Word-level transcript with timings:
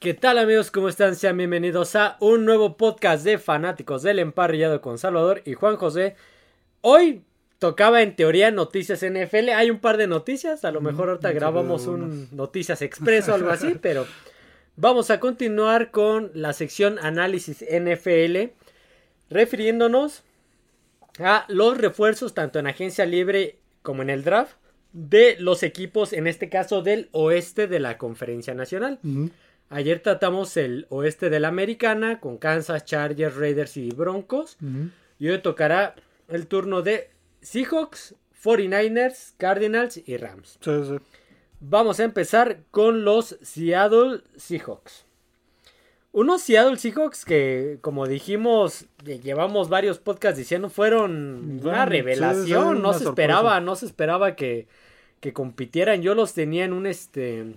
¿Qué 0.00 0.14
tal 0.14 0.38
amigos? 0.38 0.70
¿Cómo 0.70 0.88
están? 0.88 1.16
Sean 1.16 1.36
bienvenidos 1.36 1.96
a 1.96 2.18
un 2.20 2.44
nuevo 2.44 2.76
podcast 2.76 3.24
de 3.24 3.36
fanáticos 3.36 4.04
del 4.04 4.20
emparrillado 4.20 4.80
con 4.80 4.96
Salvador 4.96 5.42
y 5.44 5.54
Juan 5.54 5.74
José. 5.74 6.14
Hoy 6.82 7.24
tocaba 7.58 8.00
en 8.02 8.14
teoría 8.14 8.52
noticias 8.52 9.04
NFL. 9.04 9.48
Hay 9.48 9.72
un 9.72 9.80
par 9.80 9.96
de 9.96 10.06
noticias. 10.06 10.64
A 10.64 10.70
lo 10.70 10.80
mejor 10.80 11.08
ahorita 11.08 11.32
grabamos 11.32 11.88
un 11.88 12.28
noticias 12.30 12.80
expreso 12.80 13.32
o 13.32 13.34
algo 13.34 13.50
así, 13.50 13.74
pero 13.82 14.06
vamos 14.76 15.10
a 15.10 15.18
continuar 15.18 15.90
con 15.90 16.30
la 16.32 16.52
sección 16.52 17.00
análisis 17.00 17.64
NFL, 17.68 18.52
refiriéndonos 19.30 20.22
a 21.18 21.44
los 21.48 21.76
refuerzos 21.76 22.34
tanto 22.34 22.60
en 22.60 22.68
agencia 22.68 23.04
libre 23.04 23.58
como 23.82 24.02
en 24.02 24.10
el 24.10 24.22
draft 24.22 24.58
de 24.92 25.34
los 25.40 25.64
equipos, 25.64 26.12
en 26.12 26.28
este 26.28 26.48
caso 26.48 26.82
del 26.82 27.08
oeste 27.10 27.66
de 27.66 27.80
la 27.80 27.98
conferencia 27.98 28.54
nacional. 28.54 29.00
Ayer 29.70 30.00
tratamos 30.00 30.56
el 30.56 30.86
oeste 30.88 31.28
de 31.30 31.40
la 31.40 31.48
americana 31.48 32.20
con 32.20 32.38
Kansas, 32.38 32.84
Chargers, 32.84 33.36
Raiders 33.36 33.76
y 33.76 33.90
Broncos. 33.90 34.56
Y 35.18 35.28
hoy 35.28 35.38
tocará 35.42 35.94
el 36.28 36.46
turno 36.46 36.82
de 36.82 37.10
Seahawks, 37.42 38.14
49ers, 38.42 39.34
Cardinals 39.36 40.00
y 40.06 40.16
Rams. 40.16 40.58
Sí, 40.60 40.70
sí. 40.84 40.96
Vamos 41.60 42.00
a 42.00 42.04
empezar 42.04 42.60
con 42.70 43.04
los 43.04 43.36
Seattle 43.42 44.20
Seahawks. 44.36 45.04
Unos 46.12 46.40
Seattle 46.42 46.78
Seahawks 46.78 47.24
que, 47.24 47.78
como 47.82 48.06
dijimos, 48.06 48.86
llevamos 49.04 49.68
varios 49.68 49.98
podcasts 49.98 50.38
diciendo, 50.38 50.70
fueron 50.70 51.60
una 51.62 51.84
revelación. 51.84 52.46
sí, 52.46 52.52
no 52.52 52.70
una 52.70 52.92
se 52.94 53.04
sorpresa. 53.04 53.08
esperaba, 53.10 53.60
no 53.60 53.76
se 53.76 53.86
esperaba 53.86 54.34
que, 54.34 54.66
que 55.20 55.32
compitieran. 55.34 56.00
Yo 56.00 56.14
los 56.14 56.32
tenía 56.32 56.64
en 56.64 56.72
un 56.72 56.86
este 56.86 57.54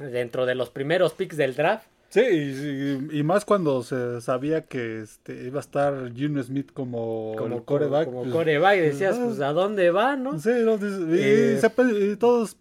dentro 0.00 0.46
de 0.46 0.54
los 0.54 0.70
primeros 0.70 1.12
picks 1.14 1.36
del 1.36 1.54
draft. 1.54 1.86
Sí, 2.08 2.20
y, 2.22 3.18
y 3.18 3.22
más 3.22 3.44
cuando 3.44 3.84
se 3.84 4.20
sabía 4.20 4.62
que 4.66 5.02
este, 5.02 5.44
iba 5.44 5.58
a 5.58 5.60
estar 5.60 6.12
Gino 6.12 6.42
Smith 6.42 6.72
como, 6.72 7.34
Como 7.38 7.64
coreback. 7.64 8.06
Como 8.06 8.22
pues, 8.22 8.32
coreback, 8.34 8.78
y 8.78 8.80
decías, 8.80 9.16
ah, 9.16 9.24
pues, 9.26 9.40
¿a 9.40 9.52
dónde 9.52 9.90
va, 9.92 10.16
no? 10.16 10.36
Sí, 10.40 10.50
no, 10.64 10.74
y, 10.74 11.20
Eh, 11.20 11.60
se 11.60 11.70
y 12.12 12.16
todos 12.16 12.56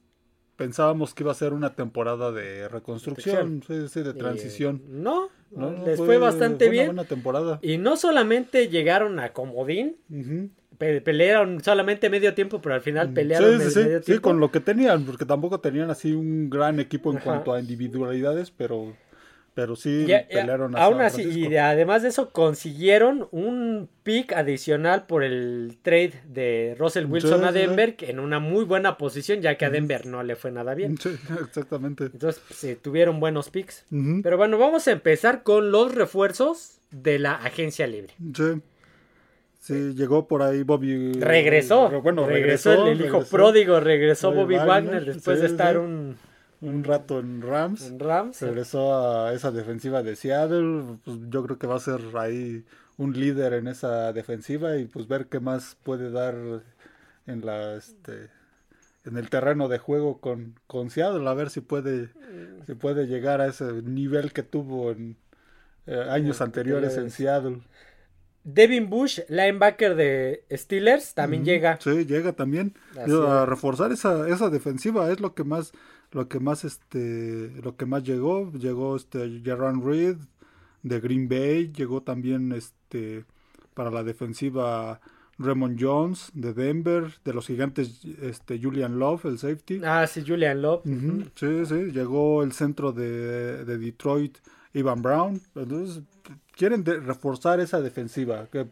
pensábamos 0.56 1.16
que 1.16 1.24
iba 1.24 1.32
a 1.32 1.36
ser 1.36 1.54
una 1.54 1.74
temporada 1.74 2.32
de 2.32 2.68
reconstrucción, 2.68 3.64
sí, 3.66 3.88
sí, 3.88 4.04
de 4.04 4.12
Eh, 4.12 4.14
transición. 4.14 4.84
no, 4.88 5.30
No, 5.52 5.72
no, 5.72 5.86
les 5.86 5.98
fue, 5.98 6.20
bastante 6.20 6.66
fue 6.66 6.68
una 6.68 6.72
bien. 6.74 6.86
buena 6.88 7.04
temporada. 7.06 7.60
Y 7.64 7.80
no 7.80 7.96
solamente 7.98 8.68
llegaron 8.68 9.20
a 9.20 9.34
comodín, 9.34 9.96
Ujú. 10.12 10.50
Pe- 10.80 11.02
pelearon 11.02 11.64
solamente 11.64 12.10
medio 12.10 12.34
tiempo, 12.34 12.60
pero 12.62 12.74
al 12.74 12.82
final 12.82 13.10
Sí, 13.10 13.14
pelearon 13.14 13.60
sí, 13.60 13.66
el 13.66 13.72
sí, 13.72 13.80
medio 13.82 14.00
sí, 14.00 14.06
tiempo. 14.06 14.30
con 14.30 14.40
lo 14.40 14.52
que 14.52 14.60
tenían, 14.62 15.06
porque 15.06 15.26
tampoco 15.26 15.60
tenían 15.60 15.92
así 15.92 16.14
un 16.14 16.50
gran 16.50 16.80
equipo 16.80 17.12
en 17.12 17.18
Ajá. 17.18 17.26
cuanto 17.26 17.54
a 17.54 17.60
individualidades, 17.60 18.50
pero, 18.50 18.96
pero 19.54 19.76
sí 19.76 20.06
pelearon 20.32 20.76
a 20.76 20.84
aún 20.86 21.02
así, 21.02 21.22
y 21.24 21.50
de- 21.50 21.60
además 21.60 22.02
de 22.02 22.10
eso, 22.10 22.32
consiguieron 22.32 23.28
un 23.32 23.90
pick 24.04 24.32
adicional 24.34 25.06
por 25.06 25.24
el 25.24 25.78
trade 25.82 26.14
de 26.26 26.76
Russell 26.80 27.06
Wilson 27.06 27.42
Sí, 27.42 27.46
a 27.46 27.52
sí, 27.52 27.60
sí. 27.60 27.66
Denver, 27.68 27.96
en 28.00 28.20
una 28.20 28.40
muy 28.40 28.64
buena 28.66 28.98
posición, 28.98 29.42
ya 29.42 29.58
que 29.58 29.66
a 29.66 29.70
Denver 29.70 30.06
no 30.06 30.24
le 30.24 30.36
fue 30.38 30.52
nada 30.52 30.74
bien. 30.76 30.98
Sí, 30.98 31.10
exactamente. 31.46 32.06
Entonces, 32.06 32.42
pues, 32.48 32.58
sí, 32.60 32.76
tuvieron 32.82 33.20
buenos 33.20 33.50
picks. 33.50 33.86
Pero 34.24 34.38
bueno, 34.38 34.58
vamos 34.58 34.88
a 34.88 34.92
empezar 34.92 35.44
con 35.44 35.72
los 35.72 35.94
refuerzos 35.94 36.80
de 36.92 37.20
la 37.20 37.34
agencia 37.36 37.86
libre. 37.86 38.14
Sí. 38.36 38.62
Sí, 39.70 39.94
llegó 39.96 40.28
por 40.28 40.42
ahí 40.42 40.64
Bobby. 40.64 41.14
Regresó. 41.14 41.90
Re- 41.90 42.02
Bueno, 42.02 42.26
regresó, 42.26 42.72
regresó. 42.72 42.88
el, 42.88 43.02
hijo 43.02 43.26
regresó 43.26 43.38
pródigo, 43.38 43.80
regresó 43.80 44.32
Bobby 44.34 44.58
Wagner, 44.58 44.68
Wagner, 44.68 45.06
después 45.06 45.38
sí, 45.38 45.42
de 45.42 45.48
estar 45.48 45.76
sí. 45.76 45.80
un, 45.80 46.18
Un 46.62 46.84
rato 46.84 47.20
en 47.20 47.42
Rams. 47.42 47.88
en 47.88 48.00
Rams. 48.00 48.42
Regresó 48.42 48.96
a 49.26 49.34
esa 49.34 49.52
defensiva 49.52 50.04
de 50.04 50.16
Seattle. 50.16 50.98
Pues 51.06 51.18
yo 51.30 51.44
creo 51.46 51.58
que 51.60 51.68
va 51.68 51.76
a 51.76 51.80
ser 51.80 52.02
ahí 52.18 52.66
un 52.98 53.14
líder 53.14 53.54
en 53.54 53.68
esa 53.68 54.12
defensiva 54.14 54.78
y 54.78 54.86
pues 54.86 55.08
ver 55.08 55.28
qué 55.28 55.40
más 55.40 55.78
puede 55.84 56.12
dar 56.12 56.36
en 57.28 57.46
la 57.46 57.76
este 57.76 58.30
en 59.06 59.18
el 59.18 59.30
terreno 59.30 59.70
de 59.70 59.78
juego 59.80 60.20
con, 60.20 60.56
con 60.68 60.90
Seattle, 60.90 61.28
a 61.30 61.34
ver 61.34 61.50
si 61.50 61.62
puede 61.62 62.10
si 62.66 62.76
puede 62.76 63.08
llegar 63.08 63.42
a 63.42 63.48
ese 63.48 63.66
nivel 63.84 64.34
que 64.34 64.44
tuvo 64.44 64.92
en 64.92 65.16
eh, 65.88 66.06
años 66.10 66.42
anteriores 66.42 66.98
en. 66.98 67.10
Seattle. 67.12 67.62
Devin 68.44 68.90
Bush, 68.90 69.20
linebacker 69.28 69.96
de 69.96 70.44
Steelers, 70.52 71.14
también 71.14 71.46
llega. 71.46 71.78
Sí, 71.82 72.06
llega 72.06 72.34
también. 72.34 72.74
A 72.96 73.46
reforzar 73.46 73.92
esa, 73.92 74.28
esa 74.30 74.50
defensiva 74.50 75.12
es 75.12 75.20
lo 75.20 75.34
que 75.34 75.44
más, 75.44 75.72
lo 76.12 76.28
que 76.28 76.40
más, 76.40 76.64
este, 76.64 77.52
lo 77.62 77.76
que 77.76 77.86
más 77.86 78.04
llegó. 78.04 78.52
Llegó 78.54 78.96
este 78.96 79.42
Jaron 79.44 79.86
Reed 79.86 80.18
de 80.84 81.00
Green 81.00 81.28
Bay, 81.28 81.72
llegó 81.72 82.02
también 82.02 82.52
este 82.52 83.26
para 83.74 83.92
la 83.92 84.04
defensiva 84.04 85.00
Raymond 85.38 85.78
Jones 85.80 86.32
de 86.34 86.54
Denver, 86.54 87.14
de 87.24 87.34
los 87.34 87.48
gigantes 87.48 88.02
este 88.22 88.60
Julian 88.62 89.00
Love, 89.00 89.26
el 89.26 89.40
safety. 89.40 89.82
Ah, 89.84 90.06
sí, 90.06 90.24
Julian 90.26 90.62
Love. 90.62 90.84
Sí, 91.36 91.66
sí, 91.66 91.92
llegó 91.92 92.44
el 92.44 92.52
centro 92.52 92.92
de, 92.92 93.64
de 93.64 93.78
Detroit, 93.78 94.38
Ivan 94.74 95.02
Brown. 95.02 95.42
Entonces, 95.56 96.04
quieren 96.60 96.84
de- 96.84 97.00
reforzar 97.00 97.60
esa 97.62 97.80
defensiva. 97.82 98.48
Que 98.52 98.68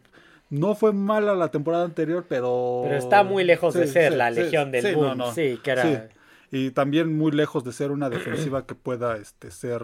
no 0.50 0.74
fue 0.74 0.92
mala 0.92 1.34
la 1.34 1.50
temporada 1.50 1.84
anterior, 1.84 2.26
pero. 2.28 2.82
Pero 2.84 2.96
está 2.96 3.24
muy 3.24 3.42
lejos 3.42 3.72
de 3.74 3.86
ser 3.88 4.12
sí, 4.12 4.18
la 4.18 4.32
sí, 4.32 4.40
legión 4.42 4.70
del 4.70 4.94
boom. 4.94 5.06
no, 5.06 5.14
no. 5.14 5.32
Sí, 5.34 5.58
que 5.64 5.70
era. 5.72 6.08
Y 6.50 6.70
también 6.70 7.16
muy 7.16 7.32
lejos 7.32 7.64
de 7.64 7.72
ser 7.72 7.90
una 7.90 8.08
defensiva 8.08 8.66
que 8.66 8.74
pueda 8.74 9.16
este, 9.16 9.50
ser 9.50 9.82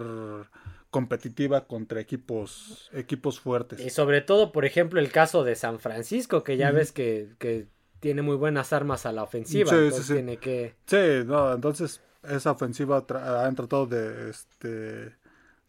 competitiva 0.91 1.67
contra 1.67 2.01
equipos 2.01 2.89
equipos 2.93 3.41
fuertes. 3.41 3.81
Y 3.81 3.91
sobre 3.91 4.21
todo, 4.21 4.53
por 4.53 4.65
ejemplo, 4.65 5.01
el 5.01 5.11
caso 5.11 5.43
de 5.45 5.57
San 5.57 5.81
Francisco, 5.81 6.45
que 6.45 6.57
ya 6.57 6.71
ves 6.71 6.93
que, 6.93 7.31
que 7.39 7.67
tiene 8.01 8.23
muy 8.23 8.37
buenas 8.37 8.73
armas 8.73 9.05
a 9.07 9.13
la 9.13 9.23
ofensiva. 9.25 9.71
Sí, 9.71 9.77
sí, 9.77 9.83
entonces 9.83 10.07
sí. 10.07 10.13
tiene 10.15 10.37
que. 10.37 10.75
Sí, 10.87 11.27
no, 11.27 11.53
entonces 11.53 12.01
esa 12.23 12.53
ofensiva 12.53 13.07
tra- 13.07 13.45
han 13.47 13.55
tratado 13.57 13.87
de 13.87 14.31
este 14.31 15.13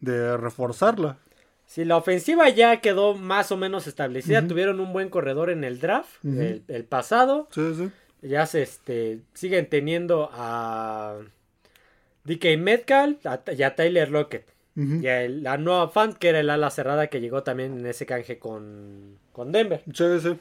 de 0.00 0.36
reforzarla. 0.36 1.18
Si 1.66 1.84
la 1.84 1.96
ofensiva 1.96 2.48
ya 2.48 2.80
quedó 2.80 3.14
más 3.14 3.50
o 3.52 3.56
menos 3.56 3.86
establecida, 3.86 4.46
tuvieron 4.46 4.80
un 4.80 4.92
buen 4.92 5.08
corredor 5.10 5.50
en 5.50 5.64
el 5.64 5.80
draft, 5.80 6.24
el, 6.24 6.62
el 6.68 6.84
pasado. 6.84 7.48
Sí, 7.50 7.74
sí. 7.74 7.90
Ya 8.22 8.46
se 8.46 8.62
este, 8.62 9.20
siguen 9.34 9.68
teniendo 9.68 10.30
a 10.32 11.18
DK 12.24 12.56
Metcalf 12.56 13.24
a- 13.26 13.42
y 13.56 13.62
a 13.62 13.74
Tyler 13.74 14.10
Lockett. 14.10 14.46
Ujú. 14.76 14.96
Y 15.02 15.06
a 15.08 15.22
el- 15.22 15.46
a 15.46 15.56
Noah 15.58 15.88
Fant, 15.88 16.16
que 16.16 16.28
era 16.28 16.40
el 16.40 16.50
ala 16.50 16.70
cerrada 16.70 17.08
que 17.08 17.20
llegó 17.20 17.42
también 17.42 17.78
en 17.78 17.86
ese 17.86 18.06
canje 18.06 18.38
con, 18.38 19.18
con 19.32 19.52
Denver. 19.52 19.82
Sí, 19.92 20.04
sí. 20.22 20.38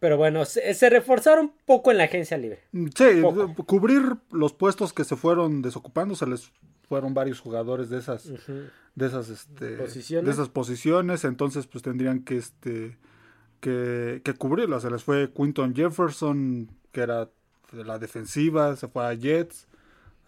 Pero 0.00 0.16
bueno, 0.16 0.44
se, 0.44 0.74
se 0.74 0.90
reforzaron 0.90 1.46
un 1.46 1.52
poco 1.66 1.90
en 1.90 1.98
la 1.98 2.04
agencia 2.04 2.36
libre. 2.38 2.60
Sí, 2.72 3.20
Poco. 3.20 3.52
cubrir 3.66 4.02
los 4.30 4.52
puestos 4.52 4.92
que 4.92 5.04
se 5.04 5.16
fueron 5.16 5.60
desocupando, 5.62 6.14
se 6.14 6.26
les 6.26 6.52
fueron 6.88 7.14
varios 7.14 7.40
jugadores 7.40 7.90
de 7.90 7.98
esas 7.98 8.24
de 8.94 9.06
esas 9.06 9.28
este 9.28 9.76
Posiciones. 9.76 10.26
de 10.26 10.32
esas 10.32 10.48
posiciones, 10.48 11.24
entonces 11.24 11.66
pues 11.66 11.82
tendrían 11.82 12.24
que 12.24 12.36
este 12.36 12.96
que, 13.60 14.20
que 14.24 14.34
cubrirlas. 14.34 14.82
Se 14.82 14.90
les 14.90 15.02
fue 15.02 15.30
Quinton 15.32 15.74
Jefferson, 15.74 16.70
que 16.92 17.00
era 17.02 17.28
de 17.72 17.84
la 17.84 17.98
defensiva, 17.98 18.76
se 18.76 18.88
fue 18.88 19.04
a 19.04 19.14
Jets, 19.14 19.66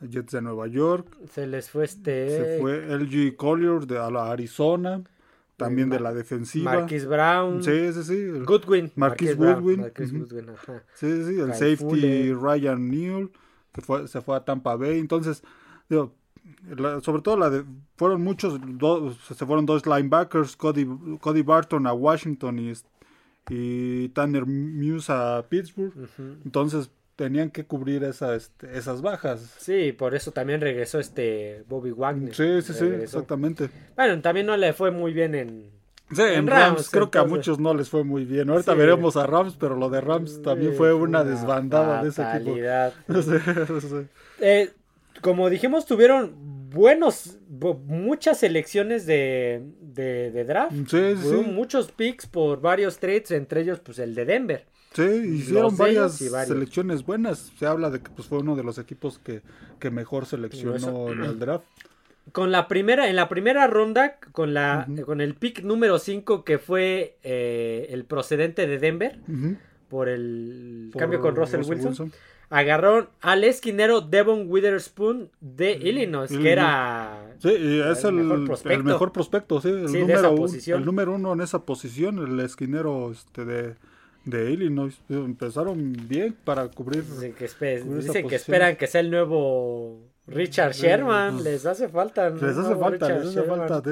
Jets 0.08 0.32
de 0.32 0.42
Nueva 0.42 0.66
York, 0.66 1.06
Se 1.32 1.46
les 1.46 1.70
fue 1.70 1.84
este. 1.84 2.28
se 2.28 2.58
fue 2.60 2.86
LG 2.86 3.36
Collier 3.36 3.86
de 3.86 3.98
a 3.98 4.10
la 4.10 4.30
Arizona, 4.30 5.02
también 5.56 5.90
de 5.90 6.00
la 6.00 6.12
defensiva. 6.12 6.74
Marquis 6.74 7.06
Brown. 7.06 7.62
Sí, 7.62 7.92
sí, 7.92 8.02
sí. 8.02 8.30
Goodwin. 8.44 8.92
Marquise 8.96 9.34
Brown, 9.34 9.62
Goodwin, 9.62 10.50
ajá. 10.50 10.82
Sí, 10.94 11.24
sí, 11.24 11.40
el 11.40 11.52
safety 11.52 11.76
Fuller. 11.76 12.36
Ryan 12.36 12.90
Neal, 12.90 13.30
que 13.72 13.80
fue, 13.80 14.08
se 14.08 14.20
fue 14.20 14.36
a 14.36 14.44
Tampa 14.44 14.76
Bay. 14.76 14.98
Entonces, 14.98 15.42
digo, 15.88 16.14
la- 16.76 17.00
sobre 17.00 17.22
todo 17.22 17.36
la 17.36 17.50
de, 17.50 17.64
fueron 17.96 18.22
muchos, 18.22 18.58
dos, 18.78 19.16
se 19.26 19.46
fueron 19.46 19.66
dos 19.66 19.86
linebackers, 19.86 20.56
Cody, 20.56 20.86
Cody 21.20 21.42
Barton 21.42 21.86
a 21.86 21.92
Washington 21.92 22.58
y, 22.58 22.72
y 23.48 24.08
Tanner 24.10 24.46
Muse 24.46 25.12
a 25.12 25.44
Pittsburgh. 25.48 25.92
Entonces, 26.44 26.90
tenían 27.16 27.50
que 27.50 27.64
cubrir 27.66 28.02
esa, 28.04 28.34
este, 28.34 28.78
esas 28.78 29.02
bajas. 29.02 29.54
Sí, 29.58 29.92
por 29.92 30.14
eso 30.14 30.30
también 30.32 30.60
regresó 30.60 30.98
este 30.98 31.64
Bobby 31.68 31.90
Wagner. 31.90 32.34
Sí, 32.34 32.62
sí, 32.62 32.72
sí, 32.72 32.80
Regresó. 32.84 33.18
exactamente. 33.18 33.68
Bueno, 33.96 34.20
también 34.22 34.46
no 34.46 34.56
le 34.56 34.72
fue 34.72 34.90
muy 34.90 35.12
bien 35.12 35.34
en. 35.34 35.70
Sí, 36.12 36.22
en 36.22 36.28
En 36.40 36.46
Rams, 36.48 36.64
Rams, 36.74 36.90
creo 36.90 37.08
que 37.10 37.18
a 37.18 37.24
muchos 37.24 37.60
no 37.60 37.72
les 37.72 37.88
fue 37.88 38.02
muy 38.02 38.24
bien. 38.24 38.50
Ahorita 38.50 38.72
Sí. 38.72 38.78
veremos 38.78 39.16
a 39.16 39.26
Rams, 39.28 39.54
pero 39.56 39.76
lo 39.76 39.88
de 39.90 40.00
Rams 40.00 40.42
también 40.42 40.72
Sí, 40.72 40.76
fue 40.78 40.92
una 40.92 41.22
desbandada 41.22 42.02
de 42.02 42.08
ese 42.08 42.22
equipo. 42.22 42.56
sí. 43.22 44.06
Eh, 44.40 44.72
como 45.20 45.50
dijimos, 45.50 45.86
tuvieron 45.86 46.34
buenos, 46.70 47.38
bu- 47.50 47.78
muchas 47.84 48.38
selecciones 48.40 49.06
de, 49.06 49.62
de, 49.80 50.30
de 50.30 50.44
draft. 50.44 50.72
Sí, 50.88 51.14
sí, 51.16 51.34
muchos 51.46 51.90
picks 51.92 52.26
por 52.26 52.60
varios 52.60 52.98
trades, 52.98 53.30
entre 53.32 53.62
ellos 53.62 53.80
pues 53.80 53.98
el 53.98 54.14
de 54.14 54.24
Denver. 54.24 54.66
Sí, 54.92 55.02
hicieron 55.02 55.76
varias 55.76 56.14
selecciones 56.16 57.04
buenas. 57.04 57.52
Se 57.58 57.66
habla 57.66 57.90
de 57.90 58.00
que 58.00 58.10
pues, 58.10 58.26
fue 58.28 58.38
uno 58.38 58.56
de 58.56 58.64
los 58.64 58.78
equipos 58.78 59.18
que, 59.18 59.40
que 59.78 59.90
mejor 59.90 60.26
seleccionó 60.26 60.76
Eso. 60.76 61.12
en 61.12 61.22
el 61.22 61.38
draft. 61.38 61.64
con 62.32 62.52
la 62.52 62.68
primera, 62.68 63.08
en 63.08 63.16
la 63.16 63.28
primera 63.28 63.66
ronda, 63.66 64.18
con 64.32 64.54
la, 64.54 64.86
con 65.06 65.20
el 65.20 65.34
pick 65.34 65.62
número 65.62 65.98
5 65.98 66.44
que 66.44 66.58
fue 66.58 67.16
eh, 67.24 67.88
el 67.90 68.04
procedente 68.04 68.66
de 68.68 68.78
Denver, 68.78 69.18
por 69.88 70.08
el 70.08 70.92
cambio 70.96 71.20
con 71.20 71.34
Russell, 71.34 71.62
Wilson, 71.64 72.12
agarraron 72.50 73.08
al 73.20 73.44
esquinero 73.44 74.00
Devon 74.00 74.46
Witherspoon 74.48 75.30
de 75.40 75.72
Illinois, 75.72 76.30
que 76.30 76.52
era 76.52 77.34
sí, 77.38 77.48
es 77.48 78.04
el, 78.04 78.14
mejor 78.14 78.44
prospecto. 78.44 78.76
el 78.76 78.84
mejor 78.84 79.12
prospecto, 79.12 79.60
sí, 79.60 79.68
el, 79.68 79.84
número, 79.84 80.46
el 80.66 80.84
número 80.84 81.14
uno 81.14 81.32
en 81.32 81.40
esa 81.40 81.64
posición, 81.64 82.18
el 82.18 82.40
esquinero 82.40 83.10
este 83.12 83.44
de 83.44 83.76
de 84.24 84.50
Illinois. 84.50 84.98
Empezaron 85.08 85.92
bien 86.08 86.36
para 86.44 86.68
cubrir. 86.68 87.04
Dicen 87.04 87.34
que, 87.34 88.36
esperan 88.36 88.76
que 88.76 88.86
sea 88.86 89.00
el 89.00 89.10
nuevo 89.10 90.00
Richard 90.26 90.72
Sherman. 90.72 91.34
Pues, 91.34 91.44
les 91.44 91.66
hace 91.66 91.88
falta. 91.88 92.30
Les 92.30 92.56
hace 92.56 92.76
falta, 92.76 93.08
les 93.08 93.28
hace 93.28 93.42
falta, 93.42 93.82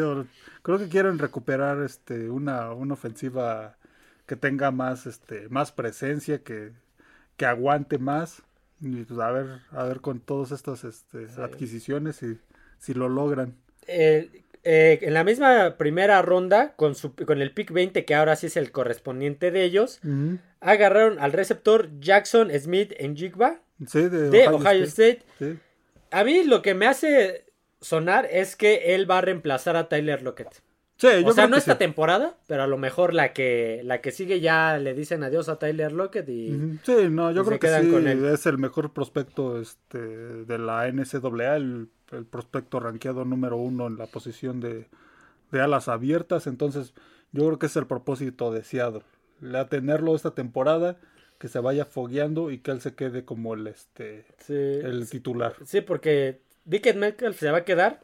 Creo 0.62 0.78
que 0.78 0.88
quieren 0.88 1.18
recuperar 1.18 1.80
este 1.82 2.28
una, 2.28 2.72
una 2.72 2.94
ofensiva 2.94 3.76
que 4.26 4.36
tenga 4.36 4.70
más 4.70 5.06
este 5.06 5.48
más 5.48 5.72
presencia, 5.72 6.42
que, 6.42 6.72
que 7.36 7.46
aguante 7.46 7.98
más. 7.98 8.42
Y 8.80 9.04
pues 9.04 9.18
a 9.18 9.30
ver, 9.30 9.46
a 9.72 9.84
ver 9.84 10.00
con 10.00 10.20
todas 10.20 10.52
estas 10.52 10.84
este, 10.84 11.26
adquisiciones 11.40 12.16
si, 12.16 12.38
si 12.78 12.94
lo 12.94 13.08
logran. 13.08 13.54
Eh, 13.86 14.42
eh, 14.64 14.98
en 15.02 15.14
la 15.14 15.24
misma 15.24 15.76
primera 15.76 16.20
ronda, 16.22 16.74
con, 16.76 16.94
su, 16.94 17.14
con 17.14 17.40
el 17.40 17.52
pick 17.52 17.72
20, 17.72 18.04
que 18.04 18.14
ahora 18.14 18.36
sí 18.36 18.46
es 18.46 18.56
el 18.56 18.70
correspondiente 18.70 19.50
de 19.50 19.64
ellos, 19.64 20.00
agarraron 20.60 21.18
al 21.18 21.32
receptor 21.32 21.88
Jackson 22.00 22.50
Smith 22.58 22.92
en 22.98 23.16
Jigba 23.16 23.60
de, 23.78 24.48
Ohio, 24.48 24.84
State. 24.84 25.22
A 26.10 26.24
mí 26.24 26.44
lo 26.44 26.62
que 26.62 26.74
me 26.74 26.86
hace 26.86 27.44
sonar 27.80 28.28
es 28.30 28.56
que 28.56 28.94
él 28.94 29.10
va 29.10 29.18
a 29.18 29.22
reemplazar 29.22 29.76
a 29.76 29.88
Tyler 29.88 30.22
Lockett. 30.22 30.62
O 31.24 31.32
sea, 31.32 31.46
no 31.46 31.56
esta 31.56 31.78
temporada, 31.78 32.36
pero 32.46 32.64
a 32.64 32.66
lo 32.66 32.76
mejor 32.78 33.14
la 33.14 33.32
que 33.32 33.82
la 33.84 34.00
que 34.00 34.10
sigue 34.10 34.40
ya 34.40 34.78
le 34.78 34.94
dicen 34.94 35.22
adiós 35.22 35.48
a 35.48 35.58
Tyler 35.58 35.92
Lockett 35.92 36.28
y 36.28 36.78
Sí, 36.82 37.08
no, 37.10 37.30
yo 37.30 37.44
creo 37.44 37.58
que 37.58 37.68
sí, 37.68 38.26
es 38.32 38.46
el 38.46 38.58
mejor 38.58 38.92
prospecto 38.92 39.60
este 39.60 39.98
de 39.98 40.58
la 40.58 40.90
NCAA, 40.90 41.56
el 41.56 41.88
el 42.12 42.24
prospecto 42.24 42.80
rankeado 42.80 43.24
número 43.24 43.56
uno 43.56 43.86
en 43.86 43.98
la 43.98 44.06
posición 44.06 44.60
de, 44.60 44.86
alas 45.52 45.88
abiertas. 45.88 46.46
Entonces, 46.46 46.94
yo 47.32 47.46
creo 47.46 47.58
que 47.58 47.66
es 47.66 47.76
el 47.76 47.86
propósito 47.86 48.52
deseado. 48.52 49.02
La 49.40 49.68
tenerlo 49.68 50.14
esta 50.14 50.32
temporada, 50.32 50.96
que 51.38 51.48
se 51.48 51.60
vaya 51.60 51.84
fogueando 51.84 52.50
y 52.50 52.58
que 52.58 52.70
él 52.72 52.80
se 52.80 52.94
quede 52.94 53.24
como 53.24 53.54
el 53.54 53.68
este 53.68 54.26
el 54.48 55.08
titular. 55.08 55.54
Sí, 55.64 55.80
porque 55.80 56.40
Dickett 56.64 56.96
Metcalf 56.96 57.38
se 57.38 57.50
va 57.50 57.58
a 57.58 57.64
quedar. 57.64 58.00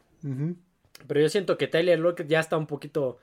Pero 1.07 1.19
yo 1.19 1.29
siento 1.29 1.57
que 1.57 1.67
Tyler 1.67 1.99
Lockett 1.99 2.27
ya 2.27 2.39
está 2.39 2.57
un 2.57 2.67
poquito 2.67 3.19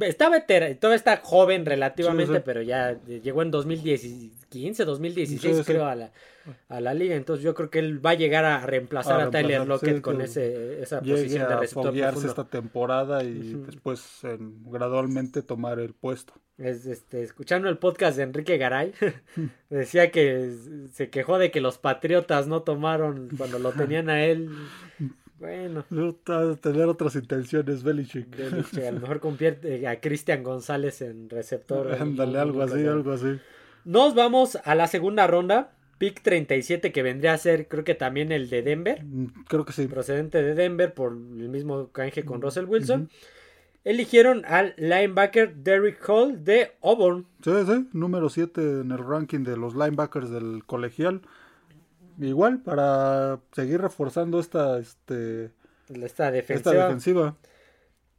Está 0.00 0.30
veterano, 0.30 0.74
todavía 0.76 0.96
está 0.96 1.18
joven 1.18 1.66
relativamente, 1.66 2.40
pero 2.40 2.62
ya 2.62 2.98
llegó 3.04 3.42
en 3.42 3.50
2015, 3.50 4.84
2016 4.86 5.66
creo 5.66 5.84
a 5.84 5.94
la, 5.94 6.12
a 6.70 6.80
la 6.80 6.94
liga. 6.94 7.14
Entonces 7.14 7.44
yo 7.44 7.54
creo 7.54 7.68
que 7.68 7.78
él 7.78 8.04
va 8.04 8.10
a 8.10 8.14
llegar 8.14 8.46
a 8.46 8.64
reemplazar 8.64 9.20
a, 9.20 9.30
Tyler 9.30 9.66
Lockett 9.66 10.00
con 10.00 10.22
ese, 10.22 10.80
esa 10.80 11.02
posición 11.02 11.46
de 11.46 11.56
receptor 11.56 11.94
esta 12.24 12.44
temporada 12.44 13.22
y 13.22 13.52
después 13.66 14.22
gradualmente 14.64 15.42
tomar 15.42 15.78
el 15.78 15.92
puesto. 15.92 16.32
Es, 16.56 16.86
este, 16.86 17.22
escuchando 17.22 17.68
el 17.68 17.76
podcast 17.76 18.16
de 18.16 18.22
Enrique 18.22 18.56
Garay, 18.56 18.94
decía 19.70 20.10
que 20.10 20.54
se 20.90 21.10
quejó 21.10 21.36
de 21.38 21.50
que 21.50 21.60
los 21.60 21.76
Patriotas 21.76 22.46
no 22.46 22.62
tomaron 22.62 23.28
cuando 23.36 23.58
lo 23.58 23.72
tenían 23.72 24.08
a 24.08 24.24
él 24.24 24.48
bueno. 25.42 25.84
Tener 26.60 26.86
otras 26.86 27.16
intenciones, 27.16 27.82
Belichick. 27.82 28.28
a 28.40 28.90
lo 28.92 29.00
mejor 29.00 29.20
convierte 29.20 29.86
a 29.88 30.00
Cristian 30.00 30.42
González 30.42 31.02
en 31.02 31.28
receptor. 31.28 31.92
Ándale, 31.92 32.38
algo 32.38 32.62
así, 32.62 32.86
algo 32.86 33.12
así. 33.12 33.38
Nos 33.84 34.14
vamos 34.14 34.56
a 34.64 34.74
la 34.74 34.86
segunda 34.86 35.26
ronda. 35.26 35.72
Pick 35.98 36.22
37 36.22 36.92
que 36.92 37.02
vendría 37.02 37.32
a 37.32 37.38
ser 37.38 37.68
creo 37.68 37.84
que 37.84 37.94
también 37.94 38.32
el 38.32 38.48
de 38.48 38.62
Denver. 38.62 39.04
Mm, 39.04 39.26
creo 39.48 39.64
que 39.64 39.72
sí. 39.72 39.86
Procedente 39.88 40.42
de 40.42 40.54
Denver 40.54 40.94
por 40.94 41.12
el 41.12 41.48
mismo 41.48 41.88
canje 41.88 42.24
con 42.24 42.38
mm, 42.38 42.42
Russell 42.42 42.64
Wilson. 42.66 43.10
Eligieron 43.84 44.44
al 44.44 44.74
linebacker 44.78 45.56
Derrick 45.56 46.08
Hall 46.08 46.44
de 46.44 46.72
Auburn. 46.82 47.26
Sí, 47.42 47.50
sí, 47.66 47.88
número 47.92 48.28
7 48.28 48.60
en 48.80 48.92
el 48.92 48.98
ranking 48.98 49.40
de 49.40 49.56
los 49.56 49.74
linebackers 49.74 50.30
del 50.30 50.62
colegial 50.64 51.22
igual 52.24 52.60
para 52.60 53.40
seguir 53.52 53.80
reforzando 53.80 54.40
esta, 54.40 54.78
este, 54.78 55.50
esta, 55.88 56.30
defensiva. 56.30 57.36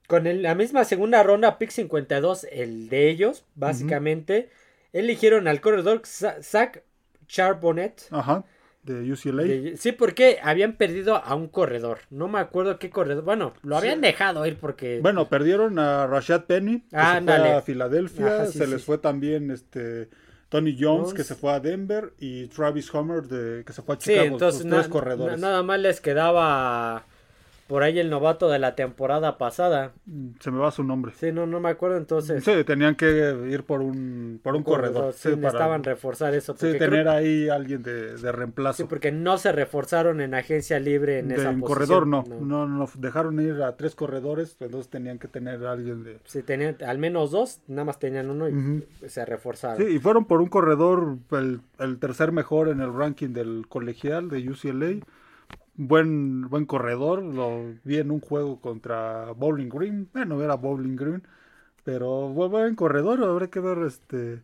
Con 0.07 0.41
la 0.41 0.55
misma 0.55 0.83
segunda 0.83 1.23
ronda, 1.23 1.57
pick 1.57 1.71
52, 1.71 2.47
el 2.51 2.89
de 2.89 3.09
ellos, 3.09 3.45
básicamente, 3.55 4.49
eligieron 4.91 5.47
al 5.47 5.61
corredor 5.61 6.01
Zach 6.05 6.83
Charbonnet. 7.27 8.07
Ajá, 8.11 8.43
de 8.83 9.11
UCLA. 9.11 9.77
sí, 9.77 9.93
porque 9.93 10.39
habían 10.43 10.73
perdido 10.73 11.15
a 11.15 11.35
un 11.35 11.47
corredor. 11.47 11.99
No 12.09 12.27
me 12.27 12.39
acuerdo 12.39 12.79
qué 12.79 12.89
corredor. 12.89 13.23
Bueno, 13.23 13.53
lo 13.63 13.77
habían 13.77 14.01
dejado 14.01 14.45
ir 14.45 14.57
porque. 14.57 14.99
Bueno, 15.01 15.29
perdieron 15.29 15.79
a 15.79 16.05
Rashad 16.05 16.45
Penny. 16.45 16.81
Que 16.81 16.97
se 16.97 17.21
fue 17.21 17.51
a 17.53 17.61
Filadelfia. 17.61 18.45
se 18.47 18.67
les 18.67 18.83
fue 18.83 18.97
también 18.97 19.51
este 19.51 20.09
Tony 20.53 20.77
Jones, 20.79 21.15
que 21.15 21.23
se 21.23 21.33
fue 21.33 21.51
a 21.51 21.59
Denver, 21.59 22.13
y 22.19 22.45
Travis 22.45 22.93
Homer, 22.93 23.23
de, 23.23 23.63
que 23.65 23.73
se 23.73 23.81
fue 23.81 23.95
a 23.95 23.97
Chicago. 23.97 24.21
Sí, 24.21 24.33
entonces 24.33 24.67
tres 24.69 24.87
corredores. 24.87 25.39
nada 25.39 25.63
más 25.63 25.79
les 25.79 25.99
quedaba 25.99 27.07
por 27.67 27.83
ahí 27.83 27.97
el 27.99 28.09
novato 28.09 28.49
de 28.49 28.59
la 28.59 28.75
temporada 28.75 29.37
pasada. 29.37 29.93
Se 30.39 30.51
me 30.51 30.59
va 30.59 30.71
su 30.71 30.83
nombre. 30.83 31.13
Sí, 31.17 31.31
no, 31.31 31.47
no 31.47 31.59
me 31.59 31.69
acuerdo 31.69 31.97
entonces. 31.97 32.43
Sí, 32.43 32.63
tenían 32.65 32.95
que 32.95 33.47
ir 33.49 33.63
por 33.63 33.81
un, 33.81 34.39
por 34.43 34.55
un, 34.55 34.63
corredor. 34.63 35.13
Sí, 35.13 35.29
necesitaban 35.29 35.83
reforzar 35.83 36.33
eso. 36.35 36.55
Sí, 36.57 36.77
tener 36.77 37.07
ahí 37.07 37.49
alguien 37.49 37.81
de, 37.81 38.17
de, 38.17 38.31
reemplazo. 38.31 38.77
Sí, 38.77 38.83
porque 38.89 39.11
no 39.11 39.37
se 39.37 39.51
reforzaron 39.51 40.19
en 40.21 40.33
agencia 40.33 40.79
libre 40.79 41.19
en 41.19 41.31
esa 41.31 41.51
posición. 41.51 41.61
corredor 41.61 42.07
no. 42.07 42.23
no. 42.41 42.67
no. 42.67 42.89
dejaron 42.95 43.39
ir 43.39 43.61
a 43.63 43.75
tres 43.77 43.95
corredores, 43.95 44.57
entonces 44.59 44.89
tenían 44.89 45.17
que 45.17 45.27
tener 45.27 45.65
alguien 45.65 46.03
de... 46.03 46.19
Sí, 46.25 46.43
tenían 46.43 46.77
al 46.85 46.97
menos 46.97 47.31
dos, 47.31 47.61
nada 47.67 47.85
más 47.85 47.99
tenían 47.99 48.29
uno 48.29 48.49
y 48.49 48.83
se 49.07 49.25
reforzaron. 49.25 49.77
Sí, 49.77 49.95
y 49.95 49.99
fueron 49.99 50.25
por 50.25 50.41
un 50.41 50.49
corredor, 50.49 51.17
el, 51.31 51.61
el 51.79 51.99
tercer 51.99 52.31
mejor 52.31 52.67
en 52.67 52.81
el 52.81 52.93
ranking 52.93 53.29
del 53.29 53.65
colegial 53.69 54.29
de 54.29 54.49
UCLA 54.49 55.05
buen, 55.75 56.49
buen 56.49 56.65
corredor. 56.65 57.21
Lo 57.21 57.73
vi 57.83 57.97
en 57.97 58.11
un 58.11 58.19
juego 58.19 58.59
contra 58.59 59.31
Bowling 59.33 59.69
Green. 59.69 60.09
Bueno, 60.13 60.41
era 60.41 60.55
Bowling 60.55 60.95
Green. 60.95 61.23
Pero 61.83 62.29
buen 62.29 62.75
corredor. 62.75 63.23
Habrá 63.23 63.47
que 63.47 63.59
ver 63.59 63.79
este 63.79 64.41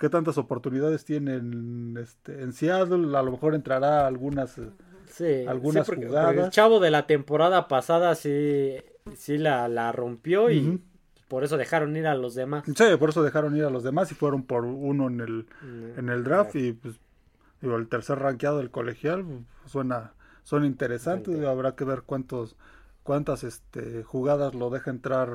qué 0.00 0.08
tantas 0.08 0.38
oportunidades 0.38 1.04
tiene 1.04 1.34
en, 1.34 1.96
este, 2.00 2.42
en 2.42 2.52
Seattle. 2.52 3.16
A 3.16 3.22
lo 3.22 3.32
mejor 3.32 3.54
entrará 3.54 4.06
algunas, 4.06 4.58
sí, 5.06 5.44
algunas 5.46 5.86
jugadas. 5.86 6.36
el 6.36 6.50
chavo 6.50 6.80
de 6.80 6.90
la 6.90 7.06
temporada 7.06 7.68
pasada 7.68 8.14
sí, 8.14 8.76
sí 9.14 9.36
la, 9.36 9.68
la 9.68 9.92
rompió 9.92 10.50
y 10.50 10.82
por 11.28 11.44
eso 11.44 11.58
dejaron 11.58 11.94
ir 11.96 12.06
a 12.06 12.14
los 12.14 12.34
demás. 12.34 12.64
Sí, 12.66 12.84
por 12.98 13.10
eso 13.10 13.22
dejaron 13.22 13.56
ir 13.56 13.64
a 13.64 13.70
los 13.70 13.84
demás 13.84 14.10
y 14.10 14.14
fueron 14.14 14.42
por 14.42 14.64
uno 14.64 15.06
en 15.06 15.20
el, 15.20 15.46
mm, 15.62 15.98
en 15.98 16.08
el 16.08 16.24
draft. 16.24 16.56
Y 16.56 16.72
pues, 16.72 16.96
digo, 17.60 17.76
el 17.76 17.86
tercer 17.86 18.18
rankeado 18.18 18.58
del 18.58 18.70
colegial 18.70 19.22
pues, 19.24 19.70
suena 19.70 20.14
son 20.42 20.64
interesantes. 20.64 21.42
Habrá 21.44 21.74
que 21.74 21.84
ver 21.84 22.02
cuántos 22.02 22.56
cuántas 23.02 23.44
este, 23.44 24.02
jugadas 24.02 24.54
lo 24.54 24.70
deja 24.70 24.90
entrar 24.90 25.28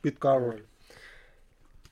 Pete 0.00 0.18
Carroll. 0.18 0.64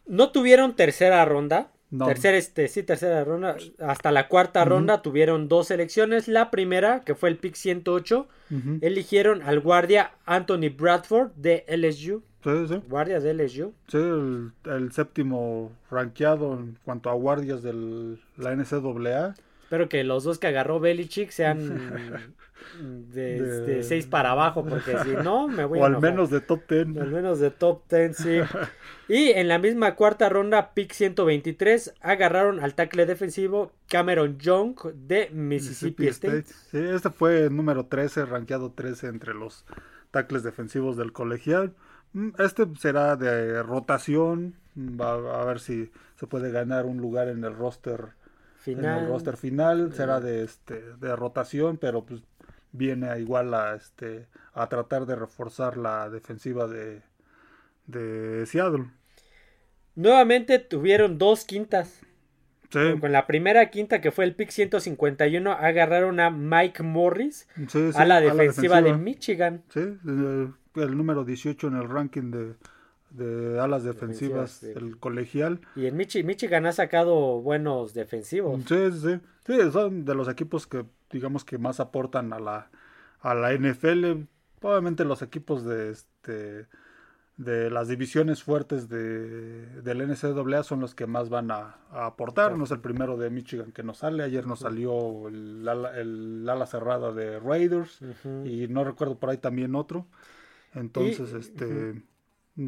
No 0.06 0.32
tuvieron 0.32 0.75
tercera 0.75 1.25
ronda. 1.25 1.71
Tercera, 2.06 2.38
este, 2.38 2.68
sí, 2.68 2.82
tercera 2.82 3.23
ronda. 3.23 3.56
Hasta 3.78 4.12
la 4.12 4.26
cuarta 4.28 4.64
ronda 4.64 5.02
tuvieron 5.02 5.47
dos 5.49 5.68
selecciones. 5.68 6.26
La 6.26 6.50
primera, 6.50 7.02
que 7.04 7.14
fue 7.14 7.28
el 7.28 7.37
pick 7.37 7.54
108, 7.54 8.28
eligieron 8.80 9.42
al 9.42 9.61
guardia 9.61 10.12
Anthony 10.25 10.71
Bradford 10.75 11.32
de 11.37 11.66
LSU. 11.68 12.23
Sí, 12.42 12.66
sí. 12.66 12.82
Guardias 12.88 13.23
de 13.23 13.35
LSU. 13.35 13.75
Sí, 13.88 13.99
el, 13.99 14.90
séptimo 14.92 15.71
rankeado 15.90 16.54
en 16.54 16.78
cuanto 16.82 17.11
a 17.11 17.14
guardias 17.14 17.62
de 17.62 18.16
la 18.38 18.56
NCAA. 18.56 19.35
Espero 19.73 19.88
que 19.88 20.05
los 20.05 20.25
dos 20.25 20.38
que 20.38 20.49
agarró 20.49 20.81
Belichick 20.81 21.31
sean 21.31 22.37
de, 23.11 23.83
seis 23.83 24.07
para 24.07 24.33
abajo, 24.33 24.67
porque 24.67 24.99
si 25.02 25.12
no, 25.25 25.49
me 25.49 25.64
voy 25.64 25.79
a. 25.79 25.83
O 25.83 25.85
al 25.87 25.99
menos 25.99 26.29
de 26.29 26.43
top 26.43 26.67
ten. 26.67 27.00
Al 27.00 27.11
menos 27.11 27.38
de 27.38 27.50
top 27.50 27.81
ten, 27.87 28.12
sí. 28.12 28.41
y 29.09 29.31
en 29.31 29.49
la 29.49 29.59
misma 29.59 29.95
cuarta 29.95 30.29
ronda, 30.29 30.75
pick 30.75 30.93
123, 30.93 31.95
agarraron 32.02 32.61
al 32.61 32.75
tackle 32.75 33.07
defensivo 33.07 33.73
Cameron 33.88 34.37
Young 34.37 34.76
de 34.93 35.31
Mississippi, 35.33 36.09
State. 36.09 36.45
Sí, 36.71 36.76
este 36.76 37.09
fue 37.09 37.45
el 37.45 37.57
número 37.57 37.87
13, 37.87 38.26
rankeado 38.26 38.73
13 38.73 39.07
entre 39.07 39.33
los 39.33 39.64
tackles 40.11 40.43
defensivos 40.43 40.99
del 40.99 41.14
colegial. 41.14 41.73
Mm, 42.12 42.33
este 42.41 42.67
será 42.79 43.17
de 43.17 43.62
rotación. 43.62 44.55
Va 44.76 45.14
a 45.41 45.45
ver 45.47 45.61
si 45.61 45.91
se 46.17 46.26
puede 46.26 46.50
ganar 46.50 46.85
un 46.85 46.99
lugar 46.99 47.29
en 47.29 47.43
el 47.43 47.55
roster 47.55 48.21
final. 48.62 48.99
En 48.99 49.04
el 49.04 49.11
roster 49.11 49.37
final 49.37 49.92
será 49.92 50.21
de 50.21 50.45
este 50.45 50.81
de 50.97 51.16
rotación, 51.16 51.76
pero 51.76 52.04
pues 52.04 52.23
viene 52.73 53.09
a 53.09 53.19
igual 53.19 53.52
a 53.54 53.75
este 53.75 54.26
a 54.54 54.69
tratar 54.69 55.07
de 55.07 55.16
reforzar 55.16 55.76
la 55.76 56.09
defensiva 56.09 56.66
de, 56.66 57.02
de 57.87 58.47
Seattle. 58.47 58.87
Nuevamente 59.95 60.59
tuvieron 60.59 61.19
dos 61.19 61.45
quintas. 61.45 62.00
Sí, 62.71 62.99
Con 63.00 63.12
la 63.12 63.26
primera 63.26 63.69
quinta 63.69 64.00
que 64.00 64.11
fue 64.11 64.25
el 64.25 64.35
pick 64.35 64.49
151 64.49 65.52
agarraron 65.52 66.21
a 66.21 66.31
Mike 66.31 66.83
Morris 66.83 67.47
sí, 67.54 67.66
sí, 67.69 67.90
a 67.95 68.07
la 68.07 68.19
defensiva 68.19 68.81
de 68.81 68.95
Michigan. 68.95 69.62
Sí, 69.69 69.81
el, 69.81 70.54
el 70.76 70.97
número 70.97 71.23
18 71.23 71.66
en 71.66 71.76
el 71.76 71.87
ranking 71.87 72.31
de, 72.31 72.54
de 73.12 73.61
alas 73.61 73.85
defensivas 73.85 74.50
sí. 74.52 74.69
del 74.69 74.99
colegial. 74.99 75.61
Y 75.76 75.87
en 75.87 75.97
Michi- 75.97 76.25
Michigan 76.25 76.66
ha 76.66 76.73
sacado 76.73 77.40
buenos 77.40 77.95
defensivos. 77.95 78.62
Sí, 78.66 78.90
sí, 78.92 78.99
sí. 79.00 79.21
Sí, 79.47 79.71
son 79.73 80.04
de 80.04 80.14
los 80.14 80.28
equipos 80.28 80.66
que 80.66 80.85
digamos 81.11 81.45
que 81.45 81.59
más 81.59 81.78
aportan 81.81 82.33
a 82.33 82.38
la 82.40 82.71
a 83.21 83.35
la 83.35 83.52
NFL. 83.52 84.25
Obviamente 84.62 85.04
los 85.04 85.23
equipos 85.23 85.64
de 85.64 85.90
este 85.90 86.66
de 87.38 87.71
las 87.71 87.88
divisiones 87.88 88.42
fuertes 88.42 88.88
de, 88.88 89.66
del 89.83 90.02
NCAA 90.07 90.62
son 90.62 90.81
los 90.81 90.95
que 90.95 91.07
más 91.07 91.28
van 91.28 91.50
a, 91.50 91.76
a 91.90 92.07
aportar. 92.07 92.57
No 92.57 92.64
es 92.64 92.71
el 92.71 92.81
primero 92.81 93.16
de 93.16 93.31
Michigan 93.31 93.73
que 93.73 93.83
nos 93.83 93.99
sale. 93.99 94.23
Ayer 94.23 94.47
nos 94.47 94.61
salió 94.61 95.28
el 95.28 95.66
ala, 95.66 95.99
el 95.99 96.47
ala 96.49 96.66
cerrada 96.66 97.11
de 97.12 97.40
Raiders 97.40 98.00
y 98.45 98.69
no 98.69 98.85
recuerdo 98.85 99.19
por 99.19 99.31
ahí 99.31 99.38
también 99.38 99.75
otro. 99.75 100.07
Entonces, 100.75 101.33
Y- 101.33 101.37
este, 101.37 102.02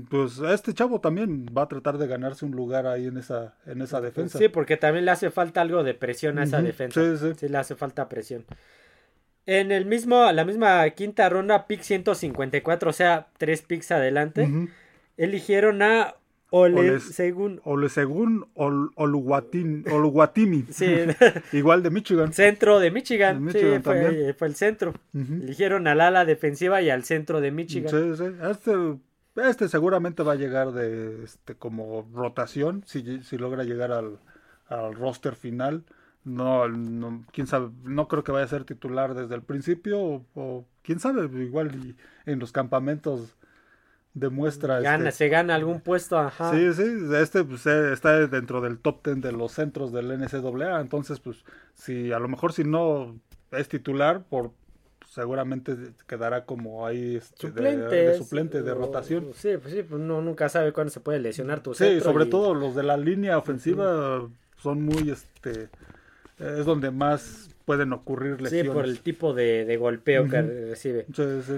pues 0.09 0.39
este 0.39 0.73
chavo 0.73 1.01
también 1.01 1.47
va 1.57 1.63
a 1.63 1.69
tratar 1.69 1.99
de 1.99 2.07
ganarse 2.07 2.45
un 2.47 2.53
lugar 2.53 2.87
ahí 2.87 3.07
en 3.07 3.19
esa, 3.19 3.55
en 3.67 3.83
esa 3.83 4.01
defensa. 4.01 4.39
Sí, 4.39 4.49
porque 4.49 4.77
también 4.77 5.05
le 5.05 5.11
hace 5.11 5.31
falta 5.31 5.61
algo 5.61 5.85
de 5.85 5.95
presión 5.95 6.39
a 6.39 6.45
esa 6.45 6.63
defensa. 6.63 7.01
sí, 7.19 7.33
sí. 7.39 7.49
le 7.49 7.59
hace 7.59 7.75
falta 7.75 8.09
presión. 8.09 8.45
En 9.47 9.73
el 9.73 9.85
mismo, 9.85 10.33
la 10.33 10.45
misma 10.47 10.89
quinta 10.91 11.29
ronda, 11.29 11.67
pick 11.67 11.83
154, 11.83 12.89
o 12.89 12.93
sea, 12.95 13.27
tres 13.37 13.61
picks 13.61 13.91
adelante, 13.93 14.49
eligieron 15.19 15.83
a 15.83 16.15
Ole, 16.51 16.81
Oles- 16.93 17.01
según 17.13 17.61
Olusegun 17.65 18.47
Ol, 18.55 18.91
Oluwatin- 18.95 19.91
Oluwatimi. 19.91 20.65
Sí, 20.71 20.87
Igual 21.53 21.83
de 21.83 21.91
Michigan. 21.91 22.33
centro 22.33 22.79
de 22.79 22.91
Michigan. 22.91 23.45
De 23.47 23.53
sí, 23.53 23.81
fue, 23.83 24.35
fue 24.39 24.49
el 24.49 24.55
centro. 24.55 24.95
Eligieron 25.13 25.89
al 25.89 26.01
ala 26.01 26.25
defensiva 26.25 26.81
y 26.81 26.91
al 26.91 27.05
centro 27.05 27.41
de 27.41 27.51
Michigan. 27.51 27.91
Sí, 27.91 28.17
sí. 28.17 28.31
Este, 28.51 28.73
este 29.37 29.69
seguramente 29.69 30.23
va 30.23 30.33
a 30.33 30.37
llegar 30.37 30.73
de 30.73 31.25
este 31.25 31.55
como 31.55 32.09
rotación 32.13 32.85
si, 32.87 33.23
si 33.23 33.39
logra 33.39 33.65
llegar 33.65 33.93
al, 33.93 34.19
al 34.69 34.95
roster 34.95 35.35
final. 35.37 35.85
No, 36.25 36.69
no, 36.69 37.23
quién 37.33 37.47
sabe, 37.47 37.69
no 37.83 38.09
creo 38.09 38.25
que 38.25 38.33
vaya 38.33 38.47
a 38.47 38.49
ser 38.49 38.65
titular 38.65 39.13
desde 39.15 39.35
el 39.35 39.43
principio 39.43 40.01
o, 40.01 40.27
o 40.35 40.65
quién 40.83 40.99
sabe, 40.99 41.25
igual 41.43 41.75
y 41.75 41.97
en 42.25 42.39
los 42.39 42.51
campamentos 42.51 43.37
demuestra 44.15 44.81
Gana, 44.81 45.09
este, 45.11 45.25
se 45.25 45.29
gana 45.29 45.55
algún 45.55 45.81
puesto, 45.81 46.19
ajá. 46.19 46.53
Sí, 46.53 46.73
sí, 46.73 46.85
este 47.15 47.45
pues, 47.45 47.67
eh, 47.67 47.93
está 47.93 48.27
dentro 48.27 48.61
del 48.61 48.79
top 48.79 49.05
10 49.05 49.21
de 49.21 49.33
los 49.33 49.53
centros 49.53 49.93
del 49.93 50.19
NCAA, 50.19 50.81
entonces 50.81 51.21
pues 51.21 51.45
si 51.75 52.13
a 52.13 52.19
lo 52.19 52.29
mejor 52.29 52.53
si 52.53 52.65
no 52.65 53.19
es 53.51 53.69
titular, 53.69 54.23
por 54.23 54.53
seguramente 55.15 55.77
quedará 56.09 56.45
como 56.45 56.87
ahí 56.87 57.17
este, 57.17 57.37
Suplente. 57.49 57.95
de, 57.95 58.19
suplente 58.19 58.63
de 58.63 58.73
o- 58.73 58.75
rotación. 58.75 59.31
Sí, 59.35 59.51
pues 59.63 59.73
sí, 59.73 59.83
pues 59.83 60.01
uno 60.01 60.21
nunca 60.21 60.49
sabe 60.49 60.73
cuándo 60.73 60.91
se 60.91 60.99
puede 61.01 61.21
lesionar 61.21 61.63
tu 61.63 61.73
Sí, 61.75 62.01
sobre 62.01 62.25
y- 62.25 62.31
todo 62.31 62.53
los 62.55 62.75
de 62.75 62.83
la 62.83 62.97
línea 62.97 63.39
ofensiva 63.39 64.29
son 64.59 64.83
muy 64.83 65.11
este 65.11 65.69
es 66.39 66.67
donde 66.67 66.91
más 66.91 67.49
pueden 67.65 67.93
ocurrir 67.93 68.37
Sí, 68.39 68.43
lesiones. 68.43 68.73
por 68.73 68.85
el 68.87 68.99
tipo 69.01 69.35
de, 69.35 69.65
de 69.65 69.77
golpeo 69.77 70.29
que 70.29 70.43
recibe. 70.43 71.07
Sí, 71.15 71.23
sí. 71.47 71.53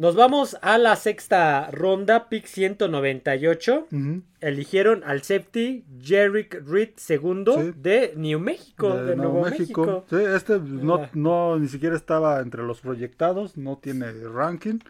Nos 0.00 0.16
vamos 0.16 0.56
a 0.60 0.76
la 0.76 0.96
sexta 0.96 1.70
ronda, 1.70 2.28
pick 2.28 2.46
198. 2.46 3.86
Ujú. 3.92 4.22
Eligieron 4.40 5.04
al 5.04 5.22
safety 5.22 5.84
Jerick 6.02 6.62
Reed 6.66 6.90
II 7.08 7.44
Sí. 7.54 7.72
de 7.76 8.12
New 8.16 8.40
México, 8.40 8.92
de, 8.96 9.04
de 9.04 9.16
Nuevo 9.16 9.42
México. 9.44 10.04
Sí, 10.10 10.16
este 10.16 10.58
no, 10.58 11.08
no 11.14 11.58
ni 11.60 11.68
siquiera 11.68 11.94
estaba 11.94 12.40
entre 12.40 12.64
los 12.64 12.80
proyectados, 12.80 13.56
no 13.56 13.78
tiene 13.78 14.10
ranking 14.34 14.80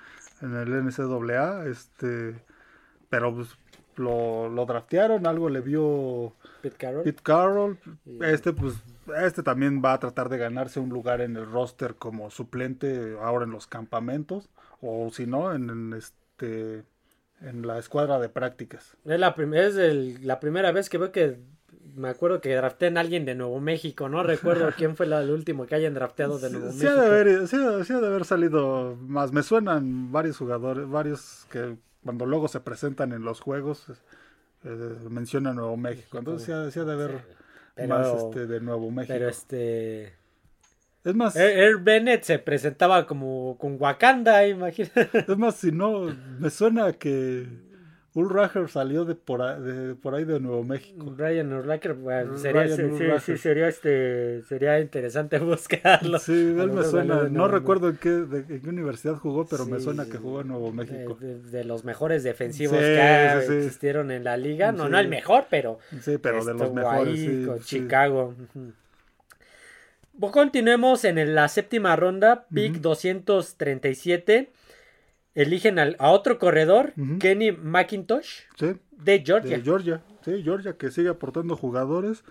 en 0.41 0.55
el 0.57 0.71
NCAA, 0.87 1.67
este, 1.67 2.35
pero 3.11 3.35
pues, 3.35 3.49
lo, 3.97 4.49
lo 4.49 4.65
draftearon, 4.67 5.27
algo 5.27 5.51
le 5.51 5.61
vio 5.61 6.33
Pete 6.63 6.77
Carroll. 6.79 7.05
Pete 7.05 7.23
Carroll, 7.23 7.79
Y- 8.07 8.25
este 8.25 8.53
pues 8.55 8.75
este 9.23 9.43
también 9.43 9.83
va 9.85 9.93
a 9.93 10.01
tratar 10.01 10.31
de 10.31 10.39
ganarse 10.39 10.81
un 10.81 10.89
lugar 10.89 11.21
en 11.21 11.37
el 11.37 11.45
roster 11.45 11.95
como 11.97 12.31
suplente 12.31 13.17
ahora 13.23 13.45
en 13.45 13.51
los 13.51 13.67
campamentos 13.67 14.49
o 14.87 15.11
si 15.11 15.27
no 15.27 15.55
en, 15.55 15.71
en, 15.71 15.93
este 15.95 16.85
en 17.41 17.67
la 17.67 17.79
escuadra 17.79 18.19
de 18.21 18.29
prácticas. 18.29 18.97
Es, 19.05 19.19
la, 19.19 19.35
prim- 19.35 19.55
es 19.55 19.77
el- 19.77 20.27
la 20.27 20.41
primera 20.41 20.73
vez 20.73 20.89
que 20.89 20.99
veo 20.99 21.11
que 21.13 21.39
me 21.95 22.09
acuerdo 22.09 22.41
que 22.41 22.55
draftean 22.55 22.97
a 22.97 23.01
alguien 23.01 23.25
de 23.25 23.35
Nuevo 23.35 23.61
México. 23.61 24.09
No 24.09 24.23
recuerdo 24.23 24.69
quién 24.77 24.97
fue 24.97 25.07
la- 25.07 25.21
el 25.23 25.31
último 25.31 25.67
que 25.67 25.75
hayan 25.75 25.95
drafteado 25.95 26.39
de 26.39 26.51
Nuevo 26.51 26.71
Sí, 26.71 26.79
México. 26.85 26.91
ha 26.93 27.03
de 27.03 27.07
haber, 27.07 27.49
sí 27.49 27.57
sí 27.85 27.93
ha 27.93 28.01
de 28.01 28.07
haber 28.07 28.25
salido 28.25 28.97
más. 29.01 29.33
Me 29.33 29.43
suenan 29.43 30.11
varios 30.13 30.37
jugadores, 30.39 30.89
varios 30.89 31.47
que 31.51 31.77
cuando 32.05 32.27
luego 32.27 32.49
se 32.49 32.61
presentan 32.61 33.13
en 33.13 33.23
los 33.23 33.41
juegos 33.41 33.87
eh, 34.65 34.97
mencionan 35.11 35.57
Nuevo 35.57 35.77
México. 35.77 36.19
Entonces 36.19 36.47
sí 36.47 36.73
sí 36.73 36.81
ha 36.81 36.85
de 36.85 36.93
haber 36.93 37.25
Pero- 37.75 37.89
más 37.89 38.07
este, 38.23 38.47
de 38.47 38.61
Nuevo 38.61 38.91
México. 38.91 39.15
Pero 39.15 39.29
este. 39.29 40.15
Es 41.05 41.15
más, 41.15 41.37
Air, 41.37 41.77
Bennett 41.79 42.23
se 42.23 42.39
presentaba 42.39 43.07
como 43.07 43.59
con 43.59 43.77
Wakanda, 43.79 44.47
imagínate. 44.49 45.09
es 45.29 45.37
más, 45.39 45.57
si 45.57 45.71
no, 45.71 46.15
me 46.39 46.49
suena 46.49 46.93
que 46.95 47.47
Ulracher 48.15 48.69
salió 48.71 49.05
de 49.05 49.15
por, 49.17 49.43
ahí, 49.43 49.61
de 49.61 49.95
por 49.97 50.15
ahí 50.15 50.25
de 50.25 50.39
Nuevo 50.41 50.63
México. 50.65 51.13
Ryan 51.19 51.53
Urlacher, 51.53 51.95
bueno, 51.95 52.39
sería, 52.39 52.63
Ryan 52.63 52.77
sí, 52.77 52.83
sí, 52.97 53.05
Urlacher. 53.05 53.39
sería 53.39 53.69
este, 53.69 54.43
sería 54.49 54.81
interesante 54.81 55.39
buscarlo. 55.41 56.19
Sí, 56.21 56.33
él 56.33 56.71
me 56.71 56.85
suena. 56.85 57.25
No 57.25 57.49
recuerdo 57.49 57.91
en 57.91 57.97
qué, 57.97 58.09
de- 58.11 58.55
en 58.55 58.63
qué 58.63 58.69
universidad 58.71 59.17
jugó, 59.17 59.45
pero 59.47 59.67
me 59.67 59.79
Sí, 59.79 59.85
suena 59.85 60.07
que 60.07 60.17
jugó 60.17 60.41
en 60.43 60.49
Nuevo 60.49 60.73
México. 60.73 61.19
De, 61.21 61.39
de- 61.41 61.65
los 61.65 61.85
mejores 61.85 62.23
defensivos 62.23 62.79
que 62.79 63.39
existieron 63.59 64.11
en 64.13 64.25
la 64.25 64.37
liga. 64.37 64.71
No, 64.73 64.89
no 64.89 64.99
el 64.99 65.09
mejor, 65.09 65.47
pero 65.51 65.81
Sí, 66.01 66.17
pero 66.17 66.45
de 66.45 66.55
los 66.55 66.73
mejores. 66.73 67.15
ahí 67.21 67.45
con. 67.45 67.59
Chicago. 67.61 68.35
Continuemos 70.21 71.05
en 71.05 71.19
el- 71.19 71.35
la 71.35 71.49
séptima 71.49 71.97
ronda, 71.97 72.47
pick 72.53 72.73
Ujú. 72.75 72.81
237. 72.83 74.53
Eligen 75.35 75.79
al- 75.79 75.97
a 75.99 76.11
otro 76.11 76.39
corredor. 76.39 76.93
Kenny 77.19 77.51
McIntosh, 77.53 78.43
Sí, 78.57 78.77
de 78.93 79.23
Georgia. 79.25 79.57
de 79.59 79.63
Georgia. 79.65 80.03
Sí, 80.25 80.43
Georgia 80.45 80.77
que 80.77 80.91
sigue 80.91 81.09
aportando 81.09 81.57
jugadores. 81.57 82.25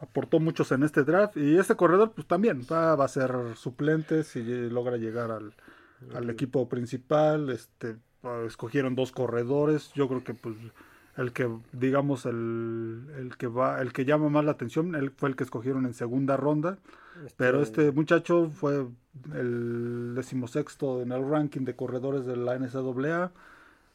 Aportó 0.00 0.38
muchos 0.40 0.70
en 0.72 0.82
este 0.84 1.02
draft. 1.02 1.36
Y 1.36 1.58
este 1.58 1.74
corredor, 1.74 2.12
pues 2.12 2.26
también 2.26 2.62
va, 2.70 2.94
va 2.96 3.04
a 3.04 3.08
ser 3.08 3.32
suplente 3.56 4.22
si 4.22 4.42
logra 4.70 4.96
llegar 4.96 5.30
al, 5.30 5.52
al 6.14 6.30
equipo 6.30 6.68
principal. 6.68 7.50
Este, 7.50 7.96
ah, 8.22 8.44
escogieron 8.46 8.94
dos 8.94 9.10
corredores. 9.12 9.90
Yo 9.94 10.08
creo 10.08 10.22
que 10.24 10.32
pues 10.32 10.54
el 11.16 11.32
que, 11.32 11.48
digamos, 11.72 12.26
el, 12.26 13.06
el 13.18 13.36
que 13.36 13.46
va, 13.46 13.80
el 13.82 13.92
que 13.92 14.04
llama 14.04 14.28
más 14.28 14.44
la 14.44 14.52
atención, 14.52 14.94
él 14.94 15.10
fue 15.10 15.28
el 15.28 15.36
que 15.36 15.44
escogieron 15.44 15.86
en 15.86 15.94
segunda 15.94 16.36
ronda. 16.36 16.78
Pero 17.36 17.60
este 17.60 17.92
muchacho 17.92 18.50
fue 18.50 18.86
el 19.34 20.14
decimosexto 20.14 21.02
en 21.02 21.12
el 21.12 21.28
ranking 21.28 21.62
de 21.64 21.76
corredores 21.76 22.24
de 22.26 22.36
la 22.36 22.54
NCAA. 22.58 23.32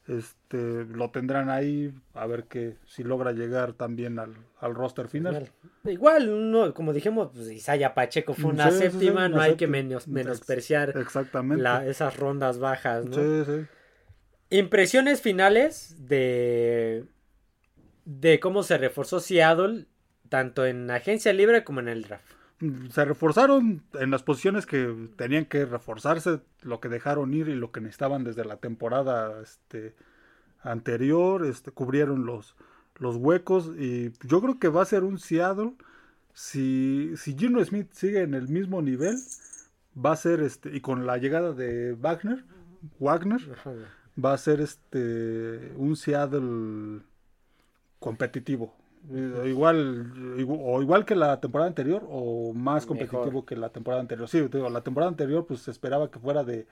Este, 0.07 0.85
lo 0.85 1.09
tendrán 1.09 1.49
ahí 1.49 1.91
a 2.13 2.27
ver 2.27 2.43
que 2.43 2.77
si 2.85 3.03
logra 3.03 3.31
llegar 3.31 3.73
también 3.73 4.19
al, 4.19 4.35
al 4.59 4.75
roster 4.75 5.07
final. 5.07 5.49
Igual, 5.83 6.51
no, 6.51 6.73
como 6.75 6.93
dijimos, 6.93 7.31
pues, 7.33 7.49
Isaiah 7.49 7.95
Pacheco 7.95 8.35
fue 8.35 8.51
una 8.51 8.69
Sí, 8.69 8.77
sí, 8.77 8.83
sí, 8.83 8.89
séptima, 8.99 9.27
no 9.29 9.35
una 9.37 9.43
hay 9.45 9.55
que 9.55 9.65
menos, 9.67 10.07
menospreciar 10.07 10.95
Exactamente. 10.95 11.63
la- 11.63 11.85
esas 11.87 12.17
rondas 12.17 12.59
bajas, 12.59 13.05
¿no? 13.05 13.15
Sí, 13.15 13.43
sí. 13.45 13.65
Impresiones 14.49 15.21
finales 15.21 15.95
de, 16.07 17.05
de 18.05 18.39
cómo 18.39 18.63
se 18.63 18.77
reforzó 18.77 19.19
Seattle, 19.19 19.85
tanto 20.29 20.65
en 20.65 20.89
agencia 20.91 21.33
libre 21.33 21.63
como 21.63 21.79
en 21.79 21.87
el 21.87 22.03
draft. 22.03 22.31
Se 22.91 23.03
reforzaron 23.03 23.83
en 23.93 24.11
las 24.11 24.23
posiciones 24.23 24.65
que 24.65 25.09
tenían 25.17 25.45
que 25.45 25.65
reforzarse, 25.65 26.39
lo 26.61 26.79
que 26.79 26.89
dejaron 26.89 27.33
ir 27.33 27.49
y 27.49 27.55
lo 27.55 27.71
que 27.71 27.81
necesitaban 27.81 28.23
desde 28.23 28.45
la 28.45 28.57
temporada 28.57 29.41
este, 29.41 29.93
anterior, 30.61 31.45
este, 31.45 31.71
cubrieron 31.71 32.25
los, 32.25 32.55
los 32.97 33.17
huecos 33.17 33.71
y 33.77 34.13
yo 34.25 34.41
creo 34.41 34.59
que 34.59 34.69
va 34.69 34.83
a 34.83 34.85
ser 34.85 35.03
un 35.03 35.19
Seattle, 35.19 35.73
si, 36.33 37.11
si 37.17 37.35
Gino 37.37 37.63
Smith 37.63 37.91
sigue 37.91 38.21
en 38.21 38.33
el 38.33 38.47
mismo 38.47 38.81
nivel, 38.81 39.17
va 40.03 40.11
a 40.11 40.17
ser, 40.17 40.41
este, 40.41 40.75
y 40.75 40.81
con 40.81 41.05
la 41.05 41.17
llegada 41.17 41.53
de 41.53 41.93
Wagner, 41.93 42.43
Wagner, 42.99 43.41
va 44.23 44.33
a 44.33 44.37
ser 44.37 44.61
este 44.61 45.73
un 45.77 45.95
Seattle 45.95 47.01
competitivo. 47.99 48.73
Eh, 49.11 49.49
Igual, 49.49 50.37
igu- 50.37 50.59
o 50.63 50.81
igual 50.81 51.05
que 51.05 51.15
la 51.15 51.39
temporada 51.39 51.67
anterior 51.67 52.03
o 52.09 52.53
más 52.53 52.85
competitivo 52.85 53.25
Mejor. 53.25 53.45
que 53.45 53.55
la 53.55 53.69
temporada 53.69 54.01
anterior. 54.01 54.27
Sí, 54.27 54.41
te 54.49 54.57
digo, 54.57 54.69
la 54.69 54.81
temporada 54.81 55.09
anterior 55.11 55.45
pues 55.45 55.61
se 55.61 55.71
esperaba 55.71 56.09
que 56.09 56.17
fuera 56.19 56.43
de, 56.43 56.65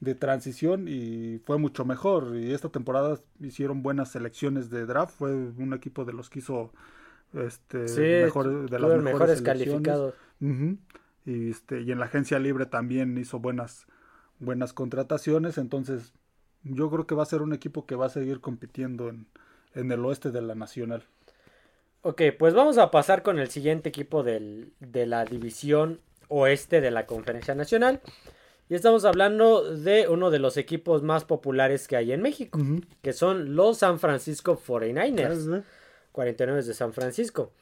de 0.00 0.14
transición 0.14 0.86
y 0.88 1.38
fue 1.46 1.58
mucho 1.58 1.84
mejor. 1.86 2.36
Y 2.36 2.52
esta 2.52 2.68
temporada 2.68 3.18
hicieron 3.40 3.82
buenas 3.82 4.10
selecciones 4.10 4.68
de 4.68 4.84
draft. 4.84 5.14
Fue 5.16 5.30
un 5.34 5.72
equipo 5.72 6.04
de 6.04 6.12
los 6.12 6.28
que 6.28 6.40
hizo 6.40 6.70
este, 7.32 7.88
Sí, 7.88 8.00
de 8.02 8.20
las 8.26 8.34
mejores, 8.34 9.02
mejores 9.02 9.42
calificados. 9.42 10.14
Y, 11.26 11.50
este, 11.50 11.80
y 11.82 11.92
en 11.92 11.98
la 11.98 12.06
agencia 12.06 12.38
libre 12.38 12.66
también 12.66 13.16
hizo 13.16 13.38
buenas, 13.38 13.86
buenas 14.38 14.72
contrataciones. 14.74 15.56
Entonces, 15.56 16.12
yo 16.62 16.90
creo 16.90 17.06
que 17.06 17.14
va 17.14 17.22
a 17.22 17.26
ser 17.26 17.42
un 17.42 17.52
equipo 17.52 17.86
que 17.86 17.94
va 17.94 18.06
a 18.06 18.10
seguir 18.10 18.40
compitiendo 18.40 19.08
en, 19.08 19.26
en 19.74 19.90
el 19.92 20.04
oeste 20.04 20.30
de 20.30 20.42
la 20.42 20.54
Nacional. 20.54 21.04
Ok, 22.02 22.22
pues 22.38 22.54
vamos 22.54 22.78
a 22.78 22.90
pasar 22.90 23.22
con 23.22 23.38
el 23.38 23.48
siguiente 23.50 23.88
equipo 23.90 24.22
del- 24.22 24.72
de 24.80 25.06
la 25.06 25.24
división 25.24 26.00
oeste 26.28 26.80
de 26.80 26.90
la 26.90 27.06
Conferencia 27.06 27.54
Nacional. 27.54 28.00
Y 28.68 28.74
estamos 28.74 29.04
hablando 29.04 29.64
de 29.76 30.06
uno 30.08 30.30
de 30.30 30.38
los 30.38 30.56
equipos 30.56 31.02
más 31.02 31.24
populares 31.24 31.88
que 31.88 31.96
hay 31.96 32.12
en 32.12 32.22
México, 32.22 32.58
que 33.02 33.12
son 33.12 33.56
los 33.56 33.78
San 33.78 33.98
Francisco 33.98 34.56
49ers. 34.64 35.32
49 36.12 36.62
de 36.62 36.74
San 36.74 36.92
Francisco. 36.92 37.52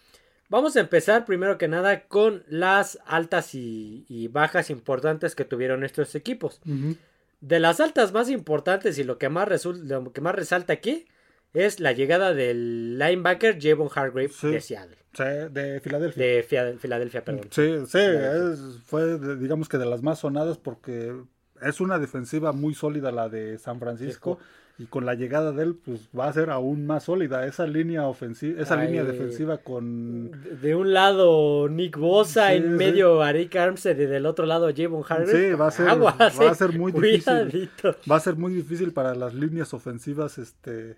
Vamos 0.50 0.76
a 0.76 0.80
empezar 0.80 1.24
primero 1.24 1.58
que 1.58 1.66
nada 1.68 2.04
con 2.08 2.42
las 2.48 2.98
altas 3.06 3.54
y, 3.54 4.04
y 4.08 4.28
bajas 4.28 4.70
importantes 4.70 5.34
que 5.34 5.44
tuvieron 5.44 5.82
estos 5.84 6.14
equipos. 6.14 6.60
Ujú. 6.66 6.96
De 7.40 7.60
las 7.60 7.80
altas 7.80 8.12
más 8.12 8.28
importantes 8.30 8.98
y 8.98 9.04
lo 9.04 9.18
que 9.18 9.28
más, 9.28 9.48
resul- 9.48 9.82
lo 9.84 10.12
que 10.12 10.20
más 10.20 10.34
resalta 10.34 10.72
aquí 10.72 11.06
es 11.54 11.80
la 11.80 11.92
llegada 11.92 12.34
del 12.34 12.98
linebacker 12.98 13.58
Javon 13.60 13.88
Hargrave 13.94 14.28
Sí. 14.28 14.48
de 14.50 14.60
Seattle. 14.60 14.96
Sí, 15.14 15.24
de 15.50 15.80
Filadelfia. 15.80 16.22
De 16.24 16.42
Fia- 16.42 16.78
Filadelfia, 16.78 17.24
perdón. 17.24 17.48
Sí, 17.50 17.74
sí, 17.86 17.98
es- 17.98 18.80
fue 18.84 19.04
de- 19.18 19.36
digamos 19.36 19.68
que 19.68 19.78
de 19.78 19.86
las 19.86 20.02
más 20.02 20.18
sonadas 20.20 20.58
porque 20.58 21.14
es 21.62 21.80
una 21.80 21.98
defensiva 21.98 22.52
muy 22.52 22.74
sólida 22.74 23.10
la 23.12 23.28
de 23.28 23.58
San 23.58 23.78
Francisco 23.80 24.38
y 24.80 24.86
con 24.86 25.04
la 25.04 25.14
llegada 25.14 25.50
de 25.50 25.64
él 25.64 25.74
pues 25.84 26.08
va 26.16 26.28
a 26.28 26.32
ser 26.32 26.50
aún 26.50 26.86
más 26.86 27.02
sólida 27.04 27.44
esa 27.46 27.66
línea 27.66 28.06
ofensiva, 28.06 28.62
esa 28.62 28.78
Ay. 28.78 28.86
línea 28.86 29.02
defensiva 29.04 29.58
con 29.58 30.30
De- 30.62 30.74
un 30.76 30.92
lado 30.94 31.68
Nick 31.68 31.96
Bosa, 31.98 32.50
Sí, 32.50 32.56
en 32.58 32.62
sí. 32.62 32.68
medio 32.70 33.22
Arik 33.22 33.56
Armstead 33.56 33.98
y 33.98 34.06
del 34.06 34.24
otro 34.24 34.46
lado 34.46 34.70
Javon 34.76 35.02
Hargrave. 35.08 35.48
Sí, 35.50 35.54
va 35.54 35.66
a 35.66 35.70
ser- 35.72 35.86
va 35.88 36.14
a 36.18 36.28
eh, 36.28 36.54
ser 36.54 36.78
muy 36.78 36.92
difícil. 36.92 37.68
va 38.08 38.16
a 38.16 38.20
ser 38.20 38.36
muy 38.36 38.52
difícil 38.54 38.92
para 38.92 39.14
las 39.16 39.34
líneas 39.34 39.74
ofensivas 39.74 40.38
este 40.38 40.96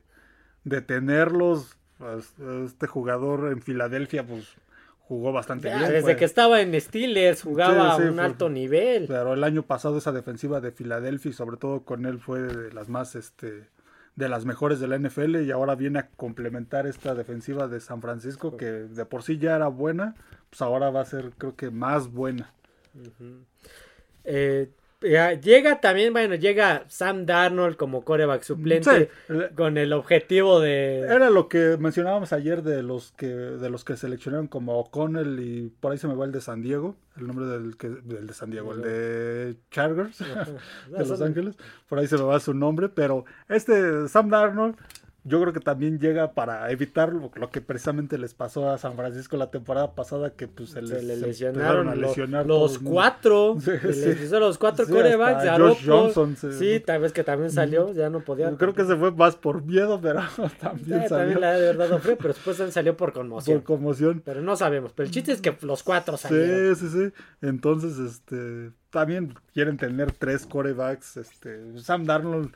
detenerlos. 0.64 1.76
Pues, 1.98 2.32
Este 2.66 2.86
jugador 2.86 3.52
en 3.52 3.60
Filadelfia 3.62 4.26
pues 4.26 4.44
jugó 5.10 5.32
bastante 5.32 5.68
Ya, 5.68 5.78
bien. 5.78 5.90
desde 5.90 6.14
que 6.16 6.24
estaba 6.24 6.60
en 6.60 6.80
Steelers 6.80 7.42
jugaba 7.42 7.96
Sí, 7.96 8.02
sí, 8.02 8.06
a 8.06 8.10
un 8.10 8.14
fue- 8.14 8.24
alto 8.24 8.48
nivel. 8.48 9.06
Pero 9.08 9.34
el 9.34 9.42
año 9.42 9.64
pasado 9.64 9.98
esa 9.98 10.12
defensiva 10.12 10.60
de 10.60 10.70
Filadelfia 10.70 11.32
sobre 11.32 11.56
todo 11.56 11.82
con 11.82 12.06
él 12.06 12.20
fue 12.20 12.38
de 12.42 12.72
las 12.72 12.88
más 12.88 13.16
este 13.16 13.66
de 14.14 14.28
las 14.28 14.44
mejores 14.44 14.78
de 14.78 14.86
la 14.86 14.96
NFL 14.98 15.42
y 15.42 15.50
ahora 15.50 15.74
viene 15.74 15.98
a 15.98 16.08
complementar 16.10 16.86
esta 16.86 17.14
defensiva 17.16 17.66
de 17.66 17.80
San 17.80 18.00
Francisco 18.02 18.56
que 18.56 18.66
de 18.66 19.04
por 19.04 19.22
sí 19.24 19.38
ya 19.38 19.56
era 19.56 19.66
buena, 19.68 20.14
pues 20.48 20.62
ahora 20.62 20.90
va 20.90 21.00
a 21.00 21.04
ser 21.06 21.32
creo 21.38 21.56
que 21.56 21.70
más 21.70 22.08
buena. 22.12 22.52
Eh, 24.24 24.70
llega 25.00 25.80
también, 25.80 26.12
bueno, 26.12 26.34
llega 26.34 26.84
Sam 26.88 27.26
Darnold 27.26 27.76
como 27.76 28.04
coreback 28.04 28.42
suplente 28.42 29.10
Sí, 29.26 29.34
con 29.56 29.78
el 29.78 29.92
objetivo 29.92 30.60
de... 30.60 31.00
Era 31.00 31.30
lo 31.30 31.48
que 31.48 31.76
mencionábamos 31.78 32.32
ayer 32.32 32.62
de 32.62 32.82
los 32.82 33.12
que 33.12 33.26
de 33.26 33.70
los 33.70 33.84
que 33.84 33.96
seleccionaron 33.96 34.46
como 34.46 34.78
O'Connell 34.78 35.40
y 35.40 35.72
por 35.80 35.92
ahí 35.92 35.98
se 35.98 36.08
me 36.08 36.14
va 36.14 36.24
el 36.24 36.32
de 36.32 36.40
San 36.40 36.62
Diego, 36.62 36.96
el 37.16 37.26
nombre 37.26 37.46
del 37.46 37.76
que 37.76 37.88
del 37.88 38.26
de 38.26 38.34
San 38.34 38.50
Diego, 38.50 38.72
el 38.74 38.82
de 38.82 39.56
Chargers 39.70 40.18
de 40.90 41.06
Los 41.06 41.20
Ángeles, 41.20 41.56
por 41.88 41.98
ahí 41.98 42.06
se 42.06 42.16
me 42.16 42.24
va 42.24 42.40
su 42.40 42.54
nombre, 42.54 42.88
pero 42.88 43.24
este 43.48 44.08
Sam 44.08 44.28
Darnold 44.28 44.76
yo 45.24 45.40
creo 45.40 45.52
que 45.52 45.60
también 45.60 45.98
llega 45.98 46.32
para 46.32 46.70
evitar 46.70 47.12
lo, 47.12 47.30
lo 47.34 47.50
que 47.50 47.60
precisamente 47.60 48.16
les 48.18 48.32
pasó 48.34 48.70
a 48.70 48.78
San 48.78 48.94
Francisco 48.96 49.36
la 49.36 49.50
temporada 49.50 49.94
pasada 49.94 50.30
que 50.30 50.48
pues 50.48 50.70
se, 50.70 50.76
Se 50.76 50.82
les 50.82 51.04
le 51.04 51.16
lesionaron 51.16 51.88
a 51.88 51.94
lesionar 51.94 52.46
los 52.46 52.78
cuatro. 52.78 53.56
Sí, 53.60 53.70
sí. 53.92 54.00
les 54.14 54.30
los 54.30 54.56
cuatro 54.58 54.84
Sí, 54.86 54.92
corebacks. 54.92 55.58
Josh 55.58 55.86
Johnson 55.86 56.36
se- 56.36 56.52
Sí, 56.52 56.80
tal 56.80 57.02
vez 57.02 57.12
que 57.12 57.22
también 57.24 57.50
salió, 57.50 57.92
ya 57.92 58.08
no 58.10 58.20
podía. 58.20 58.50
Creo 58.56 58.74
que 58.74 58.84
se 58.84 58.96
fue 58.96 59.10
más 59.12 59.36
por 59.36 59.62
miedo, 59.62 60.00
pero 60.00 60.20
también 60.60 61.02
Ya, 61.02 61.08
salió 61.08 61.16
también 61.18 61.40
la 61.40 61.52
de 61.52 61.72
verdad 61.74 61.98
frío, 61.98 62.16
pero 62.16 62.28
después 62.34 62.58
él 62.60 62.72
salió 62.72 62.96
por 62.96 63.12
conmoción. 63.12 63.58
por 63.60 63.64
conmoción. 63.76 64.22
Pero 64.24 64.40
no 64.40 64.56
sabemos. 64.56 64.92
Pero 64.94 65.06
el 65.06 65.12
chiste 65.12 65.32
es 65.32 65.40
que 65.40 65.56
los 65.62 65.82
cuatro 65.82 66.16
salieron. 66.16 66.74
Sí, 66.76 66.88
sí, 66.88 66.92
sí. 67.10 67.12
Entonces, 67.42 67.98
este, 67.98 68.70
también 68.90 69.34
quieren 69.52 69.76
tener 69.76 70.12
tres 70.12 70.46
corebacks. 70.46 71.16
Este, 71.16 71.78
Sam 71.78 72.04
Darnold 72.04 72.46
eh, 72.48 72.52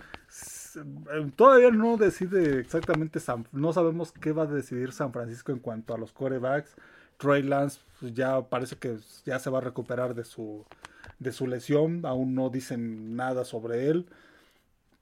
todavía 1.36 1.70
no 1.70 1.96
decide 1.96 2.58
exactamente, 2.60 3.20
San- 3.20 3.46
no 3.52 3.72
sabemos 3.72 4.12
qué 4.12 4.32
va 4.32 4.42
a 4.44 4.46
decidir 4.46 4.92
San 4.92 5.12
Francisco 5.12 5.52
en 5.52 5.58
cuanto 5.58 5.94
a 5.94 5.98
los 5.98 6.12
corebacks. 6.12 6.74
Trey 7.16 7.42
Lance 7.42 7.80
pues, 8.00 8.12
ya 8.14 8.40
parece 8.42 8.76
que 8.76 8.96
ya 9.24 9.38
se 9.38 9.50
va 9.50 9.58
a 9.58 9.62
recuperar 9.62 10.14
de 10.14 10.24
su, 10.24 10.64
de 11.18 11.32
su 11.32 11.46
lesión. 11.46 12.04
Aún 12.06 12.34
no 12.34 12.50
dicen 12.50 13.14
nada 13.16 13.44
sobre 13.44 13.88
él. 13.88 14.06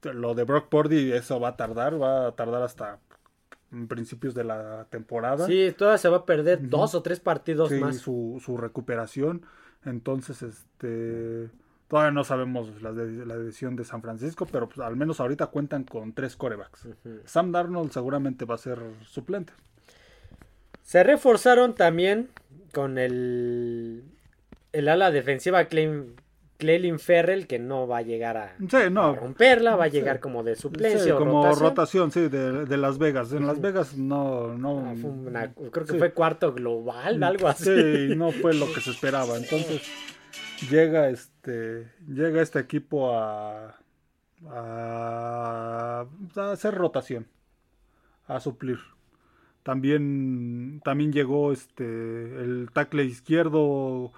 Lo 0.02 0.34
de 0.34 0.44
Brock 0.44 0.68
Purdy, 0.68 1.12
eso 1.12 1.38
va 1.40 1.48
a 1.50 1.56
tardar, 1.56 2.00
va 2.00 2.26
a 2.28 2.32
tardar 2.32 2.62
hasta 2.62 2.98
principios 3.88 4.34
de 4.34 4.44
la 4.44 4.86
temporada. 4.90 5.46
Sí, 5.46 5.72
todavía 5.76 5.98
se 5.98 6.08
va 6.08 6.18
a 6.18 6.26
perder 6.26 6.68
dos 6.68 6.94
o 6.94 7.02
tres 7.02 7.20
partidos 7.20 7.70
Sí, 7.70 7.76
más. 7.76 7.96
su, 7.96 8.40
su 8.44 8.56
recuperación. 8.56 9.46
Entonces, 9.84 10.42
este 10.42 11.48
todavía 11.92 12.10
no 12.10 12.24
sabemos 12.24 12.80
la, 12.80 12.90
de- 12.94 13.26
la 13.26 13.36
decisión 13.36 13.76
de 13.76 13.84
San 13.84 14.00
Francisco, 14.00 14.46
pero 14.50 14.66
pues, 14.66 14.78
al 14.80 14.96
menos 14.96 15.20
ahorita 15.20 15.48
cuentan 15.48 15.84
con 15.84 16.14
tres 16.14 16.36
corebacks. 16.36 16.88
Sam 17.26 17.52
Darnold 17.52 17.92
seguramente 17.92 18.46
va 18.46 18.54
a 18.54 18.58
ser 18.58 18.78
suplente. 19.04 19.52
Se 20.82 21.02
reforzaron 21.04 21.74
también 21.74 22.30
con 22.72 22.96
el, 22.96 24.04
el 24.72 24.88
ala 24.88 25.10
defensiva 25.10 25.68
Clem- 25.68 26.14
Clelin 26.56 26.98
Ferrell, 26.98 27.46
que 27.46 27.58
no 27.58 27.86
va 27.86 27.98
a 27.98 28.02
llegar 28.02 28.38
a, 28.38 28.56
Sí, 28.58 28.88
romperla, 28.88 29.76
va 29.76 29.84
a 29.84 29.90
Sí. 29.90 29.98
llegar 29.98 30.18
como 30.20 30.42
de 30.44 30.54
sí, 30.56 30.62
suplencia 30.62 31.14
o 31.14 31.18
como 31.18 31.42
rotación. 31.44 31.68
rotación, 31.68 32.10
sí, 32.10 32.20
de, 32.28 32.64
de 32.64 32.76
Las 32.78 32.96
Vegas. 32.96 33.32
En 33.34 33.46
Las 33.46 33.60
Vegas 33.60 33.98
no, 33.98 34.56
no. 34.56 34.78
Ah, 34.78 34.94
una- 35.04 35.52
creo 35.52 35.84
que 35.84 35.92
sí. 35.92 35.98
fue 35.98 36.12
cuarto 36.12 36.54
global, 36.54 37.22
algo 37.22 37.48
así. 37.48 37.64
Sí, 37.64 38.14
no 38.16 38.30
fue 38.32 38.54
lo 38.54 38.72
que 38.72 38.80
se 38.80 38.92
esperaba. 38.92 39.36
Entonces 39.36 39.82
llega 40.70 41.08
este 41.08 41.90
llega 42.06 42.42
este 42.42 42.58
equipo 42.60 43.14
a, 43.16 43.76
a, 44.48 46.06
a 46.36 46.52
hacer 46.52 46.74
rotación, 46.74 47.26
a 48.26 48.40
suplir. 48.40 48.78
También 49.62 50.80
también 50.84 51.12
llegó 51.12 51.52
este 51.52 51.84
el 51.84 52.70
tackle 52.72 53.04
izquierdo 53.04 54.12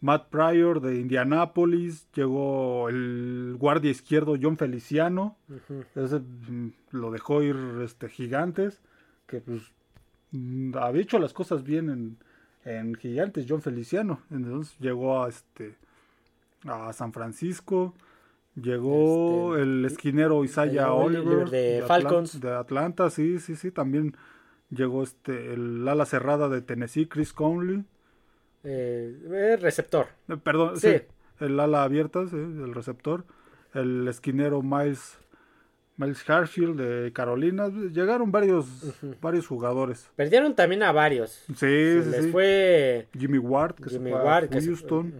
Matt 0.00 0.28
Pryor 0.30 0.80
de 0.80 0.98
Indianapolis, 0.98 2.08
llegó 2.14 2.88
el 2.88 3.56
guardia 3.58 3.90
izquierdo 3.90 4.36
John 4.40 4.56
Feliciano, 4.56 5.36
ese 5.94 6.20
mm, 6.20 6.72
lo 6.92 7.10
dejó 7.10 7.42
ir 7.42 7.56
este 7.84 8.08
Gigantes, 8.08 8.80
que 9.26 9.40
pues 9.40 9.60
mm, 10.30 10.76
había 10.78 11.02
hecho 11.02 11.18
las 11.18 11.34
cosas 11.34 11.64
bien 11.64 11.90
en, 11.90 12.16
en 12.64 12.94
Gigantes, 12.94 13.46
John 13.48 13.62
Feliciano. 13.62 14.20
Entonces 14.30 14.76
llegó 14.78 15.22
a 15.22 15.28
este 15.28 15.74
a 16.66 16.92
San 16.92 17.12
Francisco, 17.12 17.94
llegó 18.54 19.56
Este, 19.56 19.62
el 19.62 19.84
esquinero 19.86 20.44
Isaiah 20.44 20.92
Oliver 20.92 21.26
Oliver 21.26 21.50
de 21.50 21.84
Falcons. 21.86 22.40
de 22.40 22.52
Atlanta, 22.54 23.08
sí, 23.10 23.38
sí, 23.38 23.56
sí, 23.56 23.70
también 23.70 24.14
llegó 24.70 25.02
este 25.02 25.52
el 25.54 25.86
ala 25.88 26.04
cerrada 26.06 26.48
de 26.48 26.60
Tennessee, 26.60 27.06
Chris 27.08 27.32
Conley. 27.32 27.84
Eh, 28.62 29.16
eh, 29.32 29.56
receptor. 29.60 30.08
Eh, 30.28 30.36
Perdón, 30.36 30.76
Sí. 30.78 30.88
sí. 30.98 31.02
El 31.44 31.58
ala 31.58 31.82
abierta, 31.84 32.26
sí, 32.28 32.36
el 32.36 32.74
receptor. 32.74 33.24
El 33.72 34.06
esquinero 34.08 34.62
Miles, 34.62 35.16
Miles 36.00 36.28
Harfield 36.28 36.80
de 36.80 37.12
Carolina. 37.12 37.68
Llegaron 37.68 38.32
varios, 38.32 38.66
varios 39.20 39.46
jugadores. 39.46 40.08
Perdieron 40.16 40.54
también 40.54 40.82
a 40.82 40.92
varios. 40.92 41.30
Sí, 41.48 41.54
Se 41.56 42.02
sí, 42.02 42.10
les 42.10 42.24
sí. 42.24 42.30
fue 42.32 43.08
Jimmy 43.18 43.38
Ward, 43.38 43.74
que 43.74 43.90
Jimmy 43.90 44.10
se 44.10 44.16
fue 44.16 44.24
Ward, 44.24 44.44
a 44.56 44.60
se- 44.60 44.66
Houston. 44.66 45.14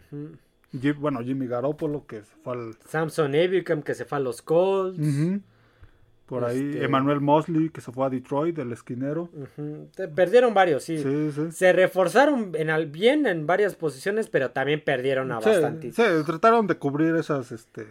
Jim- 0.72 0.96
bueno, 1.00 1.20
Jimmy 1.22 1.46
Garoppolo, 1.46 2.06
que 2.06 2.22
se 2.22 2.34
fue 2.42 2.54
al... 2.54 2.76
Samson 2.86 3.34
Ebicam, 3.34 3.82
que 3.82 3.94
se 3.94 4.04
fue 4.04 4.18
a 4.18 4.20
los 4.20 4.40
Colts. 4.40 4.98
Por 6.26 6.44
ahí, 6.44 6.58
Este- 6.60 6.84
Emmanuel 6.84 7.20
Mosley, 7.20 7.70
que 7.70 7.80
se 7.80 7.90
fue 7.90 8.06
a 8.06 8.08
Detroit, 8.08 8.56
el 8.60 8.70
esquinero. 8.72 9.28
Perdieron 10.14 10.54
varios, 10.54 10.84
sí. 10.84 10.98
Sí, 10.98 11.32
sí. 11.32 11.50
Se 11.50 11.72
reforzaron 11.72 12.52
en 12.54 12.70
al 12.70 12.86
bien 12.86 13.26
en 13.26 13.46
varias 13.48 13.74
posiciones, 13.74 14.28
pero 14.28 14.52
también 14.52 14.80
perdieron 14.84 15.32
a 15.32 15.40
Sí, 15.40 15.48
bastante. 15.50 15.90
sí, 15.92 16.02
trataron 16.24 16.68
de 16.68 16.76
cubrir 16.76 17.16
esas, 17.16 17.50
este, 17.50 17.84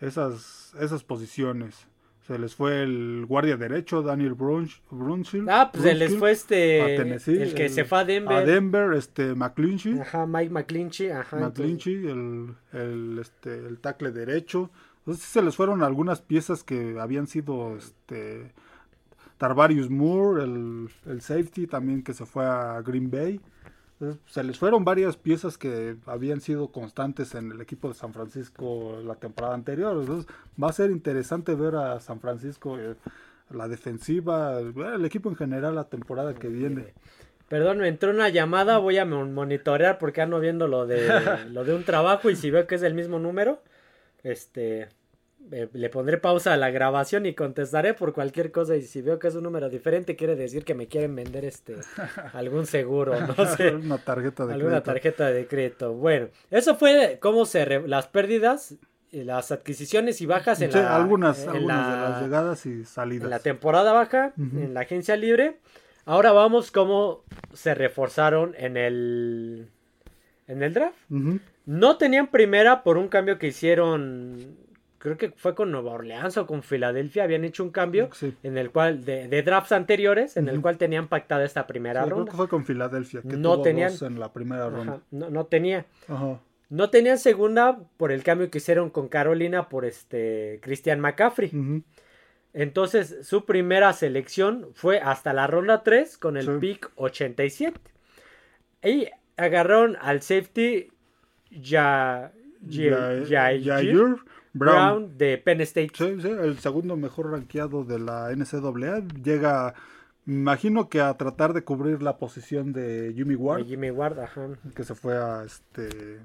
esas, 0.00 0.74
esas 0.80 1.04
posiciones. 1.04 1.86
Se 2.28 2.38
les 2.38 2.54
fue 2.54 2.82
el 2.82 3.24
guardia 3.26 3.56
derecho, 3.56 4.02
Daniel 4.02 4.34
Brunch, 4.34 4.82
Brunskill. 4.90 5.48
Ah, 5.48 5.70
pues 5.72 5.82
se 5.82 5.94
les 5.94 6.14
fue 6.16 6.30
este. 6.30 6.96
el 6.96 7.54
que 7.54 7.64
el- 7.64 7.70
se 7.70 7.84
fue 7.86 7.98
a 8.00 8.04
Denver. 8.04 8.36
A 8.36 8.44
Denver, 8.44 8.92
este, 8.92 9.34
McClinchy. 9.34 9.98
Ajá, 9.98 10.26
Mike 10.26 10.50
McClinchy. 10.50 11.08
Ajá. 11.08 11.38
McClinchy, 11.38 12.06
el, 12.06 12.54
el, 12.74 13.18
este, 13.18 13.54
el 13.66 13.78
tackle 13.78 14.12
derecho. 14.12 14.70
Entonces 14.98 15.24
sí 15.24 15.32
se 15.32 15.42
les 15.42 15.56
fueron 15.56 15.82
algunas 15.82 16.20
piezas 16.20 16.62
que 16.62 17.00
habían 17.00 17.26
sido 17.26 17.74
este, 17.78 18.52
Tarvarius 19.38 19.88
Moore, 19.88 20.44
el, 20.44 20.90
el 21.06 21.20
safety 21.22 21.66
también 21.66 22.02
que 22.02 22.12
se 22.12 22.26
fue 22.26 22.44
a 22.44 22.82
Green 22.82 23.10
Bay. 23.10 23.40
Entonces, 24.00 24.22
se 24.26 24.44
les 24.44 24.58
fueron 24.58 24.84
varias 24.84 25.16
piezas 25.16 25.58
que 25.58 25.96
habían 26.06 26.40
sido 26.40 26.68
constantes 26.70 27.34
en 27.34 27.50
el 27.50 27.60
equipo 27.60 27.88
de 27.88 27.94
San 27.94 28.12
Francisco 28.14 29.00
la 29.04 29.16
temporada 29.16 29.54
anterior. 29.54 29.96
Entonces 30.00 30.32
va 30.62 30.68
a 30.68 30.72
ser 30.72 30.90
interesante 30.90 31.54
ver 31.54 31.74
a 31.74 31.98
San 31.98 32.20
Francisco, 32.20 32.78
eh, 32.78 32.94
la 33.50 33.66
defensiva, 33.66 34.60
el, 34.60 35.04
equipo 35.04 35.28
en 35.30 35.36
general 35.36 35.74
la 35.74 35.88
temporada 35.88 36.34
que 36.34 36.48
viene. 36.48 36.94
Perdón, 37.48 37.78
me 37.78 37.88
entró 37.88 38.10
una 38.10 38.28
llamada, 38.28 38.78
voy 38.78 38.98
a 38.98 39.04
mon- 39.04 39.34
monitorear 39.34 39.98
porque 39.98 40.20
ando 40.20 40.38
viendo 40.38 40.68
lo 40.68 40.86
de 40.86 41.08
lo 41.50 41.64
de 41.64 41.74
un 41.74 41.82
trabajo 41.82 42.30
y 42.30 42.36
si 42.36 42.50
veo 42.50 42.66
que 42.66 42.76
es 42.76 42.82
el 42.82 42.94
mismo 42.94 43.18
número, 43.18 43.62
este 44.22 44.90
eh, 45.52 45.68
le 45.72 45.88
pondré 45.88 46.18
pausa 46.18 46.52
a 46.52 46.56
la 46.56 46.70
grabación 46.70 47.24
y 47.26 47.34
contestaré 47.34 47.94
por 47.94 48.12
cualquier 48.12 48.50
cosa 48.52 48.76
y 48.76 48.82
si 48.82 49.00
veo 49.02 49.18
que 49.18 49.28
es 49.28 49.34
un 49.34 49.44
número 49.44 49.68
diferente 49.70 50.14
quiere 50.16 50.36
decir 50.36 50.64
que 50.64 50.74
me 50.74 50.88
quieren 50.88 51.14
vender 51.16 51.44
este 51.44 51.76
algún 52.34 52.66
seguro, 52.66 53.14
no 53.20 53.34
sé, 53.56 53.74
Una 53.74 53.98
tarjeta 53.98 54.46
de 54.46 54.54
alguna 54.54 54.70
crédito. 54.82 54.92
tarjeta 54.92 55.26
de 55.30 55.46
crédito. 55.46 55.92
Bueno, 55.94 56.28
eso 56.50 56.74
fue 56.76 57.18
cómo 57.20 57.46
se 57.46 57.64
re- 57.64 57.88
las 57.88 58.08
pérdidas 58.08 58.74
y 59.10 59.24
las 59.24 59.50
adquisiciones 59.52 60.20
y 60.20 60.26
bajas 60.26 60.60
en 60.60 60.70
Sí, 60.70 60.78
la 60.78 60.94
algunas, 60.96 61.42
en 61.44 61.48
algunas 61.48 61.86
de 61.90 61.96
la- 61.96 62.08
las 62.10 62.22
llegadas 62.22 62.66
y 62.66 62.84
salidas. 62.84 63.24
en 63.24 63.30
la 63.30 63.38
temporada 63.38 63.92
baja, 63.92 64.32
en 64.36 64.74
la 64.74 64.80
agencia 64.80 65.16
libre. 65.16 65.56
Ahora 66.04 66.32
vamos 66.32 66.70
cómo 66.70 67.22
se 67.54 67.74
reforzaron 67.74 68.54
en 68.58 68.76
el 68.76 69.68
en 70.46 70.62
el 70.62 70.74
draft. 70.74 70.96
No 71.66 71.96
tenían 71.96 72.26
primera 72.28 72.82
por 72.82 72.96
un 72.98 73.08
cambio 73.08 73.38
que 73.38 73.46
hicieron, 73.48 74.56
creo 74.98 75.16
que 75.16 75.30
fue 75.30 75.54
con 75.54 75.70
Nueva 75.70 75.92
Orleans 75.92 76.36
o 76.36 76.46
con 76.46 76.62
Filadelfia, 76.62 77.24
habían 77.24 77.44
hecho 77.44 77.62
un 77.64 77.70
cambio 77.70 78.08
Sí. 78.12 78.34
en 78.42 78.58
el 78.58 78.70
cual 78.70 79.04
de, 79.04 79.28
de 79.28 79.42
drafts 79.42 79.72
anteriores 79.72 80.36
en 80.36 80.48
el 80.48 80.60
cual 80.60 80.76
tenían 80.78 81.08
pactada 81.08 81.44
esta 81.44 81.66
primera 81.66 82.00
Sí, 82.02 82.06
creo 82.06 82.16
ronda. 82.18 82.30
que 82.32 82.36
fue 82.36 82.48
con 82.48 82.64
Filadelfia, 82.64 83.22
que 83.22 83.36
No 83.36 83.54
tuvo 83.54 83.62
tenían- 83.62 83.90
dos 83.92 84.02
en 84.02 84.18
la 84.20 84.32
primera 84.32 84.68
ronda. 84.68 84.94
Ajá, 84.94 85.02
no, 85.10 85.30
no 85.30 85.46
tenía. 85.46 85.86
Ajá. 86.08 86.40
No 86.70 86.90
tenían 86.90 87.18
segunda 87.18 87.78
por 87.96 88.12
el 88.12 88.22
cambio 88.22 88.50
que 88.50 88.58
hicieron 88.58 88.90
con 88.90 89.08
Carolina 89.08 89.68
por 89.70 89.84
este 89.86 90.58
Christian 90.62 91.00
McCaffrey. 91.00 91.50
Entonces, 92.54 93.26
su 93.26 93.44
primera 93.44 93.92
selección 93.92 94.68
fue 94.74 94.98
hasta 95.00 95.32
la 95.32 95.46
ronda 95.46 95.82
3 95.82 96.18
con 96.18 96.36
el 96.36 96.44
Sí. 96.46 96.52
pick 96.60 96.90
87. 96.96 97.78
Y 98.82 99.08
agarraron 99.36 99.96
al 100.00 100.22
safety 100.22 100.88
ya, 101.50 102.32
Ya- 102.66 103.22
Jair 103.28 104.16
Brown. 104.52 104.74
Brown. 105.04 105.18
de 105.18 105.38
Penn 105.38 105.60
State. 105.62 105.90
Sí, 105.94 106.20
sí, 106.20 106.28
el 106.28 106.58
segundo 106.58 106.96
mejor 106.96 107.30
rankeado 107.32 107.84
de 107.84 107.98
la 107.98 108.30
NCAA. 108.34 109.02
Llega, 109.22 109.74
imagino 110.26 110.88
que 110.88 111.00
a 111.00 111.14
tratar 111.14 111.52
de 111.52 111.62
cubrir 111.64 112.02
la 112.02 112.16
posición 112.18 112.72
de 112.72 113.12
Jimmy 113.14 113.34
de 113.34 113.36
Ward, 113.36 113.64
Jimmy 113.66 113.90
Ward, 113.90 114.18
ajá. 114.20 114.48
que 114.74 114.84
se 114.84 114.94
fue 114.94 115.16
a 115.16 115.44
este 115.44 116.16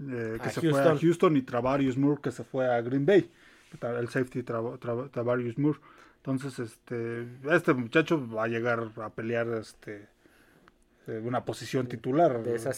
eh, 0.00 0.38
que 0.40 0.48
A 0.48 0.50
se 0.50 0.60
fue 0.60 0.70
a 0.70 0.84
Houston. 0.84 0.98
Houston 1.00 1.36
y 1.36 1.42
Travarius 1.42 1.96
Moore 1.96 2.20
que 2.22 2.30
se 2.30 2.44
fue 2.44 2.66
a 2.72 2.80
Green 2.82 3.04
Bay. 3.06 3.30
El 3.82 4.08
safety 4.08 4.42
Tra- 4.42 4.78
Tra- 4.78 5.10
Travarius 5.10 5.58
Moore. 5.58 5.78
Entonces, 6.18 6.58
este, 6.58 7.26
este 7.50 7.74
muchacho 7.74 8.26
va 8.28 8.44
a 8.44 8.48
llegar 8.48 8.90
a 9.02 9.10
pelear 9.10 9.46
este 9.48 10.08
eh, 11.06 11.20
una 11.24 11.44
posición 11.44 11.86
titular. 11.86 12.42
De 12.42 12.56
esa, 12.56 12.72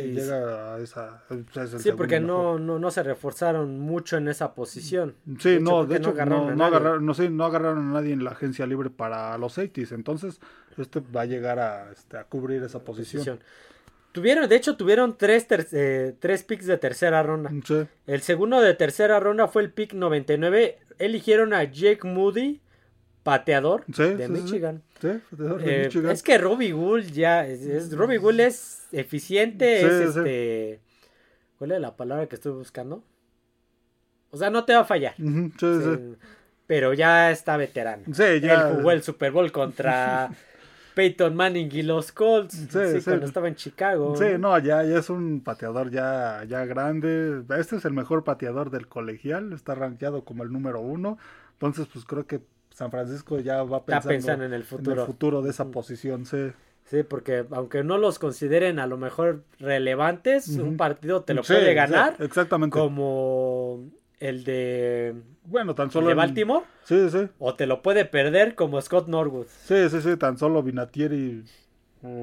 sí. 0.00 0.12
Llega 0.12 0.74
a 0.74 0.78
esa. 0.80 1.22
es 1.30 1.82
Sí, 1.82 1.92
porque 1.92 2.20
no, 2.20 2.58
no, 2.58 2.78
no 2.78 2.90
se 2.90 3.02
reforzaron 3.02 3.78
mucho 3.80 4.16
en 4.16 4.28
esa 4.28 4.54
posición. 4.54 5.14
Sí, 5.38 5.58
no, 5.60 5.70
creo 5.70 5.86
de 5.86 5.96
hecho, 5.96 6.10
agarraron 6.10 6.46
no, 6.48 6.54
no 6.56 6.64
agarraron, 6.64 7.06
no, 7.06 7.14
sé, 7.14 7.30
no 7.30 7.44
agarraron 7.44 7.90
a 7.90 7.92
nadie 7.94 8.12
en 8.12 8.24
la 8.24 8.30
agencia 8.30 8.66
libre 8.66 8.90
para 8.90 9.36
los 9.38 9.54
safeties. 9.54 9.92
Entonces, 9.92 10.40
este 10.76 11.00
va 11.00 11.22
a 11.22 11.26
llegar 11.26 11.58
a, 11.58 11.90
este, 11.92 12.16
a 12.18 12.24
cubrir 12.24 12.62
esa 12.62 12.80
posición. 12.80 13.20
Posición. 13.38 13.40
Tuvieron, 14.12 14.48
de 14.48 14.56
hecho, 14.56 14.76
tuvieron 14.76 15.18
tres, 15.18 15.46
ter- 15.46 15.66
eh, 15.72 16.14
tres 16.18 16.42
picks 16.42 16.64
de 16.66 16.78
tercera 16.78 17.22
ronda. 17.22 17.50
Sí, 17.66 17.86
El 18.06 18.22
segundo 18.22 18.60
de 18.62 18.72
tercera 18.72 19.20
ronda 19.20 19.46
fue 19.46 19.62
el 19.62 19.70
pick 19.72 19.92
99. 19.92 20.78
Eligieron 20.98 21.52
a 21.52 21.64
Jake 21.64 22.00
Moody, 22.04 22.60
pateador 23.26 23.84
Sí, 23.92 24.02
de 24.02 24.16
sí, 24.16 24.34
sí. 24.36 24.42
Michigan. 24.42 24.82
sí, 25.00 25.08
de 25.08 25.20
Eh, 25.80 25.84
Michigan. 25.84 26.10
es 26.12 26.22
que 26.22 26.38
Robbie 26.38 26.72
Gould 26.72 27.06
ya 27.12 27.46
es, 27.46 27.60
es- 27.62 27.94
Robbie 27.94 28.16
Gould 28.18 28.40
es 28.40 28.86
eficiente, 28.92 29.80
es 29.80 30.16
este 30.16 30.80
¿Cuál 31.58 31.72
es 31.72 31.80
la 31.80 31.96
palabra 31.96 32.26
que 32.26 32.34
estoy 32.36 32.52
buscando? 32.52 33.02
O 34.30 34.36
sea, 34.36 34.50
no 34.50 34.64
te 34.64 34.74
va 34.74 34.80
a 34.80 34.84
fallar. 34.84 35.14
Pero 36.66 36.92
ya 36.94 37.30
está 37.30 37.56
veterano. 37.56 38.02
Ya. 38.08 38.26
Él 38.32 38.76
jugó 38.76 38.90
el 38.90 39.02
Super 39.02 39.30
Bowl 39.32 39.50
contra 39.52 40.30
Peyton 40.94 41.34
Manning 41.36 41.68
y 41.72 41.82
los 41.82 42.10
Colts. 42.12 42.54
Sí, 42.54 42.66
Sí, 42.70 42.98
sí. 42.98 43.04
cuando 43.04 43.26
estaba 43.26 43.48
en 43.48 43.54
Chicago. 43.54 44.16
Sí, 44.16 44.24
no, 44.38 44.58
ya, 44.58 44.82
ya 44.82 44.98
es 44.98 45.08
un 45.10 45.40
pateador 45.42 45.90
ya, 45.90 46.42
ya 46.48 46.64
grande. 46.64 47.42
Este 47.58 47.76
es 47.76 47.84
el 47.84 47.92
mejor 47.92 48.24
pateador 48.24 48.70
del 48.70 48.88
colegial. 48.88 49.52
Está 49.52 49.74
rankeado 49.74 50.24
como 50.24 50.42
el 50.42 50.52
número 50.52 50.80
uno. 50.80 51.18
Entonces, 51.52 51.86
pues 51.92 52.04
creo 52.04 52.26
que 52.26 52.40
San 52.76 52.90
Francisco 52.90 53.40
ya 53.40 53.62
va 53.62 53.86
pensando, 53.86 54.08
pensando 54.10 54.44
en 54.44 54.52
el 54.52 54.60
en 54.60 54.66
futuro. 54.66 55.00
el 55.00 55.06
futuro 55.06 55.40
de 55.40 55.48
esa 55.48 55.64
posición. 55.70 56.26
Sí, 56.26 56.52
Sí, 56.84 57.02
porque 57.02 57.44
aunque 57.52 57.82
no 57.82 57.96
los 57.98 58.18
consideren 58.20 58.78
a 58.78 58.86
lo 58.86 58.96
mejor 58.98 59.42
relevantes, 59.58 60.46
un 60.50 60.76
partido 60.76 61.22
te 61.22 61.32
lo 61.34 61.42
Sí, 61.42 61.54
puede 61.54 61.70
sí, 61.70 61.74
ganar. 61.74 62.16
exactamente. 62.20 62.78
Como 62.78 63.80
el 64.20 64.44
de, 64.44 65.14
Bueno, 65.44 65.74
tan 65.74 65.86
el 65.86 65.90
solo. 65.92 66.06
de 66.08 66.12
en- 66.12 66.18
Baltimore. 66.18 66.64
Sí, 66.84 67.08
sí. 67.10 67.28
O 67.38 67.54
te 67.54 67.66
lo 67.66 67.80
puede 67.82 68.04
perder 68.04 68.54
como 68.54 68.80
Scott 68.80 69.08
Norwood. 69.08 69.46
Sí, 69.64 69.88
sí, 69.88 70.00
sí, 70.02 70.16
tan 70.16 70.36
solo 70.38 70.62
Vinatieri 70.62 71.44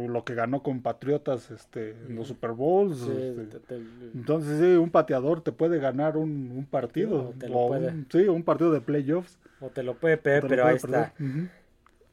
lo 0.07 0.23
que 0.23 0.33
ganó 0.35 0.61
con 0.63 0.81
Patriotas 0.81 1.51
este, 1.51 1.91
en 1.91 2.15
los 2.15 2.27
Super 2.27 2.51
Bowls. 2.51 2.97
Sí, 2.99 3.11
este. 3.11 3.45
te- 3.45 3.59
te- 3.59 3.75
Entonces, 4.13 4.59
sí, 4.59 4.65
un 4.75 4.89
pateador 4.89 5.41
te 5.41 5.51
puede 5.51 5.79
ganar 5.79 6.17
un, 6.17 6.51
un 6.55 6.65
partido. 6.65 7.33
No, 7.33 7.39
te 7.39 7.49
lo 7.49 7.57
o 7.57 7.67
puede. 7.69 7.87
un- 7.89 8.07
sí, 8.11 8.27
un 8.27 8.43
partido 8.43 8.71
de 8.71 8.81
playoffs. 8.81 9.37
o 9.59 9.69
te 9.69 9.83
lo 9.83 9.95
puede 9.95 10.15
lo 10.17 10.21
pero 10.21 10.65
ahí 10.65 10.77
perder. 10.79 10.99
está. 11.01 11.13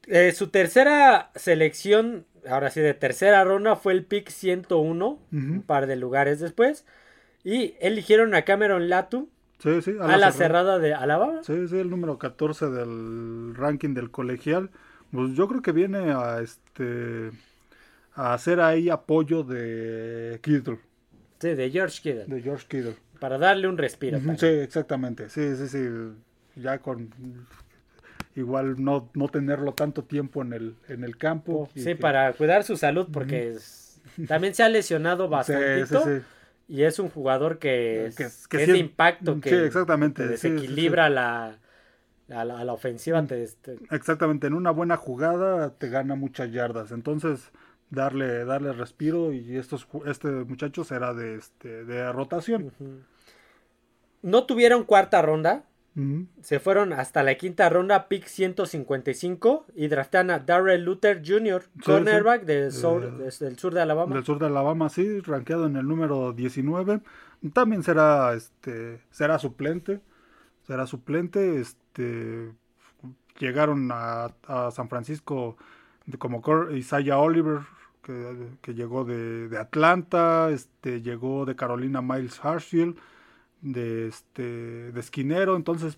Eh, 0.07 0.31
su 0.31 0.47
tercera 0.47 1.29
selección, 1.35 2.25
ahora 2.49 2.69
sí, 2.71 2.79
de 2.81 2.93
tercera 2.93 3.43
ronda 3.43 3.75
fue 3.75 3.93
el 3.93 4.03
pick 4.05 4.29
101, 4.29 5.19
un 5.31 5.51
Ujú. 5.51 5.61
par 5.63 5.85
de 5.87 5.95
lugares 5.95 6.39
después. 6.39 6.85
Y 7.43 7.75
eligieron 7.79 8.33
a 8.35 8.43
Cameron 8.43 8.89
Latu, 8.89 9.29
Sí, 9.59 9.81
sí, 9.83 9.93
a 9.99 10.17
la 10.17 10.31
cerrada 10.31 10.79
de 10.79 10.95
Alabama. 10.95 11.41
Sí, 11.43 11.67
sí, 11.67 11.77
el 11.77 11.89
número 11.91 12.17
14 12.17 12.67
del 12.71 13.53
ranking 13.55 13.93
del 13.93 14.09
colegial. 14.09 14.71
Pues 15.11 15.33
yo 15.33 15.47
creo 15.47 15.61
que 15.61 15.71
viene 15.71 16.11
a 16.13 16.39
este 16.41 17.29
a 18.13 18.33
hacer 18.33 18.59
ahí 18.59 18.89
apoyo 18.89 19.43
de 19.43 20.39
Kittle, 20.41 20.79
Sí, 21.39 21.55
de 21.55 21.69
George 21.71 22.01
Kittle. 22.01 22.25
de 22.25 22.41
George 22.41 22.65
Kittle. 22.67 22.95
Para 23.19 23.37
darle 23.37 23.67
un 23.67 23.77
respiro. 23.77 24.19
Sí, 24.37 24.45
exactamente. 24.47 25.29
Sí, 25.29 25.55
sí, 25.55 25.67
sí. 25.67 25.87
Ya 26.55 26.79
con 26.79 27.09
igual 28.35 28.83
no, 28.83 29.09
no 29.13 29.27
tenerlo 29.27 29.73
tanto 29.73 30.03
tiempo 30.03 30.41
en 30.41 30.53
el, 30.53 30.75
en 30.87 31.03
el 31.03 31.17
campo. 31.17 31.69
y 31.75 31.79
Sí, 31.81 31.85
que- 31.87 31.95
para 31.97 32.31
cuidar 32.33 32.63
su 32.63 32.77
salud, 32.77 33.07
porque 33.11 33.51
es- 33.51 34.01
también 34.27 34.53
se 34.55 34.63
ha 34.63 34.69
lesionado 34.69 35.27
bastante. 35.29 35.85
sí, 35.85 35.95
sí. 36.03 36.25
Y 36.67 36.83
es 36.83 36.99
un 36.99 37.09
jugador 37.09 37.59
que, 37.59 38.05
es- 38.07 38.15
Que- 38.15 38.23
que 38.25 38.57
que 38.57 38.63
es 38.63 38.69
de 38.69 38.77
impacto, 38.77 39.39
que, 39.41 39.49
sí, 39.49 39.55
exactamente, 39.55 40.27
desequilibra 40.27 41.09
La, 41.09 41.57
a 42.29 42.45
la, 42.45 42.59
a 42.59 42.63
la 42.63 42.73
ofensiva. 42.73 43.21
te- 43.27 43.43
este, 43.43 43.75
Exactamente, 43.91 44.47
en 44.47 44.53
una 44.53 44.71
buena 44.71 44.95
jugada 44.95 45.71
te 45.77 45.89
gana 45.89 46.15
muchas 46.15 46.51
yardas. 46.51 46.91
Entonces, 46.91 47.51
darle, 47.91 48.43
darle 48.45 48.73
respiro 48.73 49.31
y 49.31 49.57
estos, 49.57 49.87
este 50.07 50.27
muchacho 50.29 50.83
será 50.83 51.13
de, 51.13 51.35
este, 51.35 51.85
de 51.85 52.11
rotación. 52.11 52.71
No 54.23 54.45
tuvieron 54.45 54.83
cuarta 54.83 55.21
ronda. 55.21 55.65
Se 56.41 56.61
fueron 56.61 56.93
hasta 56.93 57.21
la 57.21 57.35
quinta 57.35 57.67
ronda, 57.69 58.07
pick 58.07 58.25
155, 58.25 59.65
y 59.75 59.89
draftan 59.89 60.29
a 60.29 60.39
Darrell 60.39 60.85
Luther 60.85 61.21
Jr., 61.25 61.65
cornerback 61.83 62.45
del, 62.45 62.71
sur, 62.71 63.03
Eh, 63.03 63.11
des- 63.25 63.39
del 63.39 63.59
sur 63.59 63.73
de 63.73 63.81
Alabama. 63.81 64.15
Del 64.15 64.23
sur 64.23 64.39
de 64.39 64.45
Alabama, 64.45 64.87
sí, 64.87 65.19
rankeado 65.19 65.65
en 65.67 65.75
el 65.75 65.85
número 65.85 66.31
19. 66.31 67.01
También 67.51 67.83
será, 67.83 68.33
este, 68.35 69.01
será 69.11 69.37
suplente. 69.37 69.99
Será 70.65 70.87
suplente. 70.87 71.59
Este, 71.59 72.53
llegaron 73.37 73.89
a, 73.91 74.31
a 74.47 74.71
San 74.71 74.87
Francisco 74.87 75.57
como 76.19 76.41
Isaiah 76.71 77.17
Oliver, 77.17 77.59
que, 78.03 78.47
que 78.61 78.73
llegó 78.73 79.05
de, 79.05 79.47
de 79.49 79.57
Atlanta. 79.57 80.49
Este, 80.51 81.01
llegó 81.01 81.45
de 81.45 81.55
Carolina 81.55 82.01
Miles 82.01 82.39
Hartsfield, 82.43 82.97
de, 83.61 84.07
este, 84.07 84.91
de 84.91 84.99
esquinero. 84.99 85.55
Entonces, 85.55 85.97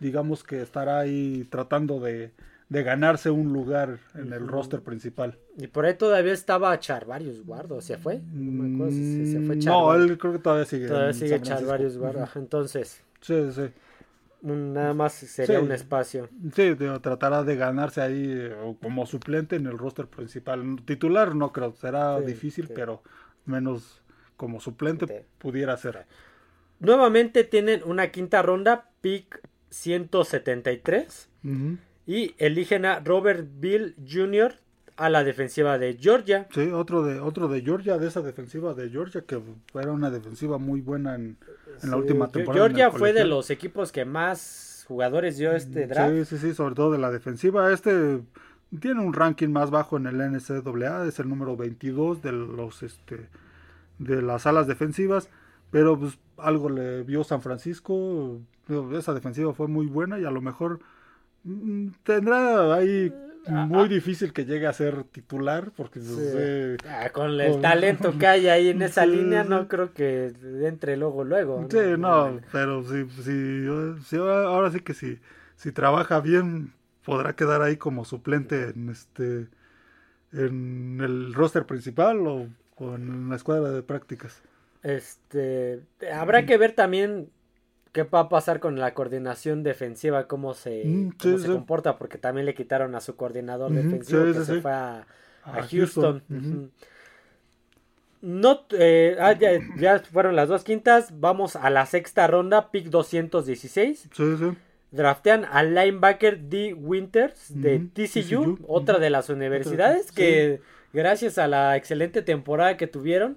digamos 0.00 0.44
que 0.44 0.62
estará 0.62 0.98
ahí 0.98 1.46
tratando 1.50 2.00
de, 2.00 2.32
de 2.68 2.82
ganarse 2.82 3.30
un 3.30 3.52
lugar 3.52 3.98
en 4.14 4.32
el 4.32 4.46
roster 4.46 4.82
principal. 4.82 5.38
Y 5.56 5.66
por 5.68 5.86
ahí 5.86 5.94
todavía 5.94 6.32
estaba 6.32 6.78
Charvarius 6.78 7.44
Guardo, 7.44 7.80
¿se 7.80 7.96
fue? 7.98 8.20
No 8.32 8.62
me 8.62 8.74
acuerdo 8.74 8.92
si 8.92 9.32
se 9.32 9.40
fue 9.40 9.56
Mm, 9.56 9.64
No, 9.64 9.94
él 9.94 10.18
creo 10.18 10.32
que 10.34 10.38
todavía 10.38 10.64
sigue. 10.66 10.86
Todavía 10.86 11.12
sigue. 11.12 11.40
Charvarius 11.40 11.96
Guardo. 11.98 12.28
Entonces, 12.36 13.02
Sí, 13.20 13.34
sí. 13.52 13.62
Nada 14.42 14.94
más 14.94 15.12
sería 15.14 15.58
Sí. 15.58 15.64
un 15.64 15.72
espacio. 15.72 16.28
Sí, 16.54 16.74
digo, 16.74 17.00
tratará 17.00 17.42
de 17.42 17.56
ganarse 17.56 18.00
ahí 18.00 18.24
eh, 18.28 18.54
como 18.82 19.06
suplente 19.06 19.56
en 19.56 19.66
el 19.66 19.76
roster 19.78 20.06
principal. 20.06 20.80
Titular 20.84 21.34
no 21.34 21.52
creo, 21.52 21.74
será 21.74 22.18
Sí, 22.20 22.26
difícil, 22.26 22.66
sí. 22.68 22.72
pero 22.74 23.02
menos 23.44 24.02
como 24.36 24.60
suplente 24.60 25.26
pudiera 25.38 25.76
ser. 25.76 26.06
Nuevamente 26.80 27.42
tienen 27.44 27.82
una 27.84 28.10
quinta 28.12 28.40
ronda, 28.42 28.90
pick 29.00 29.40
173. 29.70 31.28
Ujú. 31.44 31.78
Y 32.06 32.34
eligen 32.38 32.84
a 32.86 33.00
Robert 33.00 33.46
Bill 33.58 33.94
Jr. 34.08 34.54
a 34.98 35.08
la 35.08 35.22
defensiva 35.22 35.78
de 35.78 35.96
Georgia. 35.98 36.48
Sí, 36.52 36.70
otro 36.72 37.04
de 37.04 37.20
otro 37.20 37.46
de 37.46 37.62
Georgia, 37.62 37.98
de 37.98 38.08
esa 38.08 38.20
defensiva 38.20 38.74
de 38.74 38.90
Georgia, 38.90 39.22
que 39.22 39.40
era 39.74 39.92
una 39.92 40.10
defensiva 40.10 40.58
muy 40.58 40.80
buena 40.80 41.14
en, 41.14 41.38
en 41.82 41.90
la 41.90 41.96
última 41.96 42.28
temporada. 42.28 42.66
Georgia 42.66 42.90
fue 42.90 43.12
de 43.12 43.24
los 43.24 43.48
equipos 43.50 43.92
que 43.92 44.04
más 44.04 44.84
jugadores 44.88 45.38
dio 45.38 45.52
este 45.52 45.86
draft. 45.86 46.12
Sí, 46.12 46.24
sí, 46.24 46.38
sí, 46.38 46.54
sobre 46.54 46.74
todo 46.74 46.90
de 46.90 46.98
la 46.98 47.12
defensiva. 47.12 47.72
Este 47.72 48.20
tiene 48.80 49.00
un 49.00 49.12
ranking 49.12 49.48
más 49.48 49.70
bajo 49.70 49.96
en 49.96 50.06
el 50.06 50.18
NCAA, 50.18 51.06
es 51.06 51.20
el 51.20 51.28
número 51.28 51.56
22 51.56 52.20
de 52.20 52.32
los 52.32 52.82
este 52.82 53.28
de 54.00 54.20
las 54.20 54.46
alas 54.46 54.66
defensivas, 54.66 55.30
pero 55.70 55.96
pues 55.96 56.18
algo 56.38 56.68
le 56.70 57.04
vio 57.04 57.22
San 57.22 57.40
Francisco, 57.40 58.40
esa 58.92 59.14
defensiva 59.14 59.54
fue 59.54 59.68
muy 59.68 59.86
buena 59.86 60.18
y 60.18 60.24
a 60.24 60.30
lo 60.30 60.40
mejor 60.40 60.80
mm, 61.44 61.88
tendrá 62.02 62.74
ahí 62.74 63.12
muy 63.48 63.88
difícil 63.88 64.32
que 64.32 64.44
llegue 64.44 64.66
a 64.66 64.72
ser 64.72 65.04
titular 65.04 65.72
porque 65.76 66.00
pues, 66.00 66.34
eh, 66.34 66.76
Ah, 66.86 67.10
con 67.12 67.40
el 67.40 67.52
Con- 67.52 67.60
talento 67.60 68.18
que 68.18 68.26
hay 68.26 68.48
ahí 68.48 68.68
en 68.70 68.82
esa 68.82 69.04
Sí, 69.04 69.12
línea, 69.12 69.42
sí. 69.44 69.48
no 69.48 69.68
creo 69.68 69.92
que 69.94 70.32
entre 70.66 70.96
luego, 70.96 71.24
luego. 71.24 71.66
Sí, 71.70 71.76
no, 71.98 72.40
pero 72.52 72.82
si, 72.84 73.08
si, 74.04 74.16
ahora 74.16 74.70
sí 74.70 74.80
que 74.80 74.94
si, 74.94 75.18
si 75.56 75.72
trabaja 75.72 76.20
bien, 76.20 76.72
podrá 77.04 77.34
quedar 77.34 77.62
ahí 77.62 77.76
como 77.76 78.04
suplente 78.04 78.70
en 78.70 78.88
este 78.90 79.48
en 80.32 81.00
el 81.02 81.34
roster 81.34 81.66
principal 81.66 82.26
o, 82.26 82.48
o 82.76 82.94
en 82.96 83.28
la 83.30 83.36
escuadra 83.36 83.70
de 83.70 83.82
prácticas. 83.82 84.42
Este, 84.82 85.82
habrá 86.12 86.46
que 86.46 86.56
ver 86.56 86.72
también 86.72 87.30
qué 87.92 88.02
va 88.04 88.20
a 88.20 88.28
pasar 88.28 88.60
con 88.60 88.78
la 88.78 88.94
coordinación 88.94 89.62
defensiva, 89.62 90.26
cómo 90.26 90.54
se, 90.54 90.84
Mm, 90.84 91.12
cómo 91.20 91.38
sí, 91.38 91.44
se 91.44 91.52
comporta, 91.52 91.96
porque 91.96 92.18
también 92.18 92.46
le 92.46 92.54
quitaron 92.54 92.94
a 92.94 93.00
su 93.00 93.16
coordinador 93.16 93.72
defensivo 93.72 94.26
sí, 94.26 94.32
que 94.32 94.44
se 94.44 94.60
fue 94.60 94.72
a, 94.72 95.06
a 95.44 95.58
A 95.58 95.62
Houston. 95.68 96.22
No, 98.20 98.66
eh, 98.70 99.16
ah, 99.20 99.32
ya, 99.32 99.52
ya 99.76 100.00
fueron 100.00 100.34
las 100.34 100.48
dos 100.48 100.64
quintas. 100.64 101.20
Vamos 101.20 101.54
a 101.54 101.70
la 101.70 101.86
sexta 101.86 102.26
ronda, 102.26 102.70
pick 102.70 102.86
216. 102.86 104.08
Sí, 104.12 104.36
sí. 104.36 104.56
Draftean 104.90 105.44
al 105.44 105.74
linebacker 105.74 106.40
D. 106.48 106.74
Winters 106.74 107.60
de 107.60 107.78
TCU, 107.78 108.56
TCU, 108.56 108.58
otra 108.66 108.98
de 108.98 109.10
las 109.10 109.28
universidades 109.28 110.10
que 110.10 110.60
gracias 110.92 111.38
a 111.38 111.46
la 111.46 111.76
excelente 111.76 112.22
temporada 112.22 112.76
que 112.76 112.86
tuvieron, 112.86 113.36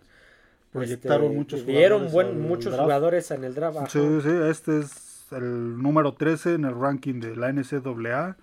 Proyectaron 0.71 1.25
este, 1.25 1.37
muchos 1.37 1.65
dieron 1.65 2.07
jugadores 2.09 2.13
buen, 2.13 2.41
muchos 2.47 2.71
draft. 2.73 2.83
jugadores 2.83 3.31
en 3.31 3.43
el 3.43 3.53
draft. 3.55 3.77
ajá. 3.77 3.89
Sí, 3.89 3.99
sí, 4.23 4.29
este 4.49 4.79
es 4.79 5.27
el 5.31 5.81
número 5.81 6.13
13 6.13 6.53
en 6.55 6.65
el 6.65 6.79
ranking 6.79 7.19
de 7.19 7.35
la 7.35 7.51
NCAA. 7.51 8.37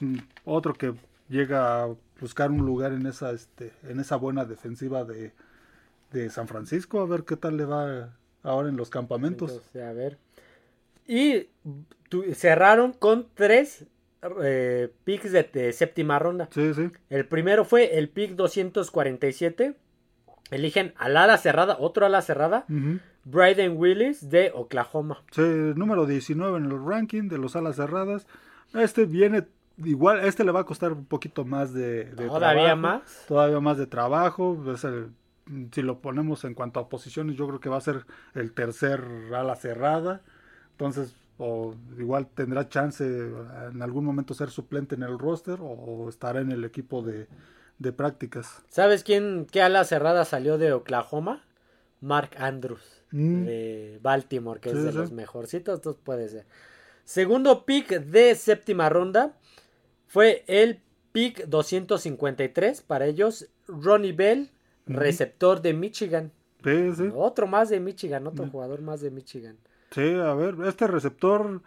Mm, 0.00 0.18
Otro 0.44 0.74
que 0.74 0.94
llega 1.28 1.82
a 1.84 1.88
buscar 2.20 2.50
un 2.50 2.64
lugar 2.64 2.92
en 2.92 3.06
esa, 3.06 3.30
este, 3.32 3.72
en 3.88 4.00
esa 4.00 4.16
buena 4.16 4.44
defensiva 4.44 5.04
de, 5.04 5.32
de 6.12 6.30
San 6.30 6.48
Francisco. 6.48 7.00
A 7.00 7.06
ver 7.06 7.24
qué 7.24 7.36
tal 7.36 7.56
le 7.56 7.64
va 7.64 8.10
ahora 8.42 8.68
en 8.68 8.76
los 8.76 8.88
campamentos. 8.90 9.50
Entonces, 9.50 9.82
a 9.82 9.92
ver. 9.92 10.18
Y 11.06 11.48
tu- 12.08 12.24
cerraron 12.34 12.92
con 12.92 13.26
tres 13.34 13.84
eh, 14.42 14.90
picks 15.04 15.30
de, 15.32 15.42
de 15.44 15.72
séptima 15.72 16.18
ronda. 16.18 16.48
Sí, 16.52 16.72
sí. 16.74 16.90
El 17.10 17.26
primero 17.26 17.64
fue 17.64 17.98
el 17.98 18.08
pick 18.08 18.32
247. 18.34 19.74
Eligen 20.50 20.94
al 20.96 21.16
ala 21.16 21.36
cerrada, 21.38 21.76
otro 21.80 22.06
ala 22.06 22.22
cerrada, 22.22 22.64
Ujú. 22.68 22.98
Bryden 23.24 23.76
Willis 23.76 24.30
de 24.30 24.52
Oklahoma. 24.54 25.22
Sí, 25.32 25.42
número 25.42 26.06
19 26.06 26.58
en 26.58 26.66
el 26.66 26.84
ranking 26.84 27.28
de 27.28 27.38
los 27.38 27.56
alas 27.56 27.76
cerradas. 27.76 28.26
Este 28.74 29.04
viene 29.06 29.48
igual, 29.78 30.20
este 30.24 30.44
le 30.44 30.52
va 30.52 30.60
a 30.60 30.64
costar 30.64 30.92
un 30.92 31.04
poquito 31.06 31.44
más 31.44 31.72
de, 31.74 32.04
de 32.04 32.26
Todavía 32.28 32.62
trabajo, 32.64 32.76
más. 32.76 33.24
Todavía 33.26 33.60
más 33.60 33.78
de 33.78 33.86
trabajo. 33.86 34.62
Es 34.72 34.84
el- 34.84 35.10
si 35.72 35.82
lo 35.82 35.98
ponemos 36.00 36.44
en 36.44 36.54
cuanto 36.54 36.80
a 36.80 36.88
posiciones, 36.88 37.36
yo 37.36 37.46
creo 37.46 37.60
que 37.60 37.68
va 37.68 37.76
a 37.76 37.80
ser 37.80 38.04
el 38.34 38.52
tercer 38.52 39.02
ala 39.34 39.54
cerrada. 39.56 40.20
Entonces, 40.72 41.14
o 41.38 41.74
igual 41.98 42.26
tendrá 42.28 42.68
chance 42.68 43.04
en 43.72 43.82
algún 43.82 44.04
momento 44.04 44.34
ser 44.34 44.50
suplente 44.50 44.94
en 44.94 45.02
el 45.02 45.18
roster 45.18 45.58
o 45.60 46.08
estará 46.08 46.40
en 46.40 46.50
el 46.52 46.64
equipo 46.64 47.02
de, 47.02 47.26
de 47.78 47.92
prácticas. 47.92 48.62
¿Sabes 48.68 49.04
quién, 49.04 49.46
qué 49.50 49.62
ala 49.62 49.84
cerrada 49.84 50.24
salió 50.24 50.58
de 50.58 50.72
Oklahoma? 50.72 51.44
Mark 52.00 52.30
Andrews 52.38 53.02
Mm. 53.12 53.44
de 53.44 53.98
Baltimore, 54.02 54.60
que 54.60 54.70
Sí, 54.70 54.76
es 54.78 54.84
de 54.84 54.92
sí. 54.92 54.98
los 54.98 55.12
mejorcitos, 55.12 55.78
entonces 55.78 56.02
puede 56.04 56.28
ser. 56.28 56.44
Segundo 57.04 57.64
pick 57.64 57.88
de 58.00 58.34
séptima 58.34 58.88
ronda 58.88 59.36
fue 60.08 60.44
el 60.48 60.80
pick 61.12 61.46
253 61.46 62.82
para 62.82 63.06
ellos, 63.06 63.48
Ronnie 63.68 64.12
Bell, 64.12 64.50
receptor 64.86 65.62
de 65.62 65.72
Michigan. 65.72 66.32
Sí, 66.64 66.94
sí. 66.96 67.10
Otro 67.14 67.46
más 67.46 67.68
de 67.68 67.80
Michigan, 67.80 68.26
otro 68.26 68.46
Mm. 68.46 68.50
jugador 68.50 68.82
más 68.82 69.00
de 69.00 69.10
Michigan. 69.10 69.56
Sí, 69.92 70.14
a 70.14 70.34
ver, 70.34 70.56
este 70.66 70.86
receptor 70.88 71.62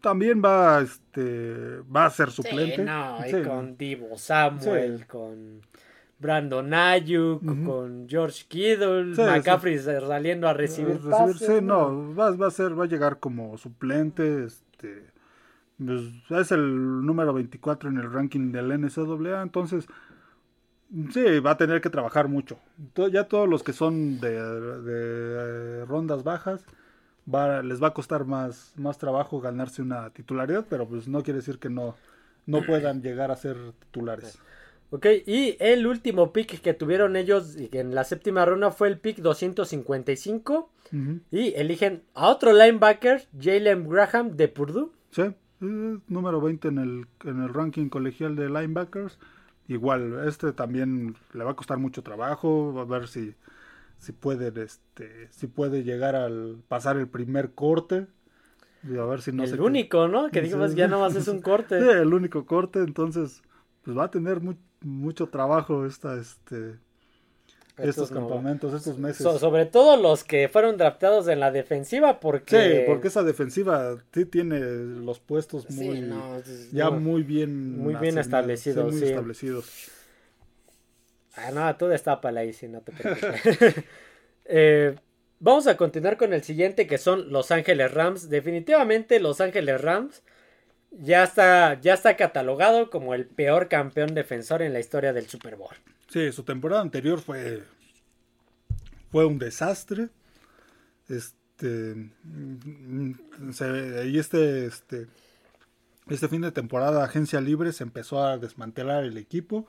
también 0.00 0.42
va, 0.44 0.80
este, 0.80 1.80
va 1.94 2.06
a 2.06 2.10
ser 2.10 2.30
suplente. 2.30 2.76
Sí, 2.76 2.82
no, 2.82 3.18
y 3.26 3.30
Sí. 3.30 3.42
con 3.42 3.76
Divo 3.76 4.16
Samuel, 4.18 4.98
Sí. 4.98 5.04
con 5.04 5.60
Brandon 6.18 6.74
Ayuk, 6.74 7.42
con 7.64 8.06
George 8.08 8.44
Kittle, 8.48 9.14
McCaffrey 9.16 9.78
saliendo 9.78 10.48
a 10.48 10.52
recibir 10.52 10.96
Recibir- 11.00 11.10
pases, 11.10 11.38
sí, 11.38 11.58
no, 11.62 12.14
va, 12.14 12.30
va 12.32 12.48
a 12.48 12.50
ser, 12.50 12.78
va 12.78 12.84
a 12.84 12.88
llegar 12.88 13.18
como 13.20 13.56
suplente, 13.56 14.44
este, 14.44 15.04
pues, 15.78 16.00
es 16.30 16.50
el 16.52 17.06
número 17.06 17.32
24 17.32 17.88
en 17.88 17.98
el 17.98 18.12
ranking 18.12 18.50
del 18.50 18.72
NCAA, 18.72 19.42
entonces, 19.42 19.86
sí, 21.12 21.38
va 21.40 21.52
a 21.52 21.56
tener 21.56 21.80
que 21.80 21.90
trabajar 21.90 22.28
mucho. 22.28 22.58
Ya 23.12 23.24
todos 23.24 23.48
los 23.48 23.62
que 23.62 23.72
son 23.72 24.18
de, 24.20 24.30
de, 24.32 25.82
eh, 25.82 25.84
rondas 25.86 26.24
bajas, 26.24 26.64
va, 27.32 27.62
les 27.62 27.82
va 27.82 27.88
a 27.88 27.94
costar 27.94 28.24
más, 28.24 28.72
más 28.76 28.98
trabajo 28.98 29.40
ganarse 29.40 29.82
una 29.82 30.10
titularidad, 30.10 30.66
pero 30.68 30.86
pues 30.86 31.08
no 31.08 31.22
quiere 31.22 31.38
decir 31.38 31.58
que 31.58 31.70
no, 31.70 31.94
no 32.46 32.62
puedan 32.62 33.02
llegar 33.02 33.30
a 33.30 33.36
ser 33.36 33.56
titulares. 33.80 34.38
Ok, 34.90 35.06
y 35.26 35.56
el 35.60 35.86
último 35.86 36.32
pick 36.32 36.62
que 36.62 36.72
tuvieron 36.72 37.16
ellos 37.16 37.56
en 37.58 37.94
la 37.94 38.04
séptima 38.04 38.46
ronda 38.46 38.70
fue 38.70 38.88
el 38.88 38.98
pick 38.98 39.18
255 39.18 40.70
Ujú. 40.90 41.20
y 41.30 41.52
eligen 41.54 42.02
a 42.14 42.28
otro 42.28 42.52
linebacker, 42.54 43.26
Jalen 43.38 43.86
Graham 43.86 44.36
de 44.36 44.48
Purdue. 44.48 44.90
Sí, 45.10 45.24
número 45.60 46.40
20 46.40 46.68
en 46.68 46.78
el, 46.78 47.06
en 47.24 47.42
el 47.42 47.52
ranking 47.52 47.90
colegial 47.90 48.34
de 48.34 48.48
linebackers. 48.48 49.18
Igual, 49.66 50.26
este 50.26 50.52
también 50.52 51.16
le 51.34 51.44
va 51.44 51.50
a 51.50 51.56
costar 51.56 51.76
mucho 51.76 52.02
trabajo, 52.02 52.74
a 52.80 52.86
ver 52.86 53.08
si, 53.08 53.34
si 53.98 54.12
puede, 54.12 54.52
este, 54.62 55.28
si 55.30 55.46
puede 55.46 55.82
llegar 55.84 56.14
al 56.16 56.58
pasar 56.68 56.96
el 56.96 57.08
primer 57.08 57.52
corte. 57.52 58.06
Y 58.88 58.96
a 58.96 59.04
ver 59.04 59.20
si 59.22 59.32
no 59.32 59.42
el 59.44 59.60
único, 59.60 60.06
¿no? 60.08 60.30
Que 60.30 60.46
sí. 60.46 60.54
ya 60.76 60.86
nomás 60.86 61.16
es 61.16 61.26
un 61.28 61.40
corte. 61.42 61.80
Sí, 61.80 61.88
el 61.88 62.14
único 62.14 62.46
corte, 62.46 62.78
entonces, 62.80 63.42
pues 63.82 63.96
va 63.96 64.04
a 64.04 64.10
tener 64.10 64.40
mu- 64.40 64.54
mucho 64.82 65.26
trabajo 65.28 65.84
esta, 65.84 66.14
este, 66.14 66.78
estos 67.76 67.88
Estos 68.06 68.10
no. 68.12 68.20
campamentos, 68.28 68.72
estos 68.74 68.98
meses. 68.98 69.22
So- 69.22 69.38
sobre 69.38 69.66
todo 69.66 69.96
los 69.96 70.22
que 70.24 70.48
fueron 70.48 70.76
drafteados 70.76 71.26
en 71.28 71.40
la 71.40 71.50
defensiva 71.50 72.20
porque... 72.20 72.80
Sí, 72.80 72.82
porque 72.86 73.08
esa 73.08 73.22
defensiva 73.24 73.96
sí 74.12 74.24
tiene 74.24 74.60
los 74.60 75.18
puestos 75.20 75.64
Sí, 75.68 75.74
muy, 75.74 76.00
no, 76.00 76.36
es- 76.36 76.70
ya 76.72 76.84
no. 76.90 77.00
muy 77.00 77.22
bien 77.24 77.78
Muy 77.78 77.94
bien 77.96 78.16
establecidos, 78.18 78.92
muy 78.92 79.00
sí. 79.00 79.06
establecidos. 79.06 79.90
Ah, 81.38 81.50
no, 81.52 81.76
tú 81.76 81.86
destápala 81.86 82.40
ahí, 82.40 82.52
si 82.52 82.68
no 82.68 82.80
te 82.80 82.92
preocupes. 82.92 83.84
Eh, 84.50 84.96
vamos 85.40 85.66
a 85.66 85.76
continuar 85.76 86.16
con 86.16 86.32
el 86.32 86.42
siguiente, 86.42 86.86
que 86.86 86.96
son 86.96 87.30
Los 87.30 87.50
Ángeles 87.50 87.92
Rams. 87.92 88.30
Definitivamente 88.30 89.20
Los 89.20 89.42
Ángeles 89.42 89.78
Rams 89.78 90.22
ya 90.90 91.24
está, 91.24 91.78
ya 91.80 91.92
está 91.92 92.16
catalogado 92.16 92.88
como 92.88 93.12
el 93.12 93.26
peor 93.26 93.68
campeón 93.68 94.14
defensor 94.14 94.62
en 94.62 94.72
la 94.72 94.80
historia 94.80 95.12
del 95.12 95.28
Super 95.28 95.56
Bowl. 95.56 95.74
Sí, 96.08 96.32
su 96.32 96.44
temporada 96.44 96.80
anterior 96.80 97.20
fue 97.20 97.62
fue 99.10 99.24
un 99.26 99.38
desastre. 99.38 100.08
Este 101.08 101.94
mm, 101.94 103.12
y 104.06 104.18
este 104.18 104.66
este 104.66 105.06
Este 106.08 106.28
fin 106.28 106.42
de 106.42 106.52
temporada, 106.52 107.04
agencia 107.04 107.40
libre, 107.40 107.72
se 107.72 107.84
empezó 107.84 108.24
a 108.24 108.38
desmantelar 108.38 109.04
el 109.04 109.18
equipo. 109.18 109.66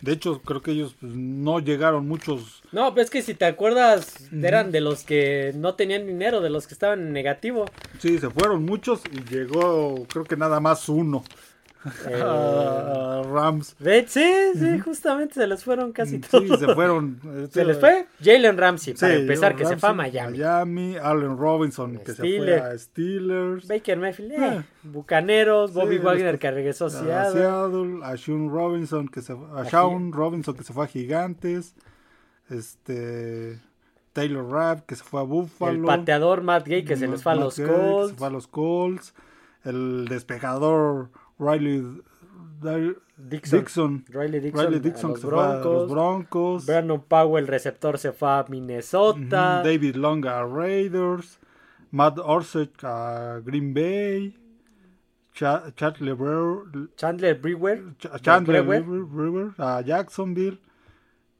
De 0.00 0.12
hecho, 0.12 0.40
creo 0.42 0.62
que 0.62 0.70
ellos 0.72 0.96
pues, 1.00 1.12
no 1.14 1.60
llegaron 1.60 2.08
muchos. 2.08 2.62
No, 2.72 2.94
pues 2.94 3.04
es 3.04 3.10
que 3.10 3.22
si 3.22 3.34
te 3.34 3.44
acuerdas, 3.44 4.28
eran 4.32 4.70
de 4.70 4.80
los 4.80 5.04
que 5.04 5.52
no 5.54 5.74
tenían 5.74 6.06
dinero, 6.06 6.40
de 6.40 6.50
los 6.50 6.66
que 6.66 6.74
estaban 6.74 7.00
en 7.00 7.12
negativo. 7.12 7.66
Sí, 7.98 8.18
se 8.18 8.30
fueron 8.30 8.64
muchos 8.64 9.02
y 9.12 9.22
llegó, 9.30 10.06
creo 10.06 10.24
que 10.24 10.36
nada 10.36 10.60
más 10.60 10.88
uno. 10.88 11.22
Eh, 12.06 12.22
a 12.22 13.22
Rams. 13.24 13.74
sí, 14.06 14.32
sí, 14.54 14.78
justamente 14.80 15.34
se 15.34 15.46
les 15.46 15.64
fueron 15.64 15.92
casi 15.92 16.18
todos. 16.18 16.44
Sí, 16.44 16.66
se 16.66 16.74
fueron. 16.74 17.18
eh, 17.24 17.48
Se 17.52 17.64
les 17.64 17.78
fue 17.80 18.06
Jalen 18.22 18.58
Ramsey, 18.58 18.92
para 18.94 19.14
Sí, 19.14 19.20
empezar, 19.22 19.52
Jalen 19.52 19.58
que 19.58 19.66
se 19.74 19.76
fue 19.80 19.88
a 19.88 19.92
Miami. 19.94 20.38
Miami, 20.38 20.96
Allen 20.98 21.38
Robinson, 21.38 21.96
que 22.04 22.12
se 22.12 22.16
fue 22.38 22.60
a 22.60 22.76
Steelers. 22.78 23.66
Baker 23.66 23.98
Mayfield, 23.98 24.32
eh, 24.32 24.36
Ah. 24.40 24.64
Bucaneros, 24.82 25.72
Bobby 25.72 25.96
Sí, 25.96 26.02
Wagner 26.04 26.26
este- 26.34 26.38
que 26.38 26.50
regresó 26.50 26.86
a 26.86 26.90
Seattle. 26.90 27.32
Seattle, 27.40 28.00
a 28.04 28.16
Sean 28.18 28.50
Robinson 28.50 29.08
que 29.08 29.22
se 29.22 29.32
a 29.32 29.64
Shaun 29.64 30.12
Robinson 30.12 30.54
que 30.54 30.64
se 30.64 30.72
fue 30.74 30.84
a 30.84 30.88
Gigantes, 30.88 31.74
este 32.50 33.58
Taylor 34.12 34.50
Rapp 34.50 34.86
que 34.86 34.96
se 34.96 35.04
fue 35.04 35.20
a 35.20 35.24
Buffalo, 35.24 35.72
El 35.72 35.84
pateador 35.84 36.42
Matt 36.42 36.66
Gay 36.66 36.84
que 36.84 36.96
se 36.96 37.06
les 37.08 37.22
fue 37.22 37.32
a 37.32 37.36
los 37.36 37.54
se 37.54 37.64
Colts. 37.66 38.14
fue 38.18 38.26
a 38.26 38.30
los 38.30 38.46
Colts, 38.48 39.14
el 39.64 40.06
despejador 40.08 41.10
Riley 41.40 41.82
Dixon. 43.16 43.58
Dixon, 43.60 44.04
Riley 44.10 44.40
Dixon, 44.40 44.66
Riley 44.66 44.80
los 44.80 45.04
a 45.04 45.06
los 45.08 45.20
Broncos. 45.22 45.90
Broncos, 45.90 46.66
Brandon 46.66 47.00
Powell, 47.00 47.46
receptor, 47.46 47.98
se 47.98 48.12
fue 48.12 48.28
a 48.28 48.44
Minnesota. 48.48 49.62
David 49.64 49.96
Long 49.96 50.24
a 50.26 50.44
Raiders, 50.46 51.38
Matt 51.90 52.16
Orsek 52.18 52.82
a 52.84 53.40
Green 53.44 53.72
Bay, 53.74 54.34
Chandler 55.32 56.14
Brewer. 56.14 56.66
Ch- 57.98 58.08
Chandler 58.22 58.62
Brewer. 58.62 58.80
Brewer, 58.82 59.04
Brewer, 59.06 59.54
a 59.58 59.82
Jacksonville. 59.82 60.58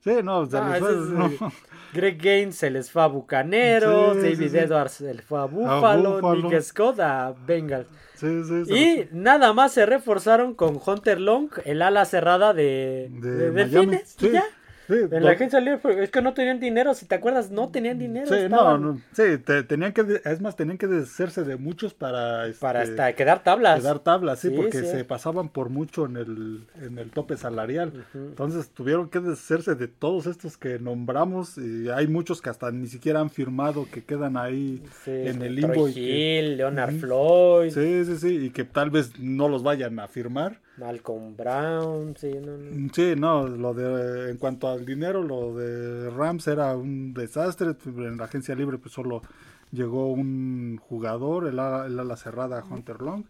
Sí, 0.03 0.11
no, 0.23 0.47
se 0.47 0.57
Ah, 0.57 0.69
les 0.69 0.77
ese 0.77 0.81
fue- 0.81 0.93
es, 0.93 1.41
no. 1.41 1.53
Greg 1.93 2.19
Gaines 2.23 2.57
se 2.57 2.71
les 2.71 2.91
fue 2.91 3.03
a 3.03 3.07
Bucaneros. 3.07 4.15
Sí, 4.17 4.23
David 4.23 4.51
sí. 4.51 4.59
Edwards 4.59 4.93
se 4.93 5.13
les 5.15 5.25
fue 5.25 5.41
a 5.41 5.45
Buffalo. 5.45 6.15
Buffalo. 6.15 6.49
Nick 6.51 6.61
Scott 6.63 7.01
a 7.01 7.35
Bengals. 7.47 7.87
Sí, 8.15 8.43
sí, 8.45 8.65
se 8.67 8.73
Y 8.79 9.09
nada 9.13 9.53
más 9.53 9.73
se 9.73 9.87
reforzaron 9.87 10.55
con 10.55 10.79
Hunter 10.85 11.21
Long, 11.21 11.49
el 11.65 11.83
ala 11.83 12.05
cerrada 12.05 12.53
de, 12.55 13.09
de, 13.11 13.31
de. 13.31 13.51
Delfines. 13.51 14.17
ya. 14.19 14.45
Sí, 14.91 15.07
En 15.11 15.25
la 15.25 15.31
agencia 15.31 15.61
libre, 15.61 16.03
es 16.03 16.11
que 16.11 16.21
no 16.21 16.35
tenían 16.35 16.61
dinero, 16.61 16.93
si 16.95 17.07
te 17.07 17.15
acuerdas, 17.15 17.51
no 17.51 17.71
tenían 17.71 17.99
dinero. 17.99 18.27
Sí, 18.27 18.33
no, 18.33 18.45
estaban 18.45 18.83
no, 18.83 19.01
sí, 19.13 19.39
te- 19.39 19.63
tenían 19.63 19.93
que, 19.93 20.21
es 20.25 20.41
más, 20.41 20.57
tenían 20.57 20.77
que 20.79 20.87
deshacerse 20.87 21.45
de 21.45 21.57
muchos 21.57 21.95
para, 21.95 22.47
Para 22.61 22.83
este, 22.83 22.95
hasta 23.01 23.13
quedar 23.15 23.43
tablas. 23.43 23.83
dar 23.83 24.01
tablas, 24.01 24.41
sí, 24.41 24.49
Sí, 24.49 24.55
porque 24.57 24.81
sí. 24.81 24.87
se 24.87 25.05
pasaban 25.05 25.49
por 25.49 25.69
mucho 25.71 26.07
en 26.07 26.17
el, 26.17 26.67
en 26.83 26.99
el 26.99 27.11
tope 27.11 27.37
salarial. 27.37 27.93
Entonces 28.15 28.69
tuvieron 28.71 29.09
que 29.09 29.21
deshacerse 29.21 29.75
de 29.75 29.89
todos 29.89 30.27
estos 30.27 30.57
que 30.57 30.79
nombramos 30.79 31.57
y 31.59 31.89
hay 31.91 32.07
muchos 32.09 32.43
que 32.43 32.51
hasta 32.51 32.71
ni 32.71 32.87
siquiera 32.89 33.21
han 33.21 33.31
firmado, 33.31 33.87
que 33.91 34.05
quedan 34.05 34.37
ahí 34.37 34.83
en 35.07 35.43
el 35.43 35.61
Troy 35.61 35.73
limbo. 35.75 35.89
y 35.89 35.95
que- 35.95 36.55
Leonard 36.57 36.91
Ujú. 36.91 37.01
Floyd, 37.01 37.71
sí, 37.71 38.05
sí, 38.05 38.17
sí, 38.19 38.47
y 38.47 38.51
que 38.51 38.65
tal 38.65 38.91
vez 38.91 39.19
no 39.21 39.49
los 39.49 39.63
vayan 39.63 39.99
a 40.01 40.09
firmar. 40.09 40.59
Malcolm 40.81 41.37
Brown, 41.37 42.17
sí, 42.17 42.33
no, 42.45 42.57
no. 42.57 42.89
Sí, 42.93 43.15
no, 43.17 43.47
lo 43.47 43.75
de 43.75 44.31
en 44.31 44.39
cuanto 44.39 44.69
al 44.69 44.85
dinero, 44.87 45.23
lo 45.23 45.55
de 45.57 46.11
Rams 46.11 46.47
era 46.49 46.75
un 46.77 47.13
desastre. 47.15 47.75
En 47.87 48.17
la 48.17 48.25
agencia 48.25 48.55
libre 48.55 48.79
pues 48.79 48.95
solo 48.95 49.23
llegó 49.71 50.11
un 50.13 50.79
jugador, 50.79 51.47
el 51.47 51.59
ala, 51.59 51.87
el 51.87 51.99
ala 52.01 52.17
cerrada 52.17 52.65
Hunter 52.69 53.01
Long. 53.03 53.25